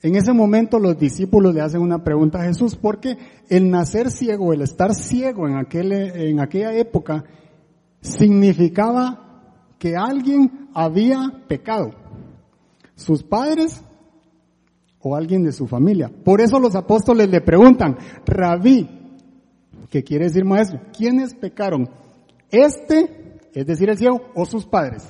En 0.00 0.16
ese 0.16 0.32
momento 0.32 0.78
los 0.78 0.98
discípulos 0.98 1.54
le 1.54 1.60
hacen 1.60 1.82
una 1.82 2.02
pregunta 2.02 2.40
a 2.40 2.44
Jesús 2.44 2.74
porque 2.74 3.18
el 3.50 3.70
nacer 3.70 4.10
ciego, 4.10 4.54
el 4.54 4.62
estar 4.62 4.94
ciego 4.94 5.46
en, 5.46 5.56
aquel, 5.56 5.92
en 5.92 6.40
aquella 6.40 6.74
época, 6.74 7.24
significaba 8.00 9.74
que 9.78 9.94
alguien 9.94 10.70
había 10.72 11.42
pecado. 11.46 11.90
Sus 12.94 13.22
padres 13.22 13.82
o 15.00 15.14
alguien 15.14 15.44
de 15.44 15.52
su 15.52 15.66
familia. 15.66 16.10
Por 16.24 16.40
eso 16.40 16.58
los 16.58 16.74
apóstoles 16.74 17.28
le 17.28 17.42
preguntan, 17.42 17.98
rabí, 18.24 18.88
¿qué 19.90 20.02
quiere 20.02 20.24
decir 20.24 20.46
maestro? 20.46 20.80
¿Quiénes 20.96 21.34
pecaron? 21.34 21.90
¿Este, 22.50 23.19
es 23.54 23.66
decir, 23.66 23.88
el 23.90 23.98
ciego, 23.98 24.20
o 24.34 24.44
sus 24.44 24.66
padres? 24.66 25.08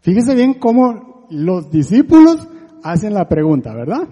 Fíjese 0.00 0.34
bien 0.34 0.54
cómo 0.54 1.26
los 1.30 1.70
discípulos 1.70 2.48
hacen 2.82 3.14
la 3.14 3.28
pregunta, 3.28 3.74
¿verdad? 3.74 4.08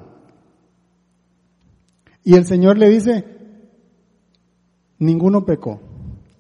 Y 2.25 2.35
el 2.35 2.45
Señor 2.45 2.77
le 2.77 2.89
dice, 2.89 3.25
ninguno 4.99 5.45
pecó. 5.45 5.81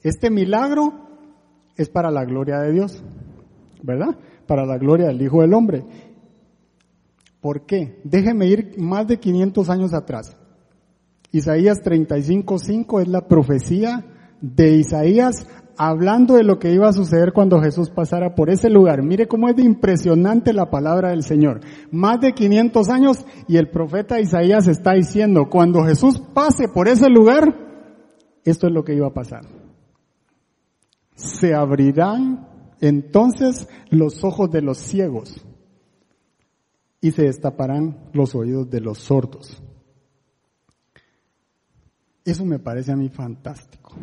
Este 0.02 0.30
milagro 0.30 0.92
es 1.76 1.88
para 1.88 2.10
la 2.10 2.24
gloria 2.24 2.58
de 2.60 2.72
Dios, 2.72 3.02
¿verdad? 3.82 4.16
Para 4.46 4.66
la 4.66 4.78
gloria 4.78 5.06
del 5.06 5.22
Hijo 5.22 5.42
del 5.42 5.54
Hombre. 5.54 5.84
¿Por 7.40 7.66
qué? 7.66 8.00
Déjeme 8.02 8.46
ir 8.46 8.74
más 8.78 9.06
de 9.06 9.18
500 9.20 9.70
años 9.70 9.94
atrás. 9.94 10.36
Isaías 11.30 11.82
35:5 11.82 13.00
es 13.00 13.08
la 13.08 13.28
profecía 13.28 14.04
de 14.40 14.76
Isaías 14.76 15.46
hablando 15.78 16.34
de 16.34 16.44
lo 16.44 16.58
que 16.58 16.72
iba 16.72 16.88
a 16.88 16.92
suceder 16.92 17.32
cuando 17.32 17.60
Jesús 17.60 17.90
pasara 17.90 18.34
por 18.34 18.50
ese 18.50 18.70
lugar. 18.70 19.02
Mire 19.02 19.28
cómo 19.28 19.48
es 19.48 19.58
impresionante 19.58 20.52
la 20.52 20.70
palabra 20.70 21.10
del 21.10 21.22
Señor. 21.22 21.60
Más 21.90 22.20
de 22.20 22.32
500 22.32 22.88
años 22.88 23.24
y 23.48 23.56
el 23.56 23.70
profeta 23.70 24.20
Isaías 24.20 24.68
está 24.68 24.92
diciendo, 24.92 25.48
cuando 25.50 25.84
Jesús 25.84 26.20
pase 26.34 26.68
por 26.68 26.88
ese 26.88 27.08
lugar, 27.08 27.44
esto 28.44 28.66
es 28.66 28.72
lo 28.72 28.84
que 28.84 28.94
iba 28.94 29.08
a 29.08 29.14
pasar. 29.14 29.42
Se 31.14 31.54
abrirán 31.54 32.48
entonces 32.80 33.68
los 33.90 34.22
ojos 34.24 34.50
de 34.50 34.62
los 34.62 34.78
ciegos 34.78 35.44
y 37.00 37.10
se 37.12 37.22
destaparán 37.22 38.10
los 38.12 38.34
oídos 38.34 38.68
de 38.70 38.80
los 38.80 38.98
sordos. 38.98 39.62
Eso 42.24 42.44
me 42.44 42.58
parece 42.58 42.92
a 42.92 42.96
mí 42.96 43.08
fantástico. 43.08 43.94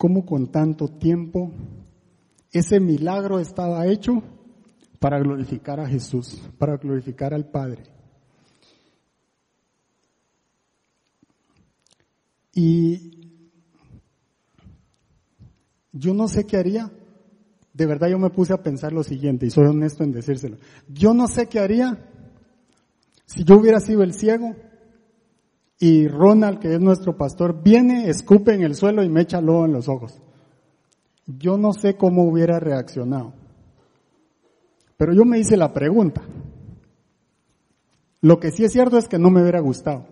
¿Cómo 0.00 0.24
con 0.24 0.50
tanto 0.50 0.88
tiempo 0.88 1.52
ese 2.50 2.80
milagro 2.80 3.38
estaba 3.38 3.86
hecho 3.86 4.22
para 4.98 5.18
glorificar 5.18 5.78
a 5.78 5.86
Jesús, 5.86 6.40
para 6.56 6.78
glorificar 6.78 7.34
al 7.34 7.50
Padre? 7.50 7.82
Y 12.54 13.44
yo 15.92 16.14
no 16.14 16.28
sé 16.28 16.46
qué 16.46 16.56
haría 16.56 16.90
de 17.74 17.84
verdad 17.84 18.08
yo 18.08 18.18
me 18.18 18.30
puse 18.30 18.54
a 18.54 18.62
pensar 18.62 18.94
lo 18.94 19.02
siguiente, 19.02 19.44
y 19.44 19.50
soy 19.50 19.66
honesto 19.66 20.02
en 20.02 20.12
decírselo. 20.12 20.56
Yo 20.88 21.12
no 21.12 21.28
sé 21.28 21.46
qué 21.46 21.58
haría 21.58 22.08
si 23.26 23.44
yo 23.44 23.58
hubiera 23.58 23.80
sido 23.80 24.02
el 24.02 24.14
ciego 24.14 24.56
y 25.80 26.06
Ronald, 26.06 26.60
que 26.60 26.72
es 26.72 26.80
nuestro 26.80 27.16
pastor, 27.16 27.60
viene, 27.60 28.08
escupe 28.08 28.54
en 28.54 28.62
el 28.62 28.76
suelo 28.76 29.02
y 29.02 29.08
me 29.08 29.22
echa 29.22 29.40
lodo 29.40 29.64
en 29.64 29.72
los 29.72 29.88
ojos. 29.88 30.22
Yo 31.26 31.58
no 31.58 31.72
sé 31.72 31.96
cómo 31.96 32.22
hubiera 32.22 32.60
reaccionado. 32.60 33.32
Pero 34.96 35.12
yo 35.12 35.24
me 35.24 35.40
hice 35.40 35.56
la 35.56 35.72
pregunta. 35.72 36.22
Lo 38.20 38.38
que 38.38 38.52
sí 38.52 38.64
es 38.64 38.72
cierto 38.72 38.96
es 38.96 39.08
que 39.08 39.18
no 39.18 39.30
me 39.30 39.42
hubiera 39.42 39.58
gustado. 39.58 40.06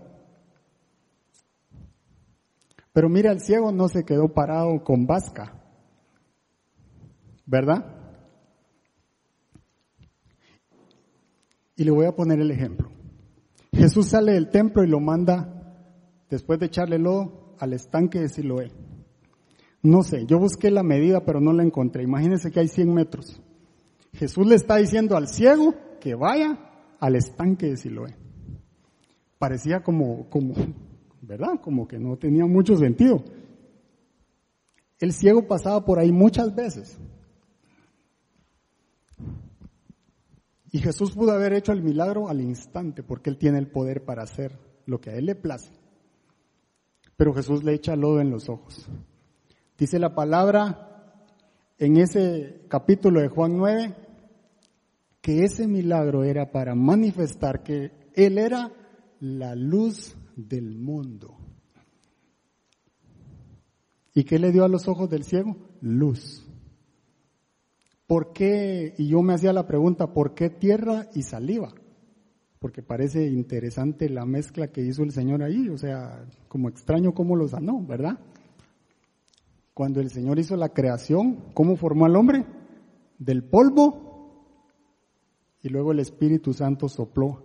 Pero 2.93 3.09
mira, 3.09 3.31
el 3.31 3.41
ciego 3.41 3.71
no 3.71 3.89
se 3.89 4.05
quedó 4.05 4.33
parado 4.33 4.83
con 4.83 5.07
vasca. 5.07 5.59
¿verdad? 7.49 7.83
Y 11.77 11.85
le 11.85 11.91
voy 11.91 12.05
a 12.05 12.15
poner 12.15 12.41
el 12.41 12.51
ejemplo. 12.51 12.91
Jesús 13.73 14.09
sale 14.09 14.33
del 14.33 14.51
templo 14.51 14.85
y 14.85 14.89
lo 14.89 15.01
manda, 15.01 15.58
después 16.31 16.59
de 16.59 16.67
echarle 16.67 16.99
lodo, 16.99 17.55
al 17.59 17.73
estanque 17.73 18.21
de 18.21 18.29
Siloé. 18.29 18.71
No 19.83 20.03
sé, 20.03 20.27
yo 20.27 20.39
busqué 20.39 20.71
la 20.71 20.83
medida, 20.83 21.25
pero 21.25 21.41
no 21.41 21.53
la 21.53 21.63
encontré. 21.63 22.03
Imagínense 22.03 22.51
que 22.51 22.61
hay 22.61 22.69
100 22.69 22.93
metros. 22.93 23.41
Jesús 24.13 24.47
le 24.47 24.55
está 24.55 24.77
diciendo 24.77 25.17
al 25.17 25.29
ciego 25.29 25.75
que 26.01 26.15
vaya 26.15 26.59
al 27.01 27.17
estanque 27.17 27.67
de 27.67 27.77
Siloé. 27.77 28.17
Parecía 29.39 29.83
como, 29.83 30.29
¿verdad? 31.23 31.61
Como 31.63 31.87
que 31.87 31.99
no 31.99 32.17
tenía 32.17 32.45
mucho 32.47 32.77
sentido. 32.77 33.23
El 34.99 35.13
ciego 35.13 35.47
pasaba 35.47 35.85
por 35.85 36.01
ahí 36.01 36.11
muchas 36.11 36.55
veces. 36.55 36.99
Y 40.71 40.81
Jesús 40.81 41.13
pudo 41.13 41.33
haber 41.33 41.53
hecho 41.53 41.73
el 41.73 41.83
milagro 41.83 42.29
al 42.29 42.41
instante 42.41 43.03
porque 43.03 43.31
Él 43.31 43.39
tiene 43.39 43.59
el 43.59 43.71
poder 43.71 44.05
para 44.05 44.25
hacer 44.25 44.59
lo 44.87 45.01
que 45.01 45.11
a 45.11 45.15
Él 45.15 45.27
le 45.27 45.35
place. 45.35 45.71
Pero 47.19 47.35
Jesús 47.35 47.65
le 47.65 47.75
echa 47.75 47.97
lodo 47.97 48.21
en 48.21 48.31
los 48.31 48.49
ojos. 48.49 48.87
Dice 49.77 49.99
la 49.99 50.15
palabra 50.15 51.17
en 51.77 51.97
ese 51.97 52.63
capítulo 52.69 53.21
de 53.21 53.27
Juan 53.27 53.57
9 53.57 53.97
que 55.21 55.45
ese 55.45 55.67
milagro 55.67 56.23
era 56.23 56.53
para 56.53 56.77
manifestar 56.77 57.65
que 57.65 57.91
Él 58.15 58.39
era 58.39 58.73
la 59.19 59.57
luz 59.57 60.17
del 60.37 60.79
mundo. 60.79 61.37
¿Y 64.15 64.23
qué 64.23 64.39
le 64.39 64.53
dio 64.53 64.65
a 64.65 64.69
los 64.69 64.87
ojos 64.87 65.11
del 65.11 65.25
ciego? 65.25 65.57
Luz. 65.81 66.47
¿Por 68.07 68.33
qué? 68.33 68.95
Y 68.97 69.09
yo 69.09 69.23
me 69.23 69.35
hacía 69.35 69.53
la 69.53 69.67
pregunta, 69.67 70.13
¿por 70.13 70.35
qué 70.35 70.51
tierra 70.51 71.09
y 71.15 71.23
saliva? 71.23 71.75
Porque 72.59 72.83
parece 72.83 73.27
interesante 73.29 74.09
la 74.09 74.25
mezcla 74.25 74.69
que 74.69 74.83
hizo 74.83 75.03
el 75.03 75.13
Señor 75.13 75.43
ahí, 75.43 75.69
o 75.69 75.79
sea, 75.79 76.25
como 76.49 76.69
extraño 76.69 77.15
cómo 77.15 77.37
lo 77.37 77.47
sanó, 77.49 77.81
¿verdad? 77.85 78.19
Cuando 79.75 80.01
el 80.01 80.11
Señor 80.11 80.41
hizo 80.41 80.57
la 80.57 80.71
creación, 80.71 81.53
¿cómo 81.55 81.77
formó 81.77 82.07
al 82.07 82.17
hombre? 82.17 82.45
Del 83.19 83.45
polvo. 83.45 84.09
Y 85.63 85.69
luego 85.69 85.93
el 85.93 86.01
Espíritu 86.01 86.53
Santo 86.53 86.89
sopló 86.89 87.45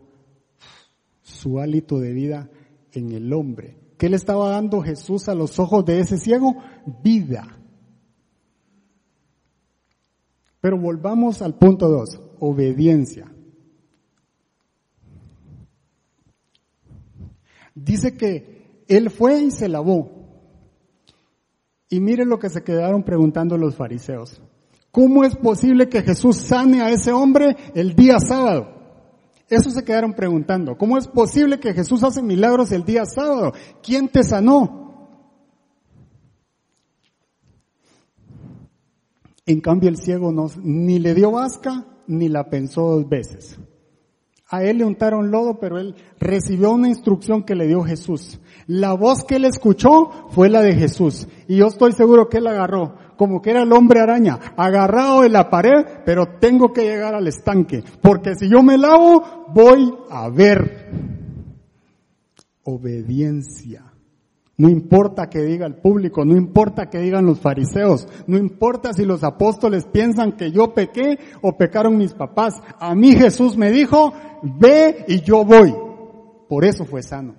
su 1.21 1.59
hálito 1.59 1.99
de 1.99 2.13
vida 2.13 2.49
en 2.91 3.11
el 3.11 3.31
hombre. 3.33 3.77
¿Qué 3.97 4.09
le 4.09 4.15
estaba 4.15 4.49
dando 4.49 4.81
Jesús 4.81 5.29
a 5.29 5.35
los 5.35 5.59
ojos 5.59 5.85
de 5.85 5.99
ese 5.99 6.17
ciego? 6.17 6.55
Vida. 7.03 7.59
Pero 10.59 10.79
volvamos 10.79 11.41
al 11.41 11.57
punto 11.57 11.87
dos, 11.87 12.19
obediencia. 12.39 13.31
Dice 17.75 18.15
que 18.15 18.83
él 18.87 19.09
fue 19.09 19.41
y 19.41 19.51
se 19.51 19.69
lavó. 19.69 20.11
Y 21.89 21.99
mire 21.99 22.25
lo 22.25 22.39
que 22.39 22.49
se 22.49 22.63
quedaron 22.63 23.03
preguntando 23.03 23.57
los 23.57 23.75
fariseos. 23.75 24.41
¿Cómo 24.91 25.23
es 25.23 25.35
posible 25.35 25.89
que 25.89 26.03
Jesús 26.03 26.37
sane 26.37 26.81
a 26.81 26.89
ese 26.89 27.11
hombre 27.11 27.55
el 27.73 27.95
día 27.95 28.19
sábado? 28.19 28.73
Eso 29.49 29.69
se 29.69 29.83
quedaron 29.83 30.13
preguntando. 30.13 30.77
¿Cómo 30.77 30.97
es 30.97 31.07
posible 31.07 31.59
que 31.59 31.73
Jesús 31.73 32.03
hace 32.03 32.21
milagros 32.21 32.71
el 32.71 32.83
día 32.83 33.05
sábado? 33.05 33.53
¿Quién 33.81 34.09
te 34.09 34.23
sanó? 34.23 34.83
En 39.45 39.59
cambio 39.61 39.89
el 39.89 39.97
ciego 39.97 40.31
no, 40.31 40.47
ni 40.61 40.99
le 40.99 41.13
dio 41.13 41.31
vasca 41.31 41.85
ni 42.07 42.29
la 42.29 42.49
pensó 42.49 42.83
dos 42.83 43.09
veces. 43.09 43.57
A 44.53 44.61
él 44.61 44.77
le 44.77 44.85
untaron 44.85 45.31
lodo, 45.31 45.57
pero 45.59 45.79
él 45.79 45.95
recibió 46.19 46.73
una 46.73 46.87
instrucción 46.87 47.41
que 47.41 47.55
le 47.55 47.65
dio 47.65 47.81
Jesús. 47.81 48.39
La 48.67 48.93
voz 48.93 49.23
que 49.23 49.37
él 49.37 49.45
escuchó 49.45 50.11
fue 50.29 50.47
la 50.47 50.61
de 50.61 50.75
Jesús. 50.75 51.27
Y 51.47 51.55
yo 51.57 51.65
estoy 51.65 51.93
seguro 51.93 52.29
que 52.29 52.37
él 52.37 52.45
agarró, 52.45 52.93
como 53.17 53.41
que 53.41 53.49
era 53.49 53.63
el 53.63 53.73
hombre 53.73 54.01
araña, 54.01 54.37
agarrado 54.55 55.21
de 55.21 55.29
la 55.29 55.49
pared, 55.49 56.03
pero 56.05 56.37
tengo 56.39 56.71
que 56.71 56.83
llegar 56.83 57.15
al 57.15 57.27
estanque. 57.27 57.83
Porque 57.99 58.35
si 58.35 58.47
yo 58.47 58.61
me 58.61 58.77
lavo, 58.77 59.47
voy 59.55 59.91
a 60.11 60.29
ver. 60.29 60.91
Obediencia. 62.61 63.92
No 64.63 64.69
importa 64.69 65.29
que 65.29 65.41
diga 65.41 65.65
el 65.65 65.75
público, 65.75 66.23
no 66.23 66.37
importa 66.37 66.89
que 66.89 66.99
digan 66.99 67.25
los 67.25 67.41
fariseos, 67.41 68.07
no 68.27 68.37
importa 68.37 68.93
si 68.93 69.03
los 69.03 69.21
apóstoles 69.25 69.83
piensan 69.83 70.37
que 70.37 70.53
yo 70.53 70.73
pequé 70.73 71.19
o 71.41 71.57
pecaron 71.57 71.97
mis 71.97 72.13
papás. 72.13 72.61
A 72.79 72.95
mí 72.95 73.11
Jesús 73.11 73.57
me 73.57 73.71
dijo, 73.71 74.13
ve 74.41 75.03
y 75.09 75.19
yo 75.19 75.43
voy. 75.43 75.75
Por 76.47 76.63
eso 76.63 76.85
fue 76.85 77.03
sano. 77.03 77.35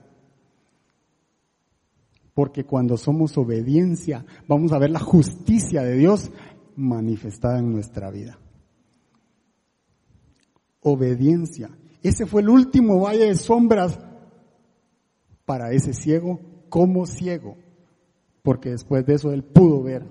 Porque 2.34 2.64
cuando 2.64 2.98
somos 2.98 3.38
obediencia, 3.38 4.26
vamos 4.46 4.72
a 4.72 4.78
ver 4.78 4.90
la 4.90 5.00
justicia 5.00 5.82
de 5.82 5.96
Dios 5.96 6.30
manifestada 6.76 7.58
en 7.58 7.72
nuestra 7.72 8.10
vida. 8.10 8.38
Obediencia. 10.82 11.70
Ese 12.02 12.26
fue 12.26 12.42
el 12.42 12.50
último 12.50 13.00
valle 13.00 13.24
de 13.24 13.34
sombras 13.34 13.98
para 15.46 15.72
ese 15.72 15.94
ciego 15.94 16.52
como 16.74 17.06
ciego, 17.06 17.56
porque 18.42 18.70
después 18.70 19.06
de 19.06 19.14
eso 19.14 19.30
él 19.30 19.44
pudo 19.44 19.80
ver. 19.80 20.04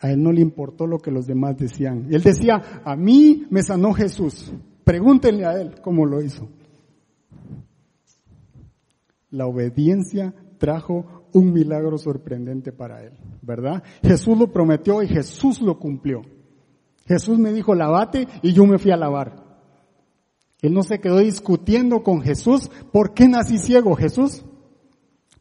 A 0.00 0.10
él 0.10 0.22
no 0.22 0.32
le 0.32 0.40
importó 0.40 0.86
lo 0.86 0.98
que 0.98 1.10
los 1.10 1.26
demás 1.26 1.58
decían. 1.58 2.06
Él 2.10 2.22
decía, 2.22 2.80
a 2.82 2.96
mí 2.96 3.44
me 3.50 3.62
sanó 3.62 3.92
Jesús. 3.92 4.50
Pregúntenle 4.82 5.44
a 5.44 5.60
él 5.60 5.74
cómo 5.82 6.06
lo 6.06 6.22
hizo. 6.22 6.48
La 9.28 9.46
obediencia 9.46 10.32
trajo 10.56 11.26
un 11.34 11.52
milagro 11.52 11.98
sorprendente 11.98 12.72
para 12.72 13.04
él, 13.04 13.12
¿verdad? 13.42 13.82
Jesús 14.02 14.38
lo 14.38 14.50
prometió 14.50 15.02
y 15.02 15.08
Jesús 15.08 15.60
lo 15.60 15.78
cumplió. 15.78 16.22
Jesús 17.04 17.38
me 17.38 17.52
dijo, 17.52 17.74
lavate 17.74 18.26
y 18.40 18.54
yo 18.54 18.64
me 18.64 18.78
fui 18.78 18.90
a 18.90 18.96
lavar. 18.96 19.44
Él 20.62 20.72
no 20.72 20.82
se 20.82 20.98
quedó 20.98 21.18
discutiendo 21.18 22.02
con 22.02 22.22
Jesús, 22.22 22.70
¿por 22.90 23.12
qué 23.12 23.28
nací 23.28 23.58
ciego, 23.58 23.96
Jesús? 23.96 24.46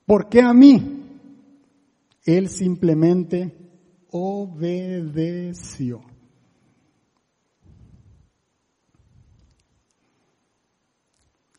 ¿Por 0.06 0.30
qué 0.30 0.42
a 0.42 0.54
mí? 0.54 1.02
Él 2.26 2.50
simplemente 2.50 3.56
obedeció. 4.12 6.02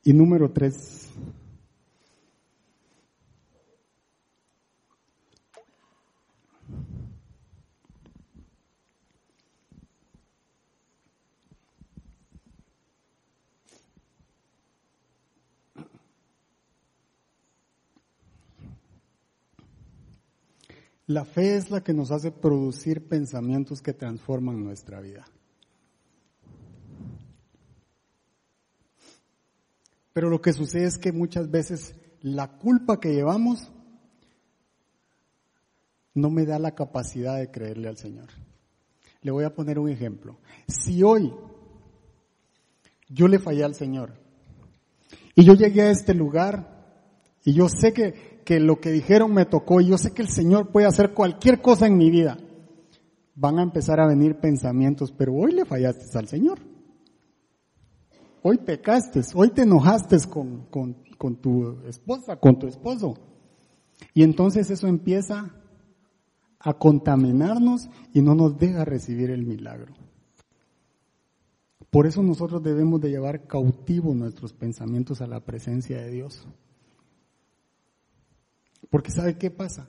Y 0.03 0.13
número 0.13 0.53
tres, 0.53 1.04
La 21.15 21.25
fe 21.25 21.55
es 21.55 21.71
la 21.71 21.81
que 21.81 21.95
nos 21.95 22.11
hace 22.11 22.33
producir 22.33 23.07
pensamientos 23.07 23.81
que 23.81 23.93
transforman 23.93 24.65
nuestra 24.65 25.01
vida. 25.01 25.25
Pero 30.13 30.29
lo 30.29 30.41
que 30.41 30.53
sucede 30.53 30.87
es 30.87 30.99
que 30.99 31.13
muchas 31.13 31.49
veces 31.49 31.95
la 32.21 32.59
culpa 32.59 32.99
que 32.99 33.15
llevamos 33.15 33.71
no 36.15 36.31
me 36.31 36.47
da 36.47 36.59
la 36.59 36.75
capacidad 36.75 37.39
de 37.39 37.49
creerle 37.49 37.87
al 37.87 37.97
Señor. 37.97 38.31
Le 39.23 39.31
voy 39.31 39.45
a 39.45 39.55
poner 39.55 39.79
un 39.79 39.91
ejemplo. 39.91 40.41
Si 40.67 41.01
hoy 41.05 41.33
yo 43.09 43.29
le 43.29 43.39
fallé 43.39 43.63
al 43.63 43.77
Señor 43.77 44.15
y 45.37 45.45
yo 45.45 45.55
llegué 45.55 45.83
a 45.83 45.91
este 45.93 46.13
lugar 46.13 46.75
y 47.45 47.53
yo 47.53 47.69
sé 47.69 47.93
que 47.93 48.34
que 48.45 48.61
lo 48.61 48.81
que 48.81 48.91
dijeron 48.91 49.33
me 49.33 49.47
tocó 49.47 49.81
y 49.81 49.89
yo 49.89 49.99
sé 49.99 50.13
que 50.13 50.23
el 50.23 50.29
Señor 50.29 50.71
puede 50.71 50.87
hacer 50.87 51.13
cualquier 51.13 51.61
cosa 51.61 51.87
en 51.87 51.97
mi 51.97 52.11
vida, 52.11 52.39
van 53.35 53.59
a 53.59 53.63
empezar 53.63 54.01
a 54.01 54.07
venir 54.07 54.37
pensamientos, 54.37 55.13
pero 55.13 55.35
hoy 55.35 55.53
le 55.53 55.65
fallaste 55.65 56.19
al 56.19 56.29
Señor. 56.29 56.59
Hoy 58.43 58.59
pecaste, 58.59 59.23
hoy 59.35 59.51
te 59.51 59.63
enojaste 59.63 60.19
con, 60.29 60.67
con, 60.67 60.97
con 61.17 61.37
tu 61.37 61.81
esposa, 61.87 62.37
con 62.37 62.59
tu 62.59 62.67
esposo. 62.67 63.15
Y 64.13 64.23
entonces 64.23 64.71
eso 64.71 64.87
empieza 64.87 65.51
a 66.59 66.75
contaminarnos 66.75 67.89
y 68.13 68.21
no 68.21 68.35
nos 68.35 68.59
deja 68.59 68.85
recibir 68.85 69.31
el 69.31 69.45
milagro. 69.45 69.95
Por 71.91 72.07
eso 72.07 72.23
nosotros 72.23 72.63
debemos 72.63 73.01
de 73.01 73.11
llevar 73.11 73.47
cautivos 73.47 74.17
nuestros 74.17 74.53
pensamientos 74.53 75.21
a 75.21 75.27
la 75.27 75.41
presencia 75.41 75.99
de 75.99 76.11
Dios. 76.11 76.47
Porque 78.95 79.11
¿sabe 79.11 79.37
qué 79.37 79.51
pasa? 79.51 79.89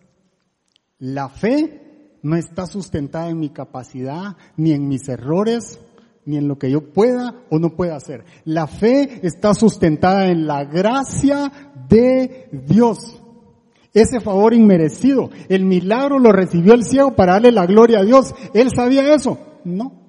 La 0.98 1.30
fe 1.30 2.18
no 2.24 2.36
está 2.36 2.66
sustentada 2.66 3.30
en 3.30 3.38
mi 3.38 3.50
capacidad, 3.50 4.36
ni 4.58 4.72
en 4.72 4.88
mis 4.88 5.08
errores, 5.08 5.80
ni 6.26 6.38
en 6.38 6.48
lo 6.48 6.58
que 6.58 6.72
yo 6.72 6.92
pueda 6.92 7.36
o 7.52 7.60
no 7.60 7.76
pueda 7.76 7.98
hacer. 7.98 8.26
La 8.46 8.66
fe 8.66 9.20
está 9.22 9.54
sustentada 9.54 10.26
en 10.30 10.48
la 10.48 10.66
gracia 10.66 11.52
de 11.88 12.50
Dios. 12.68 13.22
Ese 13.94 14.20
favor 14.22 14.56
inmerecido. 14.56 15.30
El 15.50 15.66
milagro 15.66 16.18
lo 16.18 16.32
recibió 16.32 16.74
el 16.74 16.84
ciego 16.84 17.16
para 17.16 17.34
darle 17.34 17.52
la 17.52 17.68
gloria 17.68 18.00
a 18.00 18.06
Dios. 18.06 18.34
¿Él 18.56 18.72
sabía 18.76 19.14
eso? 19.14 19.38
No. 19.66 20.02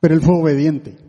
Pero 0.00 0.14
él 0.14 0.22
fue 0.22 0.40
obediente. 0.40 1.05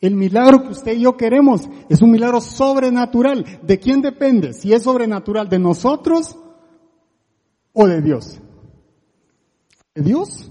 El 0.00 0.16
milagro 0.16 0.62
que 0.62 0.70
usted 0.70 0.96
y 0.96 1.02
yo 1.02 1.16
queremos 1.16 1.68
es 1.88 2.00
un 2.00 2.10
milagro 2.10 2.40
sobrenatural. 2.40 3.60
¿De 3.62 3.78
quién 3.78 4.00
depende? 4.00 4.54
Si 4.54 4.72
es 4.72 4.84
sobrenatural, 4.84 5.48
¿de 5.48 5.58
nosotros 5.58 6.38
o 7.72 7.86
de 7.86 8.00
Dios? 8.00 8.40
¿De 9.94 10.02
Dios? 10.02 10.50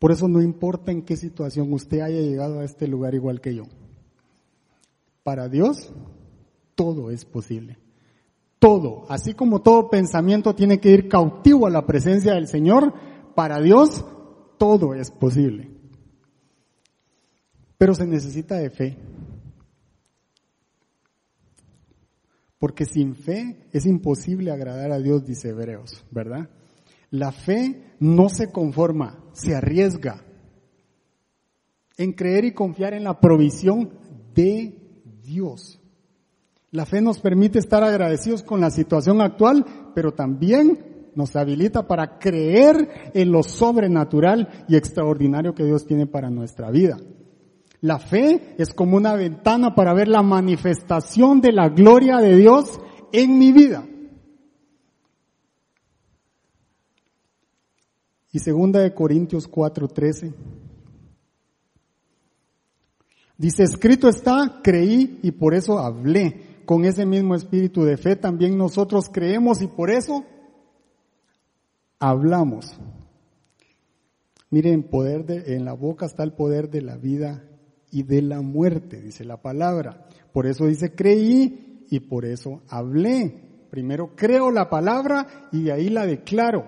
Por 0.00 0.10
eso 0.10 0.28
no 0.28 0.42
importa 0.42 0.90
en 0.90 1.02
qué 1.02 1.16
situación 1.16 1.72
usted 1.72 2.00
haya 2.00 2.20
llegado 2.20 2.60
a 2.60 2.64
este 2.64 2.88
lugar 2.88 3.14
igual 3.14 3.40
que 3.40 3.54
yo. 3.54 3.64
Para 5.22 5.48
Dios 5.48 5.90
todo 6.74 7.10
es 7.10 7.24
posible 7.24 7.78
todo, 8.58 9.04
así 9.08 9.34
como 9.34 9.62
todo 9.62 9.90
pensamiento 9.90 10.54
tiene 10.54 10.80
que 10.80 10.90
ir 10.90 11.08
cautivo 11.08 11.66
a 11.66 11.70
la 11.70 11.86
presencia 11.86 12.34
del 12.34 12.48
Señor, 12.48 12.94
para 13.34 13.60
Dios 13.60 14.04
todo 14.58 14.94
es 14.94 15.10
posible. 15.10 15.70
Pero 17.78 17.94
se 17.94 18.06
necesita 18.06 18.56
de 18.56 18.70
fe. 18.70 18.98
Porque 22.58 22.86
sin 22.86 23.14
fe 23.14 23.68
es 23.72 23.84
imposible 23.84 24.50
agradar 24.50 24.90
a 24.90 24.98
Dios, 24.98 25.26
dice 25.26 25.50
Hebreos, 25.50 26.04
¿verdad? 26.10 26.48
La 27.10 27.32
fe 27.32 27.94
no 28.00 28.28
se 28.28 28.50
conforma, 28.50 29.22
se 29.32 29.54
arriesga 29.54 30.24
en 31.98 32.12
creer 32.12 32.46
y 32.46 32.54
confiar 32.54 32.94
en 32.94 33.04
la 33.04 33.20
provisión 33.20 33.90
de 34.34 35.02
Dios. 35.22 35.80
La 36.72 36.84
fe 36.84 37.00
nos 37.00 37.20
permite 37.20 37.58
estar 37.58 37.82
agradecidos 37.82 38.42
con 38.42 38.60
la 38.60 38.70
situación 38.70 39.20
actual, 39.20 39.64
pero 39.94 40.12
también 40.12 41.10
nos 41.14 41.34
habilita 41.34 41.86
para 41.86 42.18
creer 42.18 43.10
en 43.14 43.32
lo 43.32 43.42
sobrenatural 43.42 44.66
y 44.68 44.76
extraordinario 44.76 45.54
que 45.54 45.64
Dios 45.64 45.86
tiene 45.86 46.06
para 46.06 46.28
nuestra 46.28 46.70
vida. 46.70 46.98
La 47.80 47.98
fe 47.98 48.54
es 48.58 48.74
como 48.74 48.96
una 48.96 49.14
ventana 49.14 49.74
para 49.74 49.94
ver 49.94 50.08
la 50.08 50.22
manifestación 50.22 51.40
de 51.40 51.52
la 51.52 51.68
gloria 51.68 52.18
de 52.18 52.36
Dios 52.36 52.80
en 53.12 53.38
mi 53.38 53.52
vida. 53.52 53.86
Y 58.32 58.38
segunda 58.38 58.80
de 58.80 58.92
Corintios 58.92 59.50
4:13 59.50 60.34
dice, 63.38 63.62
escrito 63.62 64.08
está, 64.08 64.60
creí 64.62 65.20
y 65.22 65.30
por 65.30 65.54
eso 65.54 65.78
hablé. 65.78 66.55
Con 66.66 66.84
ese 66.84 67.06
mismo 67.06 67.36
espíritu 67.36 67.84
de 67.84 67.96
fe 67.96 68.16
también 68.16 68.58
nosotros 68.58 69.08
creemos 69.08 69.62
y 69.62 69.68
por 69.68 69.88
eso 69.88 70.24
hablamos. 72.00 72.76
Miren, 74.50 74.82
poder 74.82 75.24
de, 75.24 75.54
en 75.54 75.64
la 75.64 75.74
boca 75.74 76.06
está 76.06 76.24
el 76.24 76.32
poder 76.32 76.68
de 76.68 76.82
la 76.82 76.96
vida 76.96 77.44
y 77.92 78.02
de 78.02 78.20
la 78.20 78.42
muerte, 78.42 79.00
dice 79.00 79.24
la 79.24 79.40
palabra. 79.40 80.08
Por 80.32 80.46
eso 80.46 80.66
dice 80.66 80.92
creí 80.92 81.86
y 81.88 82.00
por 82.00 82.24
eso 82.24 82.62
hablé. 82.68 83.68
Primero 83.70 84.16
creo 84.16 84.50
la 84.50 84.68
palabra 84.68 85.48
y 85.52 85.62
de 85.64 85.72
ahí 85.72 85.88
la 85.88 86.04
declaro. 86.04 86.66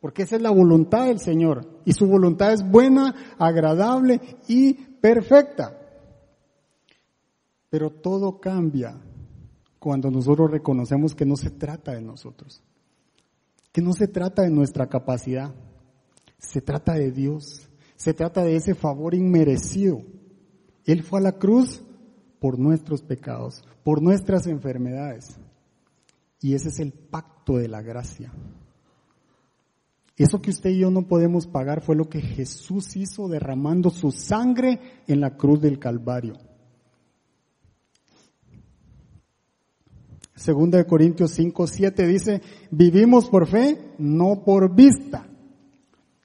Porque 0.00 0.22
esa 0.22 0.36
es 0.36 0.42
la 0.42 0.50
voluntad 0.50 1.06
del 1.06 1.18
Señor. 1.18 1.80
Y 1.84 1.92
su 1.92 2.06
voluntad 2.06 2.52
es 2.52 2.62
buena, 2.68 3.34
agradable 3.38 4.20
y 4.46 4.74
perfecta. 4.74 5.85
Pero 7.76 7.90
todo 7.90 8.40
cambia 8.40 8.98
cuando 9.78 10.10
nosotros 10.10 10.50
reconocemos 10.50 11.14
que 11.14 11.26
no 11.26 11.36
se 11.36 11.50
trata 11.50 11.92
de 11.92 12.00
nosotros 12.00 12.62
que 13.76 13.82
no 13.82 13.92
se 13.92 14.08
trata 14.08 14.40
de 14.40 14.48
nuestra 14.48 14.86
capacidad, 14.86 15.54
se 16.38 16.62
trata 16.62 16.94
de 16.94 17.12
Dios, 17.12 17.68
se 17.94 18.14
trata 18.14 18.42
de 18.42 18.56
ese 18.56 18.74
favor 18.74 19.14
inmerecido. 19.14 20.00
Él 20.86 21.02
fue 21.02 21.18
a 21.18 21.24
la 21.24 21.32
cruz 21.32 21.82
por 22.40 22.58
nuestros 22.58 23.02
pecados, 23.02 23.62
por 23.84 24.00
nuestras 24.00 24.46
enfermedades. 24.46 25.36
Y 26.40 26.54
ese 26.54 26.70
es 26.70 26.80
el 26.80 26.94
pacto 26.94 27.58
de 27.58 27.68
la 27.68 27.82
gracia. 27.82 28.32
Eso 30.16 30.40
que 30.40 30.48
usted 30.48 30.70
y 30.70 30.78
yo 30.78 30.90
no 30.90 31.06
podemos 31.06 31.46
pagar 31.46 31.82
fue 31.82 31.96
lo 31.96 32.08
que 32.08 32.22
Jesús 32.22 32.96
hizo 32.96 33.28
derramando 33.28 33.90
su 33.90 34.10
sangre 34.10 35.02
en 35.06 35.20
la 35.20 35.36
cruz 35.36 35.60
del 35.60 35.78
Calvario. 35.78 36.45
Segunda 40.36 40.76
de 40.76 40.86
Corintios 40.86 41.30
5, 41.32 41.66
7 41.66 42.06
dice, 42.06 42.42
vivimos 42.70 43.28
por 43.28 43.46
fe, 43.46 43.94
no 43.98 44.44
por 44.44 44.74
vista. 44.74 45.26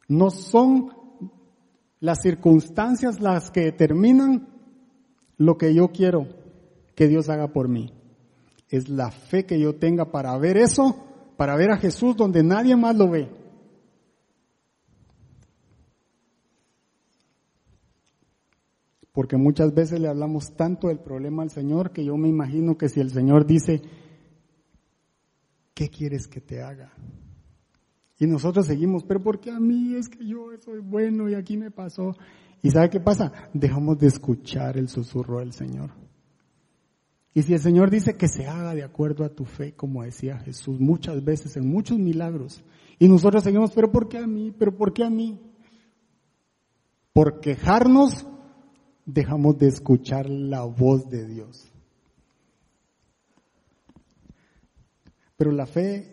No 0.10 0.30
son 0.30 0.92
las 2.02 2.22
circunstancias 2.22 3.22
las 3.22 3.52
que 3.52 3.62
determinan 3.62 4.50
lo 5.38 5.58
que 5.58 5.74
yo 5.74 5.94
quiero 5.94 6.28
que 6.94 7.08
Dios 7.08 7.30
haga 7.30 7.54
por 7.54 7.70
mí. 7.70 7.94
Es 8.68 8.90
la 8.90 9.12
fe 9.12 9.46
que 9.46 9.58
yo 9.60 9.76
tenga 9.76 10.12
para 10.12 10.38
ver 10.38 10.58
eso, 10.58 10.96
para 11.38 11.56
ver 11.56 11.72
a 11.72 11.78
Jesús 11.78 12.18
donde 12.18 12.44
nadie 12.44 12.76
más 12.76 12.98
lo 12.98 13.10
ve. 13.10 13.30
Porque 19.14 19.38
muchas 19.38 19.74
veces 19.74 20.00
le 20.00 20.08
hablamos 20.08 20.54
tanto 20.56 20.88
del 20.88 21.00
problema 21.00 21.44
al 21.44 21.50
Señor 21.50 21.92
que 21.92 22.04
yo 22.04 22.18
me 22.18 22.30
imagino 22.30 22.78
que 22.78 22.90
si 22.90 23.00
el 23.00 23.12
Señor 23.12 23.46
dice, 23.46 23.82
¿qué 25.74 25.90
quieres 25.90 26.28
que 26.28 26.42
te 26.42 26.62
haga? 26.62 26.94
Y 28.20 28.28
nosotros 28.28 28.68
seguimos, 28.68 29.04
pero 29.04 29.22
porque 29.22 29.50
a 29.50 29.60
mí 29.60 29.96
es 29.96 30.08
que 30.08 30.26
yo 30.26 30.50
soy 30.64 30.80
bueno 30.80 31.28
y 31.28 31.34
aquí 31.34 31.58
me 31.58 31.72
pasó. 31.72 32.16
¿Y 32.62 32.70
sabe 32.70 32.90
qué 32.90 33.00
pasa? 33.00 33.32
Dejamos 33.54 33.98
de 33.98 34.08
escuchar 34.08 34.78
el 34.78 34.90
susurro 34.90 35.40
del 35.40 35.54
Señor. 35.54 35.90
Y 37.34 37.44
si 37.44 37.54
el 37.54 37.60
Señor 37.60 37.90
dice 37.90 38.18
que 38.18 38.28
se 38.28 38.46
haga 38.46 38.76
de 38.76 38.84
acuerdo 38.84 39.24
a 39.24 39.30
tu 39.30 39.46
fe, 39.46 39.74
como 39.74 40.04
decía 40.04 40.38
Jesús 40.38 40.80
muchas 40.80 41.24
veces 41.24 41.56
en 41.58 41.68
muchos 41.68 41.98
milagros, 41.98 42.64
y 43.00 43.08
nosotros 43.08 43.44
seguimos, 43.44 43.72
pero 43.72 43.92
¿por 43.92 44.08
qué 44.10 44.20
a 44.20 44.28
mí? 44.28 44.54
¿Pero 44.58 44.76
por 44.78 44.94
qué 44.94 45.04
a 45.04 45.10
mí? 45.10 45.40
Por 47.14 47.40
quejarnos, 47.40 48.28
dejamos 49.06 49.58
de 49.58 49.68
escuchar 49.68 50.30
la 50.30 50.64
voz 50.64 51.10
de 51.10 51.26
Dios. 51.26 51.71
Pero 55.42 55.54
la 55.54 55.66
fe 55.66 56.06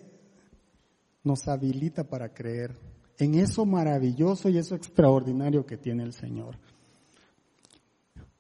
nos 1.22 1.47
habilita 1.49 2.03
para 2.09 2.33
creer 2.33 2.74
en 3.18 3.35
eso 3.35 3.66
maravilloso 3.66 4.49
y 4.49 4.57
eso 4.57 4.74
extraordinario 4.74 5.66
que 5.66 5.76
tiene 5.76 6.03
el 6.03 6.14
Señor. 6.14 6.57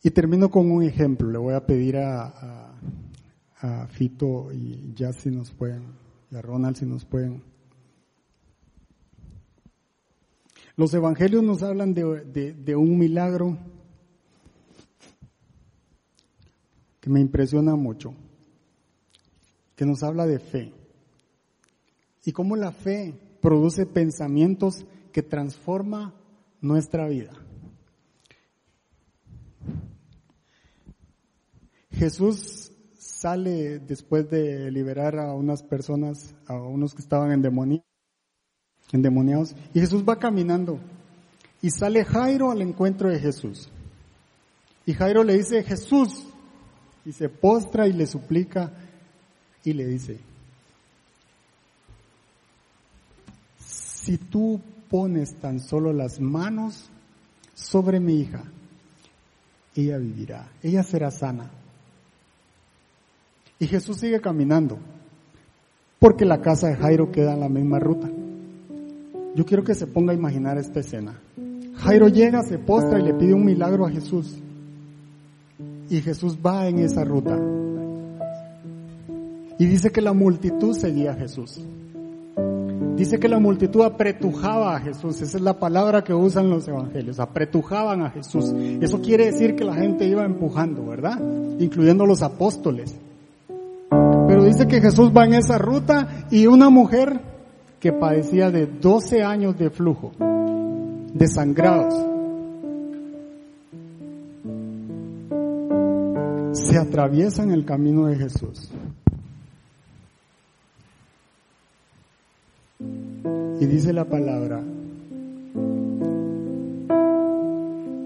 Y 0.02 0.10
termino 0.12 0.50
con 0.50 0.70
un 0.70 0.82
ejemplo. 0.82 1.30
Le 1.30 1.36
voy 1.36 1.52
a 1.52 1.66
pedir 1.66 1.98
a, 1.98 2.74
Fito 3.90 4.50
y 4.50 4.94
ya 4.94 5.12
si 5.12 5.28
nos 5.28 5.50
pueden, 5.50 5.92
y 6.30 6.36
a 6.36 6.40
Ronald 6.40 6.76
si 6.76 6.86
nos 6.86 7.04
pueden. 7.04 7.42
Los 10.74 10.94
evangelios 10.94 11.42
nos 11.42 11.62
hablan 11.62 11.92
de 11.92 12.76
un 12.76 12.96
milagro 12.96 13.58
que 16.98 17.10
me 17.10 17.20
impresiona 17.20 17.76
mucho, 17.76 18.14
que 19.78 19.86
nos 19.86 20.02
habla 20.02 20.26
de 20.26 20.40
fe 20.40 20.72
y 22.24 22.32
cómo 22.32 22.56
la 22.56 22.72
fe 22.72 23.14
produce 23.40 23.86
pensamientos 23.86 24.84
que 25.12 25.22
transforma 25.22 26.12
nuestra 26.60 27.06
vida. 27.06 27.30
Jesús 31.92 32.72
sale 32.98 33.78
después 33.78 34.28
de 34.28 34.68
liberar 34.72 35.16
a 35.16 35.32
unas 35.32 35.62
personas, 35.62 36.34
a 36.48 36.54
unos 36.54 36.92
que 36.92 37.02
estaban 37.02 37.30
endemoniados, 37.30 39.54
y 39.72 39.78
Jesús 39.78 40.04
va 40.06 40.18
caminando 40.18 40.80
y 41.62 41.70
sale 41.70 42.04
Jairo 42.04 42.50
al 42.50 42.62
encuentro 42.62 43.10
de 43.10 43.20
Jesús. 43.20 43.68
Y 44.86 44.94
Jairo 44.94 45.22
le 45.22 45.38
dice, 45.38 45.62
Jesús, 45.62 46.26
y 47.04 47.12
se 47.12 47.28
postra 47.28 47.86
y 47.86 47.92
le 47.92 48.08
suplica 48.08 48.72
y 49.68 49.74
le 49.74 49.86
dice, 49.86 50.18
si 53.58 54.16
tú 54.16 54.58
pones 54.88 55.34
tan 55.34 55.60
solo 55.60 55.92
las 55.92 56.20
manos 56.20 56.88
sobre 57.52 58.00
mi 58.00 58.20
hija, 58.20 58.44
ella 59.76 59.98
vivirá, 59.98 60.48
ella 60.62 60.82
será 60.82 61.10
sana. 61.10 61.50
Y 63.58 63.66
Jesús 63.66 63.98
sigue 63.98 64.22
caminando, 64.22 64.78
porque 65.98 66.24
la 66.24 66.40
casa 66.40 66.68
de 66.68 66.76
Jairo 66.76 67.12
queda 67.12 67.34
en 67.34 67.40
la 67.40 67.50
misma 67.50 67.78
ruta. 67.78 68.08
Yo 69.34 69.44
quiero 69.44 69.64
que 69.64 69.74
se 69.74 69.86
ponga 69.86 70.12
a 70.12 70.16
imaginar 70.16 70.56
esta 70.56 70.80
escena. 70.80 71.20
Jairo 71.76 72.08
llega, 72.08 72.42
se 72.42 72.58
postra 72.58 72.98
y 72.98 73.02
le 73.02 73.12
pide 73.12 73.34
un 73.34 73.44
milagro 73.44 73.84
a 73.84 73.90
Jesús. 73.90 74.34
Y 75.90 76.00
Jesús 76.00 76.38
va 76.44 76.66
en 76.68 76.78
esa 76.78 77.04
ruta. 77.04 77.38
Y 79.58 79.66
dice 79.66 79.90
que 79.90 80.00
la 80.00 80.12
multitud 80.12 80.76
seguía 80.76 81.12
a 81.12 81.14
Jesús. 81.14 81.60
Dice 82.96 83.18
que 83.18 83.28
la 83.28 83.38
multitud 83.38 83.82
apretujaba 83.82 84.76
a 84.76 84.80
Jesús. 84.80 85.20
Esa 85.22 85.36
es 85.36 85.42
la 85.42 85.58
palabra 85.58 86.02
que 86.02 86.12
usan 86.12 86.50
los 86.50 86.66
evangelios. 86.66 87.20
Apretujaban 87.20 88.02
a 88.02 88.10
Jesús. 88.10 88.52
Eso 88.80 89.00
quiere 89.00 89.26
decir 89.26 89.54
que 89.54 89.64
la 89.64 89.74
gente 89.74 90.04
iba 90.04 90.24
empujando, 90.24 90.84
¿verdad? 90.84 91.20
Incluyendo 91.58 92.06
los 92.06 92.22
apóstoles. 92.22 92.96
Pero 93.88 94.44
dice 94.44 94.66
que 94.66 94.80
Jesús 94.80 95.10
va 95.16 95.24
en 95.24 95.34
esa 95.34 95.58
ruta 95.58 96.26
y 96.30 96.46
una 96.46 96.70
mujer 96.70 97.20
que 97.80 97.92
padecía 97.92 98.50
de 98.50 98.66
12 98.66 99.22
años 99.22 99.56
de 99.56 99.70
flujo, 99.70 100.12
de 100.18 101.28
sangrados, 101.28 101.94
se 106.52 106.76
atraviesa 106.76 107.44
en 107.44 107.52
el 107.52 107.64
camino 107.64 108.06
de 108.06 108.16
Jesús. 108.16 108.70
Y 112.80 113.66
dice 113.66 113.92
la 113.92 114.04
palabra 114.04 114.62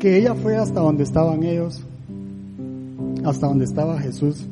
que 0.00 0.18
ella 0.18 0.34
fue 0.34 0.56
hasta 0.56 0.80
donde 0.80 1.04
estaban 1.04 1.44
ellos, 1.44 1.80
hasta 3.24 3.46
donde 3.46 3.66
estaba 3.66 4.00
Jesús, 4.00 4.46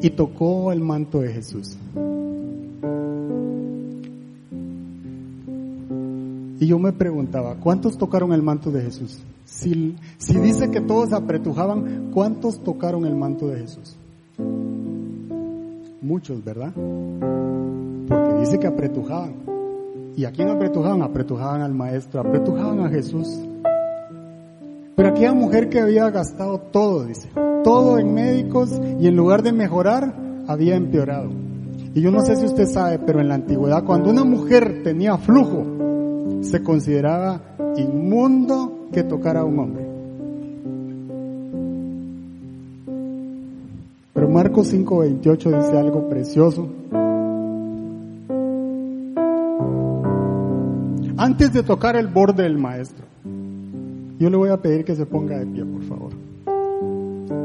y 0.00 0.10
tocó 0.10 0.72
el 0.72 0.80
manto 0.80 1.20
de 1.20 1.32
Jesús. 1.32 1.78
Y 6.58 6.66
yo 6.66 6.78
me 6.78 6.92
preguntaba, 6.92 7.54
¿cuántos 7.56 7.98
tocaron 7.98 8.32
el 8.32 8.42
manto 8.42 8.70
de 8.70 8.82
Jesús? 8.82 9.20
Si, 9.44 9.96
si 10.16 10.38
dice 10.38 10.70
que 10.70 10.80
todos 10.80 11.12
apretujaban, 11.12 12.10
¿cuántos 12.12 12.64
tocaron 12.64 13.04
el 13.04 13.14
manto 13.14 13.48
de 13.48 13.60
Jesús? 13.60 13.96
Muchos, 16.00 16.42
¿verdad? 16.42 16.72
Dice 18.42 18.58
que 18.58 18.66
apretujaban. 18.66 19.34
¿Y 20.16 20.24
a 20.24 20.32
quién 20.32 20.48
apretujaban? 20.50 21.02
Apretujaban 21.02 21.62
al 21.62 21.72
maestro, 21.72 22.20
apretujaban 22.20 22.80
a 22.80 22.90
Jesús. 22.90 23.40
Pero 24.94 25.08
aquella 25.08 25.32
mujer 25.32 25.68
que 25.68 25.80
había 25.80 26.10
gastado 26.10 26.58
todo, 26.58 27.04
dice, 27.04 27.30
todo 27.64 27.98
en 27.98 28.12
médicos 28.12 28.78
y 29.00 29.06
en 29.06 29.16
lugar 29.16 29.42
de 29.42 29.52
mejorar, 29.52 30.14
había 30.46 30.76
empeorado. 30.76 31.30
Y 31.94 32.00
yo 32.00 32.10
no 32.10 32.20
sé 32.20 32.36
si 32.36 32.46
usted 32.46 32.66
sabe, 32.66 32.98
pero 32.98 33.20
en 33.20 33.28
la 33.28 33.36
antigüedad, 33.36 33.84
cuando 33.84 34.10
una 34.10 34.24
mujer 34.24 34.82
tenía 34.82 35.16
flujo, 35.18 35.64
se 36.42 36.62
consideraba 36.62 37.40
inmundo 37.76 38.88
que 38.92 39.04
tocara 39.04 39.40
a 39.40 39.44
un 39.44 39.58
hombre. 39.58 39.86
Pero 44.12 44.28
Marcos 44.28 44.72
5:28 44.72 45.62
dice 45.62 45.78
algo 45.78 46.08
precioso. 46.08 46.68
Antes 51.32 51.54
de 51.54 51.62
tocar 51.62 51.96
el 51.96 52.08
borde 52.08 52.42
del 52.42 52.58
maestro, 52.58 53.06
yo 54.18 54.28
le 54.28 54.36
voy 54.36 54.50
a 54.50 54.60
pedir 54.60 54.84
que 54.84 54.94
se 54.94 55.06
ponga 55.06 55.38
de 55.38 55.46
pie, 55.46 55.64
por 55.64 55.82
favor. 55.84 56.12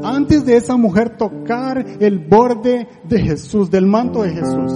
Antes 0.04 0.44
de 0.44 0.56
esa 0.56 0.76
mujer 0.76 1.16
tocar 1.16 1.82
el 1.98 2.18
borde 2.18 2.86
de 3.08 3.18
Jesús, 3.18 3.70
del 3.70 3.86
manto 3.86 4.24
de 4.24 4.30
Jesús, 4.32 4.72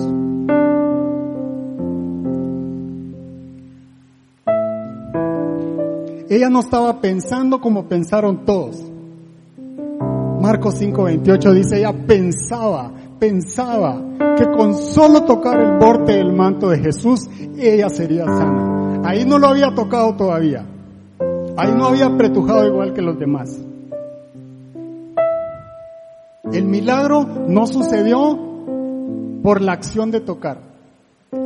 ella 6.30 6.48
no 6.48 6.60
estaba 6.60 6.98
pensando 7.02 7.60
como 7.60 7.84
pensaron 7.84 8.46
todos. 8.46 8.82
Marcos 10.40 10.80
5:28 10.80 11.52
dice, 11.52 11.80
ella 11.80 11.92
pensaba, 11.92 12.90
pensaba 13.18 14.02
que 14.38 14.50
con 14.50 14.74
solo 14.74 15.24
tocar 15.24 15.60
el 15.60 15.78
borde 15.78 16.16
del 16.16 16.32
manto 16.32 16.70
de 16.70 16.78
Jesús, 16.78 17.28
ella 17.58 17.90
sería 17.90 18.24
sana. 18.24 18.71
Ahí 19.04 19.24
no 19.24 19.38
lo 19.38 19.48
había 19.48 19.74
tocado 19.74 20.14
todavía. 20.16 20.64
Ahí 21.56 21.72
no 21.74 21.86
había 21.86 22.16
pretujado 22.16 22.66
igual 22.66 22.94
que 22.94 23.02
los 23.02 23.18
demás. 23.18 23.60
El 26.52 26.64
milagro 26.64 27.24
no 27.48 27.66
sucedió 27.66 28.38
por 29.42 29.60
la 29.60 29.72
acción 29.72 30.10
de 30.10 30.20
tocar. 30.20 30.58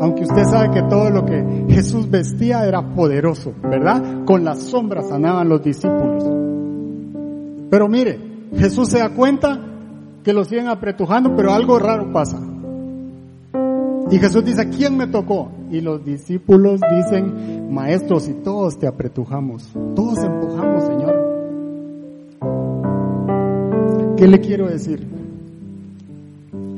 Aunque 0.01 0.23
usted 0.23 0.45
sabe 0.45 0.71
que 0.71 0.83
todo 0.83 1.11
lo 1.11 1.25
que 1.25 1.67
Jesús 1.69 2.11
vestía 2.11 2.67
era 2.67 2.83
poderoso, 2.95 3.55
¿verdad? 3.63 4.25
Con 4.25 4.45
las 4.45 4.61
sombras 4.63 5.09
sanaban 5.09 5.49
los 5.49 5.63
discípulos. 5.63 6.25
Pero 7.71 7.89
mire, 7.89 8.19
Jesús 8.57 8.89
se 8.89 8.99
da 8.99 9.11
cuenta 9.11 9.61
que 10.25 10.33
lo 10.33 10.45
siguen 10.45 10.69
apretujando, 10.69 11.35
pero 11.37 11.53
algo 11.53 11.79
raro 11.79 12.13
pasa. 12.13 12.41
Y 14.11 14.19
Jesús 14.19 14.45
dice, 14.45 14.69
¿quién 14.69 14.97
me 14.97 15.09
tocó? 15.09 15.51
Y 15.71 15.81
los 15.81 16.05
discípulos 16.05 16.81
dicen, 16.81 17.73
maestros, 17.73 18.29
y 18.29 18.35
todos 18.35 18.79
te 18.79 18.87
apretujamos, 18.87 19.69
todos 19.97 20.19
empujamos, 20.23 20.85
Señor. 20.85 21.27
¿Qué 24.17 24.29
le 24.29 24.41
quiero 24.41 24.69
decir? 24.69 25.05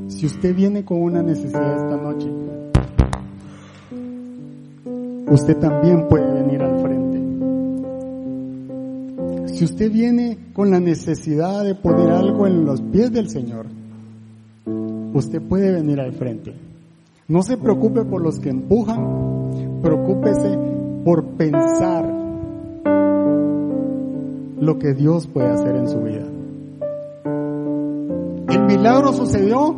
Si 0.08 0.24
usted 0.24 0.54
viene 0.54 0.84
con 0.84 1.02
una 1.02 1.22
necesidad 1.22 1.84
esta 1.84 1.96
noche, 1.96 2.30
usted 5.30 5.56
también 5.58 6.08
puede 6.08 6.32
venir 6.32 6.62
al 6.62 6.80
frente. 6.80 7.18
Si 9.54 9.64
usted 9.64 9.92
viene 9.92 10.38
con 10.54 10.70
la 10.70 10.80
necesidad 10.80 11.62
de 11.62 11.74
poner 11.74 12.10
algo 12.10 12.46
en 12.46 12.64
los 12.64 12.80
pies 12.80 13.12
del 13.12 13.28
Señor, 13.28 13.66
usted 15.12 15.42
puede 15.42 15.72
venir 15.72 16.00
al 16.00 16.14
frente. 16.14 16.67
No 17.30 17.42
se 17.42 17.58
preocupe 17.58 18.06
por 18.06 18.22
los 18.22 18.40
que 18.40 18.48
empujan, 18.48 19.80
preocúpese 19.82 20.58
por 21.04 21.26
pensar 21.36 22.10
lo 24.58 24.78
que 24.78 24.94
Dios 24.94 25.26
puede 25.26 25.48
hacer 25.48 25.76
en 25.76 25.88
su 25.90 26.00
vida. 26.00 26.24
El 28.48 28.64
milagro 28.64 29.12
sucedió 29.12 29.76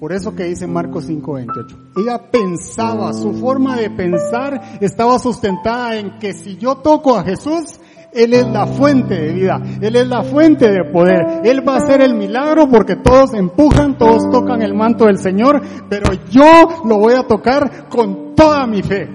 por 0.00 0.14
eso 0.14 0.34
que 0.34 0.44
dice 0.44 0.66
Marcos 0.66 1.04
5:28. 1.06 1.76
Ella 1.98 2.30
pensaba, 2.30 3.12
su 3.12 3.34
forma 3.34 3.76
de 3.76 3.90
pensar 3.90 4.78
estaba 4.80 5.18
sustentada 5.18 5.98
en 5.98 6.18
que 6.18 6.32
si 6.32 6.56
yo 6.56 6.76
toco 6.76 7.14
a 7.14 7.24
Jesús, 7.24 7.78
Él 8.12 8.34
es 8.34 8.46
la 8.48 8.66
fuente 8.66 9.14
de 9.14 9.32
vida, 9.32 9.60
Él 9.80 9.94
es 9.94 10.08
la 10.08 10.22
fuente 10.22 10.68
de 10.70 10.84
poder, 10.84 11.42
Él 11.44 11.66
va 11.66 11.74
a 11.74 11.78
hacer 11.78 12.00
el 12.02 12.14
milagro 12.14 12.68
porque 12.68 12.96
todos 12.96 13.34
empujan, 13.34 13.96
todos 13.98 14.28
tocan 14.30 14.62
el 14.62 14.74
manto 14.74 15.06
del 15.06 15.18
Señor, 15.18 15.62
pero 15.88 16.12
yo 16.28 16.82
lo 16.84 16.98
voy 16.98 17.14
a 17.14 17.22
tocar 17.22 17.88
con 17.88 18.34
toda 18.34 18.66
mi 18.66 18.82
fe. 18.82 19.08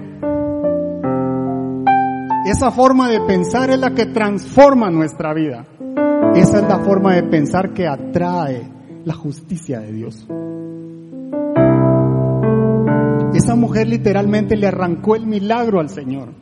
Esa 2.46 2.70
forma 2.70 3.10
de 3.10 3.20
pensar 3.22 3.70
es 3.70 3.78
la 3.78 3.90
que 3.90 4.06
transforma 4.06 4.88
nuestra 4.90 5.34
vida. 5.34 5.64
Esa 6.34 6.58
es 6.58 6.68
la 6.68 6.78
forma 6.78 7.14
de 7.14 7.24
pensar 7.24 7.72
que 7.72 7.86
atrae 7.88 8.70
la 9.04 9.14
justicia 9.14 9.80
de 9.80 9.92
Dios. 9.92 10.26
Esa 13.34 13.54
mujer 13.56 13.88
literalmente 13.88 14.56
le 14.56 14.68
arrancó 14.68 15.16
el 15.16 15.26
milagro 15.26 15.80
al 15.80 15.90
Señor. 15.90 16.32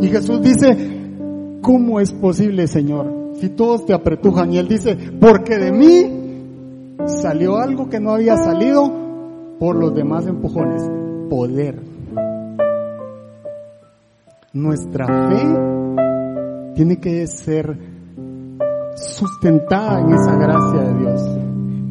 Y 0.00 0.08
Jesús 0.08 0.40
dice, 0.42 0.97
¿cómo 1.62 2.00
es 2.00 2.12
posible, 2.12 2.66
Señor? 2.66 3.32
Si 3.40 3.50
todos 3.50 3.86
te 3.86 3.92
apretujan. 3.92 4.52
Y 4.52 4.58
Él 4.58 4.68
dice, 4.68 4.96
porque 5.20 5.58
de 5.58 5.72
mí 5.72 7.06
salió 7.06 7.58
algo 7.58 7.88
que 7.88 8.00
no 8.00 8.12
había 8.12 8.36
salido 8.36 8.90
por 9.58 9.76
los 9.76 9.94
demás 9.94 10.26
empujones. 10.26 10.82
Poder. 11.28 11.78
Nuestra 14.52 15.06
fe 15.06 16.74
tiene 16.74 16.98
que 16.98 17.26
ser 17.26 17.76
sustentada 18.96 20.00
en 20.00 20.14
esa 20.14 20.36
gracia 20.36 20.80
de 20.80 20.98
Dios, 20.98 21.38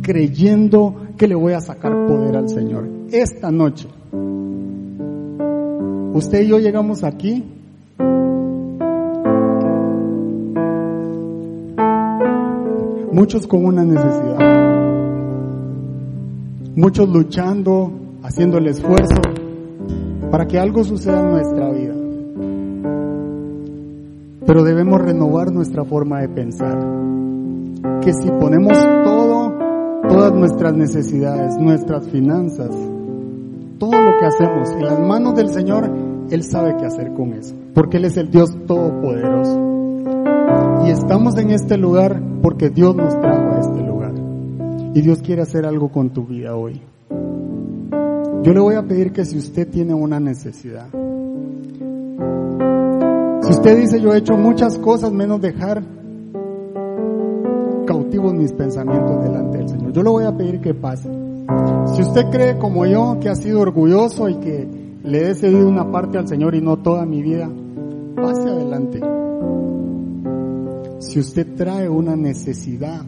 creyendo 0.01 0.95
que 1.18 1.28
le 1.28 1.36
voy 1.36 1.53
a 1.53 1.61
sacar 1.61 2.07
poder 2.07 2.36
al 2.36 2.49
Señor. 2.49 2.89
Esta 3.11 3.51
noche, 3.51 3.88
usted 6.13 6.41
y 6.41 6.47
yo 6.47 6.59
llegamos 6.59 7.03
aquí 7.03 7.43
muchos 13.18 13.47
con 13.47 13.65
una 13.65 13.84
necesidad, 13.84 14.38
muchos 16.76 17.09
luchando, 17.09 17.91
haciendo 18.22 18.59
el 18.59 18.68
esfuerzo 18.68 19.22
para 20.30 20.45
que 20.45 20.59
algo 20.59 20.84
suceda 20.84 21.22
en 21.22 21.32
nuestra 21.32 21.72
vida. 21.72 21.95
Pero 24.45 24.63
debemos 24.63 25.01
renovar 25.01 25.51
nuestra 25.51 25.84
forma 25.84 26.22
de 26.22 26.30
pensar. 26.30 26.78
Que 28.01 28.13
si 28.13 28.30
ponemos 28.39 28.78
todo, 29.03 29.51
todas 30.07 30.34
nuestras 30.34 30.76
necesidades, 30.76 31.57
nuestras 31.57 32.07
finanzas, 32.09 32.70
todo 33.80 33.99
lo 33.99 34.11
que 34.20 34.26
hacemos 34.28 34.70
en 34.74 34.84
las 34.84 34.99
manos 34.99 35.34
del 35.34 35.49
Señor, 35.49 35.89
Él 36.30 36.43
sabe 36.43 36.76
qué 36.78 36.86
hacer 36.86 37.13
con 37.13 37.34
eso. 37.34 37.55
Porque 37.74 37.97
Él 37.97 38.05
es 38.05 38.15
el 38.15 38.30
Dios 38.30 38.55
todopoderoso. 38.68 39.76
Estamos 40.98 41.38
en 41.38 41.52
este 41.52 41.78
lugar 41.78 42.20
porque 42.41 42.70
Dios 42.70 42.95
nos 42.95 43.18
trajo 43.22 43.54
a 43.54 43.60
este 43.60 43.82
lugar. 43.82 44.14
Y 44.95 45.02
Dios 45.02 45.22
quiere 45.22 45.43
hacer 45.43 45.66
algo 45.66 45.89
con 45.89 46.10
tu 46.10 46.26
vida 46.26 46.56
hoy. 46.56 46.82
Yo 48.41 48.54
le 48.54 48.60
voy 48.60 48.76
a 48.76 48.82
pedir 48.82 49.14
que 49.14 49.24
si 49.24 49.38
usted 49.38 49.70
tiene 49.70 49.93
una 49.93 50.20
necesidad, 50.20 50.88
si 53.41 53.52
usted 53.52 53.78
dice 53.78 54.02
yo 54.02 54.14
he 54.14 54.18
hecho 54.18 54.36
muchas 54.36 54.78
cosas 54.80 55.12
menos 55.12 55.39
dejar 55.39 55.84
cautivos 57.86 58.34
mis 58.34 58.52
pensamientos 58.52 59.24
delante 59.24 59.60
del 59.60 59.70
Señor, 59.70 59.93
yo 59.93 60.04
le 60.04 60.10
voy 60.10 60.24
a 60.26 60.36
pedir 60.36 60.60
que 60.62 60.74
pase. 60.74 61.10
Si 61.93 62.02
usted 62.02 62.26
cree 62.32 62.58
como 62.58 62.86
yo 62.86 63.18
que 63.22 63.30
ha 63.30 63.36
sido 63.36 63.62
orgulloso 63.62 64.28
y 64.30 64.36
que 64.36 64.68
le 65.04 65.30
he 65.30 65.36
cedido 65.36 65.70
una 65.70 65.91
parte 65.91 66.18
al 66.18 66.28
Señor 66.28 66.56
y 66.56 66.62
no 66.62 66.78
toda 66.80 67.06
mi 67.06 67.22
vida, 67.22 67.48
pase 68.16 68.50
adelante. 68.50 69.00
Si 71.00 71.20
usted 71.20 71.56
trae 71.56 71.88
una 71.89 72.16
necesidad 72.16 73.04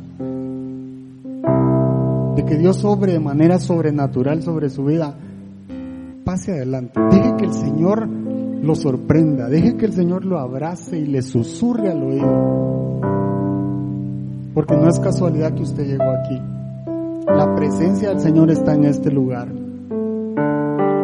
de 2.35 2.45
que 2.45 2.57
Dios 2.57 2.77
sobre 2.77 3.13
de 3.13 3.19
manera 3.19 3.59
sobrenatural 3.59 4.43
sobre 4.43 4.69
su 4.69 4.85
vida, 4.85 5.15
pase 6.23 6.51
adelante. 6.51 6.99
Deje 7.11 7.35
que 7.37 7.45
el 7.45 7.53
Señor 7.53 8.07
lo 8.07 8.75
sorprenda, 8.75 9.49
deje 9.49 9.77
que 9.77 9.85
el 9.85 9.93
Señor 9.93 10.25
lo 10.25 10.37
abrace 10.39 10.99
y 10.99 11.05
le 11.05 11.21
susurre 11.21 11.89
al 11.89 12.03
oído. 12.03 13.01
Porque 14.53 14.75
no 14.75 14.87
es 14.87 14.99
casualidad 14.99 15.53
que 15.53 15.63
usted 15.63 15.87
llegó 15.87 16.03
aquí. 16.03 16.39
La 17.25 17.55
presencia 17.55 18.09
del 18.09 18.19
Señor 18.19 18.51
está 18.51 18.73
en 18.73 18.85
este 18.85 19.11
lugar. 19.11 19.47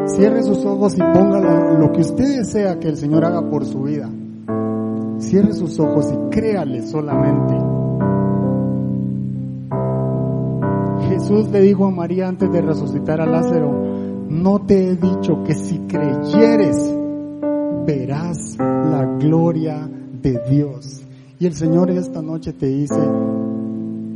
Cierre 0.06 0.44
sus 0.44 0.64
ojos 0.66 0.96
y 0.96 1.02
ponga 1.02 1.40
lo, 1.80 1.92
que 1.92 2.02
usted 2.02 2.38
desea 2.38 2.80
que 2.80 2.90
el 2.90 2.98
Señor 2.98 3.26
haga 3.26 3.50
por 3.50 3.66
su 3.66 3.84
vida. 3.84 4.10
Cierre 5.26 5.54
sus 5.54 5.80
ojos 5.80 6.06
y 6.14 6.30
créale 6.30 6.86
solamente. 6.86 7.56
Jesús 11.10 11.50
le 11.50 11.62
dijo 11.62 11.86
a 11.86 11.92
María 11.92 12.28
antes 12.28 12.52
de 12.52 12.62
resucitar 12.62 13.20
a 13.22 13.26
Lázaro, 13.26 13.72
no 14.30 14.62
te 14.62 14.90
he 14.90 14.96
dicho 14.96 15.44
que 15.44 15.56
si 15.56 15.80
creyeres, 15.80 16.96
verás 17.88 18.56
la 18.60 19.18
gloria 19.20 19.90
de 20.22 20.40
Dios. 20.48 21.04
Y 21.40 21.48
el 21.48 21.54
Señor 21.54 21.90
esta 21.90 22.22
noche 22.22 22.54
te 22.54 22.68
dice, 22.68 23.00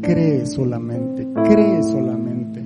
cree 0.01 0.45
solamente, 0.45 1.27
cree 1.43 1.81
solamente. 1.81 2.65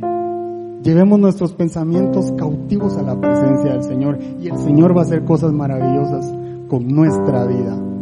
Llevemos 0.83 1.17
nuestros 1.17 1.53
pensamientos 1.53 2.33
cautivos 2.33 2.97
a 2.97 3.03
la 3.03 3.19
presencia 3.19 3.71
del 3.71 3.83
Señor 3.83 4.19
y 4.41 4.49
el 4.49 4.57
Señor 4.57 4.95
va 4.95 5.01
a 5.01 5.05
hacer 5.05 5.23
cosas 5.23 5.53
maravillosas 5.53 6.33
con 6.67 6.89
nuestra 6.89 7.45
vida. 7.45 7.92